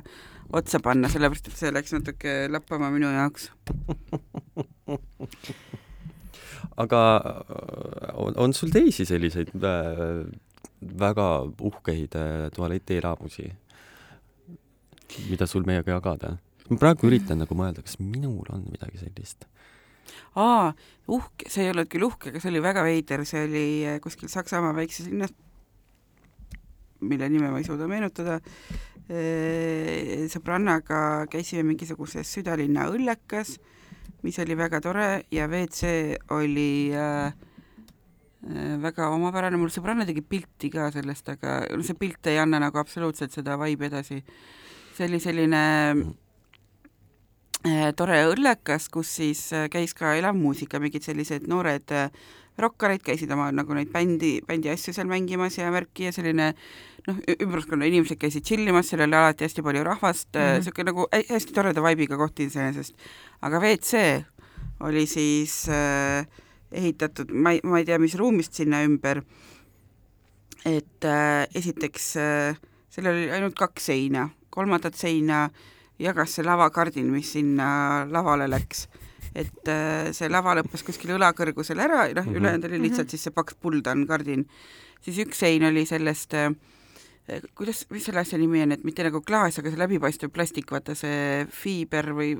otsa 0.52 0.82
panna, 0.84 1.08
sellepärast 1.12 1.52
et 1.52 1.60
see 1.60 1.72
läks 1.72 1.94
natuke 1.94 2.34
lappama 2.52 2.90
minu 2.92 3.12
jaoks 3.12 3.50
aga 6.82 7.02
on, 8.14 8.36
on 8.36 8.54
sul 8.56 8.72
teisi 8.74 9.06
selliseid 9.08 9.52
äh, 9.56 10.24
väga 10.98 11.28
uhkeid 11.60 12.16
äh, 12.18 12.48
tualetielamusi, 12.54 13.46
mida 15.30 15.46
sul 15.46 15.66
meiega 15.68 15.96
jagada? 15.96 16.36
ma 16.70 16.78
praegu 16.80 17.08
üritan 17.08 17.42
nagu 17.42 17.56
mõelda, 17.58 17.82
kas 17.84 17.98
minul 18.00 18.46
on 18.54 18.62
midagi 18.70 19.00
sellist. 19.02 19.44
aa, 20.38 20.70
uhke, 21.10 21.50
see 21.52 21.66
ei 21.66 21.72
olnud 21.72 21.90
küll 21.92 22.06
uhke, 22.06 22.30
aga 22.30 22.40
see 22.40 22.52
oli 22.52 22.62
väga 22.64 22.84
veider, 22.86 23.24
see 23.28 23.42
oli 23.48 23.66
äh, 23.88 23.98
kuskil 24.02 24.30
Saksamaa 24.32 24.74
väikses 24.76 25.10
linnas, 25.10 25.34
mille 27.02 27.28
nime 27.28 27.50
ma 27.50 27.58
ei 27.58 27.66
suuda 27.66 27.88
meenutada, 27.90 28.38
sõbrannaga 30.30 31.26
käisime 31.28 31.64
mingisuguses 31.66 32.30
südalinna 32.38 32.86
õllekas 32.88 33.56
mis 34.22 34.38
oli 34.38 34.56
väga 34.58 34.80
tore 34.80 35.08
ja 35.34 35.48
WC 35.50 36.18
oli 36.30 36.92
äh, 36.94 37.32
väga 38.82 39.08
omapärane, 39.14 39.58
mul 39.58 39.70
sõbranna 39.70 40.06
tegi 40.06 40.22
pilti 40.26 40.70
ka 40.72 40.90
sellest, 40.94 41.28
aga 41.36 41.62
no 41.70 41.84
see 41.86 41.98
pilt 41.98 42.26
ei 42.30 42.40
anna 42.42 42.58
nagu 42.62 42.78
absoluutselt 42.80 43.34
seda 43.34 43.56
vibe'i 43.60 43.86
edasi. 43.86 44.22
see 44.96 45.06
oli 45.06 45.20
selline 45.22 45.62
äh, 47.66 47.90
tore 47.96 48.18
õllekas, 48.32 48.88
kus 48.90 49.14
siis 49.20 49.52
äh, 49.52 49.68
käis 49.70 49.94
ka 49.94 50.16
elav 50.18 50.34
muusika, 50.36 50.80
mingid 50.82 51.06
sellised 51.06 51.46
noored 51.46 51.94
äh, 51.94 52.10
rokkarid 52.58 53.02
käisid 53.06 53.30
oma 53.32 53.50
nagu 53.54 53.74
neid 53.74 53.92
bändi, 53.92 54.40
bändi 54.46 54.72
asju 54.72 54.92
seal 54.92 55.08
mängimas 55.08 55.56
ja 55.58 55.70
värki 55.72 56.10
ja 56.10 56.12
selline 56.12 56.52
noh, 57.08 57.18
ümbruskonna 57.34 57.88
inimesed 57.88 58.20
käisid 58.20 58.46
tšillimas, 58.46 58.90
seal 58.90 59.04
oli 59.06 59.18
alati 59.18 59.46
hästi 59.46 59.64
palju 59.66 59.84
rahvast 59.86 60.28
mm, 60.32 60.40
-hmm. 60.40 60.60
niisugune 60.60 60.90
nagu 60.90 61.06
hästi 61.12 61.56
toreda 61.56 61.84
vibe'iga 61.84 62.18
koht 62.20 62.40
iseenesest. 62.40 62.94
aga 63.42 63.60
WC 63.60 64.24
oli 64.80 65.06
siis 65.06 65.68
äh, 65.68 66.26
ehitatud, 66.72 67.30
ma 67.30 67.52
ei, 67.52 67.60
ma 67.64 67.78
ei 67.78 67.84
tea, 67.84 67.98
mis 67.98 68.14
ruumist 68.14 68.54
sinna 68.54 68.82
ümber, 68.84 69.22
et 70.64 71.04
äh, 71.04 71.46
esiteks 71.54 72.16
äh, 72.16 72.56
sellel 72.90 73.16
oli 73.16 73.30
ainult 73.30 73.54
kaks 73.54 73.86
seina, 73.86 74.28
kolmandat 74.50 74.94
seina 74.94 75.48
jagas 75.98 76.34
see 76.34 76.44
lavakardin, 76.44 77.10
mis 77.12 77.32
sinna 77.32 78.06
lavale 78.10 78.48
läks 78.50 78.88
et 79.34 79.68
äh, 79.70 80.10
see 80.12 80.28
lava 80.28 80.54
lõppes 80.58 80.84
kuskil 80.84 81.14
õla 81.16 81.32
kõrgusel 81.36 81.80
ära 81.80 82.04
noh 82.12 82.26
mm 82.26 82.32
-hmm., 82.32 82.36
ülejäänud 82.36 82.68
oli 82.68 82.80
lihtsalt 82.82 83.10
siis 83.10 83.22
see 83.24 83.32
paks 83.32 83.54
puldan 83.54 84.06
kardin. 84.06 84.46
siis 85.00 85.18
üks 85.18 85.38
sein 85.38 85.64
oli 85.64 85.86
sellest 85.86 86.34
äh, 86.34 86.50
kuidas, 87.54 87.86
mis 87.90 88.04
selle 88.08 88.20
asja 88.20 88.38
nimi 88.38 88.62
on, 88.62 88.72
et 88.74 88.84
mitte 88.84 89.04
nagu 89.06 89.22
klaas, 89.22 89.58
aga 89.58 89.70
see 89.70 89.80
läbipaistev 89.80 90.32
plastik, 90.34 90.70
vaata 90.74 90.96
see 90.98 91.46
fiiber 91.54 92.12
või 92.16 92.34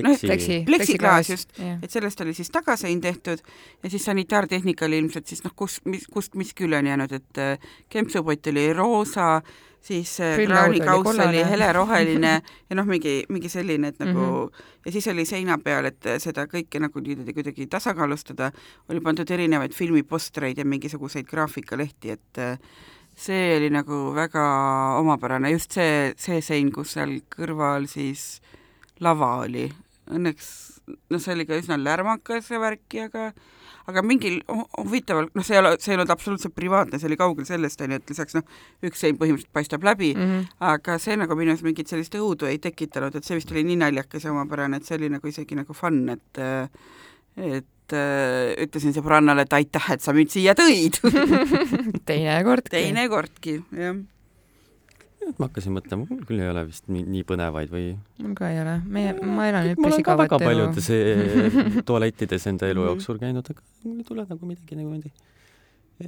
noh, 0.00 0.20
pleksi, 0.20 0.62
pleksiklaas 0.66 1.30
just, 1.30 1.52
et 1.82 1.90
sellest 1.90 2.20
oli 2.24 2.34
siis 2.36 2.50
tagasein 2.52 3.00
tehtud 3.00 3.42
ja 3.82 3.90
siis 3.90 4.04
sanitaartehnika 4.04 4.86
oli 4.86 5.02
ilmselt 5.02 5.26
siis 5.26 5.44
noh, 5.44 5.52
kus, 5.56 5.80
mis, 5.84 6.06
kust 6.12 6.36
miski 6.38 6.68
üle 6.68 6.80
on 6.80 6.88
jäänud, 6.88 7.12
et 7.12 7.42
äh, 7.42 7.68
kempsupott 7.92 8.46
oli 8.52 8.72
roosa, 8.76 9.42
siis 9.82 10.14
kraanikauss 10.44 11.18
oli, 11.18 11.26
oli 11.26 11.44
heleroheline 11.50 12.32
ja 12.68 12.78
noh, 12.78 12.88
mingi, 12.88 13.22
mingi 13.32 13.50
selline, 13.52 13.92
et 13.92 14.00
nagu 14.00 14.20
mm 14.20 14.46
-hmm. 14.46 14.78
ja 14.86 14.92
siis 14.92 15.08
oli 15.08 15.24
seina 15.24 15.58
peal, 15.58 15.90
et 15.90 16.08
seda 16.18 16.46
kõike 16.46 16.80
nagu 16.80 17.00
niimoodi 17.00 17.32
kuidagi 17.32 17.66
tasakaalustada, 17.66 18.52
oli 18.88 19.00
pandud 19.00 19.30
erinevaid 19.30 19.72
filmipostreid 19.72 20.58
ja 20.58 20.64
mingisuguseid 20.64 21.26
graafikalehti, 21.26 22.10
et 22.10 22.38
see 23.22 23.56
oli 23.56 23.70
nagu 23.72 24.02
väga 24.16 24.44
omapärane, 25.00 25.52
just 25.54 25.78
see, 25.78 26.12
see 26.18 26.42
sein, 26.44 26.72
kus 26.74 26.96
seal 26.96 27.18
kõrval 27.32 27.88
siis 27.90 28.42
lava 29.02 29.36
oli. 29.46 29.68
Õnneks, 30.12 30.46
noh, 31.10 31.22
see 31.22 31.36
oli 31.36 31.46
ka 31.48 31.58
üsna 31.60 31.78
lärmakas 31.80 32.50
see 32.50 32.60
värk 32.60 32.98
ja 32.98 33.08
ka 33.12 33.30
aga 33.90 34.02
mingil 34.06 34.38
huvitaval, 34.78 35.28
noh, 35.34 35.46
see 35.46 35.56
ei 35.56 35.60
ole, 35.62 35.72
see 35.82 35.92
ei 35.92 35.98
olnud 35.98 36.12
absoluutselt 36.14 36.54
privaatne, 36.54 37.00
see 37.00 37.08
oli 37.10 37.18
kaugel 37.18 37.46
sellest, 37.48 37.82
onju, 37.82 37.98
et 37.98 38.12
lisaks 38.14 38.36
noh, 38.38 38.46
üks 38.86 39.02
sein 39.02 39.18
põhimõtteliselt 39.18 39.54
paistab 39.56 39.86
läbi 39.86 40.12
mm, 40.14 40.28
-hmm. 40.28 40.56
aga 40.72 40.98
see 41.02 41.16
nagu 41.18 41.36
minus 41.38 41.64
mingit 41.66 41.90
sellist 41.90 42.14
õudu 42.18 42.50
ei 42.50 42.60
tekitanud, 42.62 43.16
et 43.16 43.26
see 43.26 43.38
vist 43.38 43.50
oli 43.54 43.64
nii 43.66 43.80
naljakas 43.82 44.26
ja 44.26 44.34
omapärane, 44.34 44.78
et 44.78 44.88
see 44.88 44.98
oli 45.00 45.10
nagu 45.12 45.28
isegi 45.28 45.58
nagu 45.58 45.74
fun, 45.74 46.04
et 46.14 46.42
et 47.36 47.66
äh, 47.96 48.52
ütlesin 48.64 48.94
sõbrannale, 48.96 49.46
et 49.46 49.58
aitäh, 49.58 49.92
et 49.96 50.04
sa 50.04 50.14
mind 50.16 50.32
siia 50.32 50.56
tõid 50.58 50.98
teinekordki. 52.08 52.74
teinekordki, 52.76 53.60
jah 53.76 54.00
ma 55.38 55.46
hakkasin 55.46 55.74
mõtlema, 55.76 56.06
mul 56.08 56.24
küll 56.26 56.42
ei 56.42 56.50
ole 56.50 56.64
vist 56.68 56.88
nii, 56.92 57.04
nii 57.14 57.24
põnevaid 57.26 57.70
või? 57.72 57.92
mul 58.22 58.34
ka 58.38 58.48
ei 58.52 58.60
ole, 58.62 58.76
meie, 58.90 59.12
ma 59.22 59.46
elan 59.48 59.68
nüüd 59.68 59.82
mul 59.82 59.96
on 59.96 60.04
ka 60.06 60.16
väga 60.18 60.38
paljudes 60.42 60.88
eh, 60.96 61.78
tualettides 61.86 62.48
enda 62.50 62.70
elu 62.72 62.82
mhm. 62.82 62.90
jooksul 62.90 63.20
käinud, 63.22 63.52
aga 63.52 63.62
mul 63.84 64.02
ei 64.02 64.08
tule 64.08 64.26
nagu 64.28 64.50
midagi 64.50 64.78
niimoodi 64.78 65.12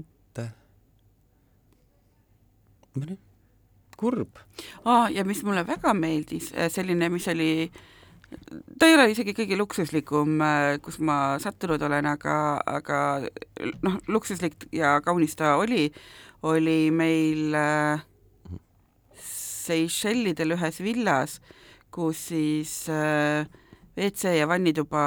ette. 0.00 0.48
kurb. 3.96 4.42
aa, 4.84 5.08
ja 5.14 5.24
mis 5.26 5.42
mulle 5.46 5.64
väga 5.66 5.94
meeldis, 5.98 6.50
selline, 6.74 7.10
mis 7.14 7.28
oli 7.30 7.50
ta 8.78 8.88
ei 8.88 8.96
ole 8.96 9.08
isegi 9.12 9.34
kõige 9.36 9.58
luksuslikum, 9.58 10.38
kus 10.84 10.98
ma 11.04 11.36
sattunud 11.42 11.82
olen, 11.82 12.06
aga, 12.10 12.36
aga 12.66 12.98
noh, 13.84 13.98
luksuslik 14.08 14.68
ja 14.74 14.98
kaunis 15.04 15.36
ta 15.38 15.56
oli, 15.60 15.88
oli 16.44 16.90
meil 16.94 17.56
äh, 17.56 18.04
Seychellidel 19.64 20.56
ühes 20.58 20.80
villas, 20.84 21.38
kus 21.94 22.28
siis 22.30 22.84
äh, 22.92 23.46
WC 23.96 24.36
ja 24.40 24.48
vannituba 24.50 25.04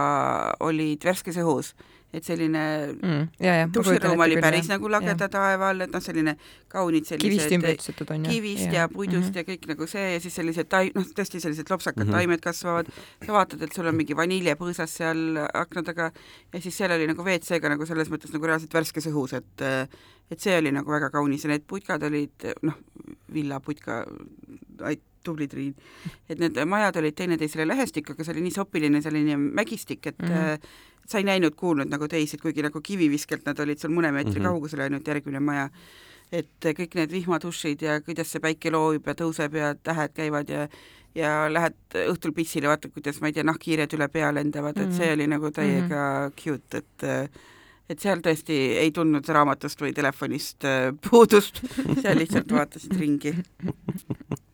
olid 0.64 1.04
värskes 1.06 1.38
õhus 1.44 1.74
et 2.16 2.24
selline 2.24 2.62
mm, 2.94 3.72
duširuum 3.76 4.22
oli 4.24 4.38
päris 4.40 4.66
jah. 4.66 4.78
nagu 4.78 4.90
lageda 4.92 5.28
taeva 5.32 5.72
all, 5.74 5.84
et 5.84 5.92
noh, 5.92 6.04
selline 6.04 6.38
kaunid 6.72 7.08
sellised 7.10 7.28
kivist 7.28 7.56
ümbritsetud 7.58 8.14
on 8.16 8.26
ju. 8.26 8.32
kivist 8.32 8.68
ja, 8.72 8.86
ja 8.86 8.88
puidust 8.92 9.18
mm 9.18 9.34
-hmm. 9.34 9.38
ja 9.38 9.44
kõik 9.50 9.68
nagu 9.74 9.88
see 9.92 10.06
ja 10.14 10.22
siis 10.24 10.36
sellised 10.40 10.70
tai-, 10.72 10.94
noh, 10.96 11.04
tõesti 11.20 11.42
sellised 11.44 11.70
lopsakad 11.70 12.06
mm 12.06 12.10
-hmm. 12.10 12.16
taimed 12.16 12.42
kasvavad, 12.42 12.92
sa 13.26 13.34
vaatad, 13.34 13.62
et 13.62 13.74
sul 13.74 13.92
on 13.92 13.96
mingi 13.96 14.16
vaniljepõõsas 14.16 14.98
seal 15.02 15.42
akna 15.54 15.84
taga 15.84 16.12
ja 16.54 16.62
siis 16.62 16.78
seal 16.78 16.92
oli 16.92 17.08
nagu 17.08 17.24
WC-ga 17.24 17.70
nagu 17.70 17.86
selles 17.86 18.10
mõttes 18.10 18.32
nagu 18.34 18.46
reaalselt 18.46 18.74
värskes 18.74 19.08
õhus, 19.12 19.34
et 19.34 19.62
et 20.32 20.40
see 20.40 20.58
oli 20.58 20.72
nagu 20.72 20.92
väga 20.92 21.10
kaunis 21.10 21.44
ja 21.44 21.50
need 21.50 21.64
putkad 21.68 22.04
olid 22.04 22.52
noh, 22.62 22.76
villaputka, 23.34 24.06
tublid 25.28 25.54
Riin, 25.54 25.74
et 26.30 26.40
need 26.40 26.60
majad 26.66 27.02
olid 27.02 27.16
teineteisele 27.18 27.66
lähestik, 27.68 28.14
aga 28.14 28.24
see 28.24 28.36
oli 28.36 28.46
nii 28.46 28.56
sopiline 28.56 29.02
selline 29.04 29.38
mägistik, 29.38 30.06
et 30.08 30.22
mm 30.22 30.36
-hmm 30.36 30.86
sa 31.08 31.22
ei 31.22 31.24
näinud-kuulnud 31.28 31.88
nagu 31.92 32.08
teised, 32.12 32.42
kuigi 32.44 32.64
nagu 32.66 32.82
kiviviskelt 32.84 33.46
nad 33.48 33.60
olid 33.64 33.80
sul 33.80 33.94
mõne 33.96 34.12
meetri 34.12 34.34
mm 34.34 34.44
-hmm. 34.44 34.52
kaugusel 34.52 34.84
ainult 34.86 35.08
järgmine 35.08 35.40
maja. 35.40 35.70
et 36.32 36.66
kõik 36.66 36.96
need 36.96 37.12
vihmatušid 37.12 37.82
ja 37.82 38.02
kuidas 38.02 38.32
see 38.32 38.42
päike 38.44 38.72
loobib 38.72 39.06
ja 39.08 39.14
tõuseb 39.16 39.54
ja 39.56 39.76
tähed 39.76 40.12
käivad 40.14 40.50
ja 40.50 40.68
ja 41.16 41.54
lähed 41.54 41.76
õhtul 41.96 42.34
pissile, 42.34 42.68
vaatad, 42.68 42.92
kuidas, 42.92 43.22
ma 43.22 43.28
ei 43.28 43.34
tea, 43.34 43.44
nahkhiired 43.44 43.94
üle 43.94 44.08
pea 44.08 44.34
lendavad, 44.34 44.78
et 44.78 44.92
see 44.94 45.06
mhm. 45.06 45.14
oli 45.14 45.28
nagu 45.28 45.52
täiega 45.52 46.02
mm 46.04 46.28
-hmm. 46.28 46.34
cute, 46.44 46.78
et 46.78 47.32
et 47.90 48.00
seal 48.00 48.20
tõesti 48.20 48.54
ei 48.84 48.92
tundnud 48.92 49.28
raamatust 49.28 49.82
või 49.82 49.94
telefonist 49.94 50.66
äh, 50.66 50.94
puudust, 51.10 51.62
seal 52.02 52.18
lihtsalt 52.18 52.52
vaatasid 52.52 53.00
ringi 53.00 53.34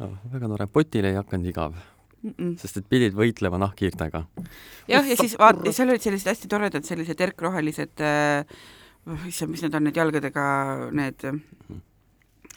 no,. 0.00 0.10
väga 0.32 0.50
tore, 0.52 0.66
potile 0.66 1.14
ei 1.14 1.18
hakanud 1.20 1.54
igav 1.54 1.80
Mm 2.20 2.34
-mm. 2.36 2.56
sest 2.60 2.76
et 2.76 2.88
pidid 2.88 3.14
võitlema 3.16 3.56
nahkhiirtega. 3.56 4.26
jah, 4.88 5.06
ja 5.08 5.16
siis 5.16 5.38
vaat-, 5.40 5.62
seal 5.72 5.88
olid 5.88 6.02
sellised 6.04 6.28
hästi 6.28 6.48
toredad 6.52 6.84
sellised 6.84 7.20
erkrohelised 7.20 8.02
äh,, 8.04 8.44
issand, 9.26 9.50
mis 9.54 9.62
need 9.64 9.74
on, 9.74 9.86
need 9.88 9.96
jalgadega, 9.96 10.44
need 10.92 11.24
äh, 11.24 11.40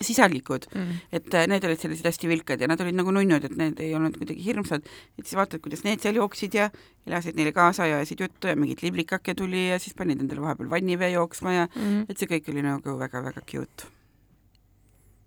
sisalikud 0.01 0.67
mm, 0.75 0.81
-hmm. 0.81 0.95
et 1.11 1.33
äh, 1.33 1.47
need 1.47 1.63
olid 1.63 1.79
sellised 1.79 2.05
hästi 2.05 2.27
vilkad 2.27 2.61
ja 2.61 2.67
nad 2.67 2.81
olid 2.81 2.95
nagu 2.95 3.11
nunnud, 3.11 3.43
et 3.43 3.55
need 3.57 3.79
ei 3.79 3.95
olnud 3.95 4.17
kuidagi 4.17 4.45
hirmsad, 4.45 4.83
et 5.19 5.25
siis 5.25 5.37
vaatad, 5.39 5.61
kuidas 5.63 5.83
need 5.83 6.03
seal 6.03 6.15
jooksid 6.15 6.53
ja 6.53 6.69
elasid 7.07 7.35
neile 7.35 7.51
kaasa 7.51 7.87
ja 7.87 7.97
ajasid 8.01 8.19
juttu 8.19 8.47
ja 8.47 8.55
mingit 8.55 8.83
liblikake 8.83 9.35
tuli 9.35 9.69
ja 9.69 9.79
siis 9.79 9.95
panid 9.95 10.19
endale 10.19 10.41
vahepeal 10.41 10.69
vannivee 10.69 11.11
jooksma 11.11 11.53
ja 11.53 11.67
mm 11.75 11.81
-hmm. 11.81 12.05
et 12.09 12.17
see 12.17 12.27
kõik 12.27 12.51
oli 12.51 12.61
nagu 12.61 12.99
väga-väga 12.99 13.41
cute. 13.51 13.87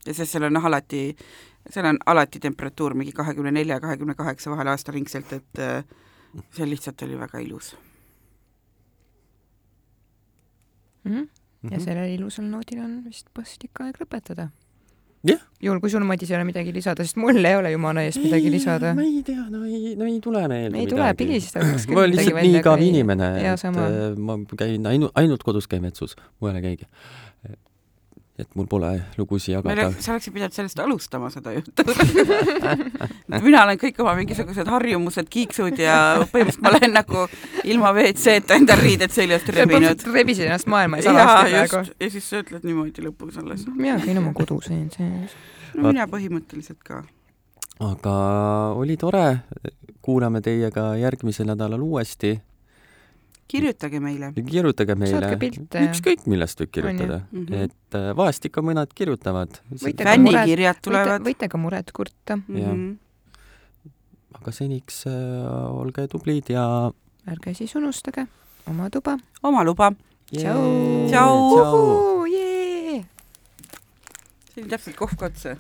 Ja 0.07 0.15
sest 0.15 0.33
seal 0.33 0.49
on 0.49 0.57
alati 0.57 1.17
seal 1.71 1.87
on 1.87 1.99
alati 2.07 2.41
temperatuur 2.43 2.95
mingi 2.95 3.13
kahekümne 3.13 3.53
nelja 3.55 3.79
ja 3.79 3.81
kahekümne 3.81 4.15
kaheksa 4.15 4.51
vahel 4.51 4.71
aastaringselt, 4.73 5.33
et 5.33 5.63
äh, 5.63 5.85
see 6.55 6.69
lihtsalt 6.69 7.03
oli 7.07 7.19
väga 7.19 7.39
ilus 7.39 7.75
mm. 11.05 11.13
-hmm. 11.13 11.27
ja 11.71 11.77
mhm. 11.77 11.81
sellel 11.81 12.15
ilusal 12.15 12.45
noodil 12.45 12.85
on 12.85 13.03
vist 13.05 13.27
paslik 13.35 13.81
aeg 13.81 13.99
lõpetada. 14.03 14.49
jah. 15.25 15.43
juhul, 15.63 15.81
kui 15.81 15.91
sul, 15.91 16.05
Madis, 16.05 16.31
ei 16.31 16.37
ole 16.37 16.45
midagi 16.45 16.73
lisada, 16.73 17.05
sest 17.05 17.17
mul 17.17 17.45
ei 17.45 17.57
ole 17.57 17.71
jumala 17.73 18.03
eest 18.03 18.23
midagi 18.23 18.51
lisada. 18.51 18.95
ma 18.95 19.03
ei 19.03 19.23
tea, 19.23 19.47
no 19.51 19.65
ei, 19.65 19.97
no 19.97 20.05
ei 20.05 20.21
tule 20.21 20.49
meelde 20.49 20.79
ei 20.79 20.87
tule, 20.87 21.15
pigistades 21.15 21.89
ma 21.89 22.01
olen 22.01 22.17
lihtsalt 22.17 22.43
nii 22.43 22.59
igav 22.61 22.83
inimene, 22.83 23.31
et 23.43 23.61
sama. 23.61 23.89
Äh, 23.91 24.17
ma 24.17 24.39
käin 24.57 24.87
ainult, 24.87 25.13
ainult 25.15 25.43
kodus 25.43 25.67
käin 25.69 25.83
metsus, 25.83 26.17
mujal 26.41 26.61
ei 26.61 26.69
käigi 26.71 26.91
et 28.39 28.49
mul 28.55 28.67
pole 28.69 28.91
lugusid 29.17 29.55
jagada. 29.55 29.89
sa 29.99 30.13
oleksid 30.13 30.35
pidanud 30.35 30.53
sellest 30.53 30.81
alustama, 30.85 31.31
seda 31.33 31.55
juttu 31.57 31.85
mina 33.47 33.63
olen 33.65 33.81
kõik 33.81 34.01
oma 34.05 34.13
mingisugused 34.19 34.69
harjumused, 34.69 35.29
kiiksud 35.33 35.81
ja 35.81 35.97
põhimõtteliselt 36.33 36.65
ma 36.67 36.73
olen 36.75 36.95
nagu 36.99 37.25
ilma 37.65 37.93
WC-ta 37.97 38.59
endal 38.61 38.83
riided 38.83 39.15
seljast 39.15 39.49
rebinud. 39.57 40.05
rebisid 40.13 40.51
ennast 40.51 40.69
maailma 40.69 41.01
ees 41.01 41.09
alasti 41.13 41.55
praegu. 41.55 41.83
ja 42.01 42.11
siis 42.13 42.29
sa 42.29 42.43
ütled 42.45 42.67
niimoodi 42.69 43.07
lõpus 43.07 43.41
alles. 43.41 43.65
mina 43.73 43.97
käin 44.05 44.21
oma 44.21 44.35
kodus 44.37 44.69
ainult 44.71 44.99
sees. 45.01 45.39
no 45.75 45.89
mina 45.89 46.05
põhimõtteliselt 46.11 46.83
ka. 46.85 47.03
aga 47.89 48.17
oli 48.77 48.99
tore, 49.01 49.25
kuulame 50.05 50.45
teiega 50.45 50.91
järgmisel 51.01 51.49
nädalal 51.55 51.89
uuesti 51.89 52.37
kirjutage 53.49 54.01
meile. 54.03 54.33
kirjutage 54.35 54.97
meile. 54.99 55.31
ükskõik, 55.87 56.27
millest 56.27 56.61
võib 56.61 56.73
kirjutada. 56.75 57.21
Mm 57.31 57.45
-hmm. 57.45 57.65
et 57.67 57.99
äh, 57.99 58.13
vahest 58.17 58.45
ikka 58.45 58.63
mõned 58.63 58.93
kirjutavad. 58.95 59.61
fännikirjad 59.81 60.83
tulevad. 60.83 61.23
võite 61.23 61.49
ka 61.49 61.59
muret 61.59 61.93
kurta 61.93 62.37
mm. 62.37 62.57
-hmm. 62.57 62.97
aga 64.41 64.53
seniks 64.53 65.07
äh, 65.07 65.13
olge 65.81 66.09
tublid 66.09 66.51
ja 66.51 66.93
ärge 67.27 67.55
siis 67.55 67.75
unustage 67.75 68.27
oma 68.67 68.91
tuba. 68.91 69.19
oma 69.43 69.65
luba. 69.65 69.93
tšau. 70.31 71.09
tšau. 71.09 71.87
see 74.55 74.63
oli 74.63 74.71
täpselt 74.71 74.97
kohv 74.97 75.17
ka 75.19 75.27
otsa 75.27 75.57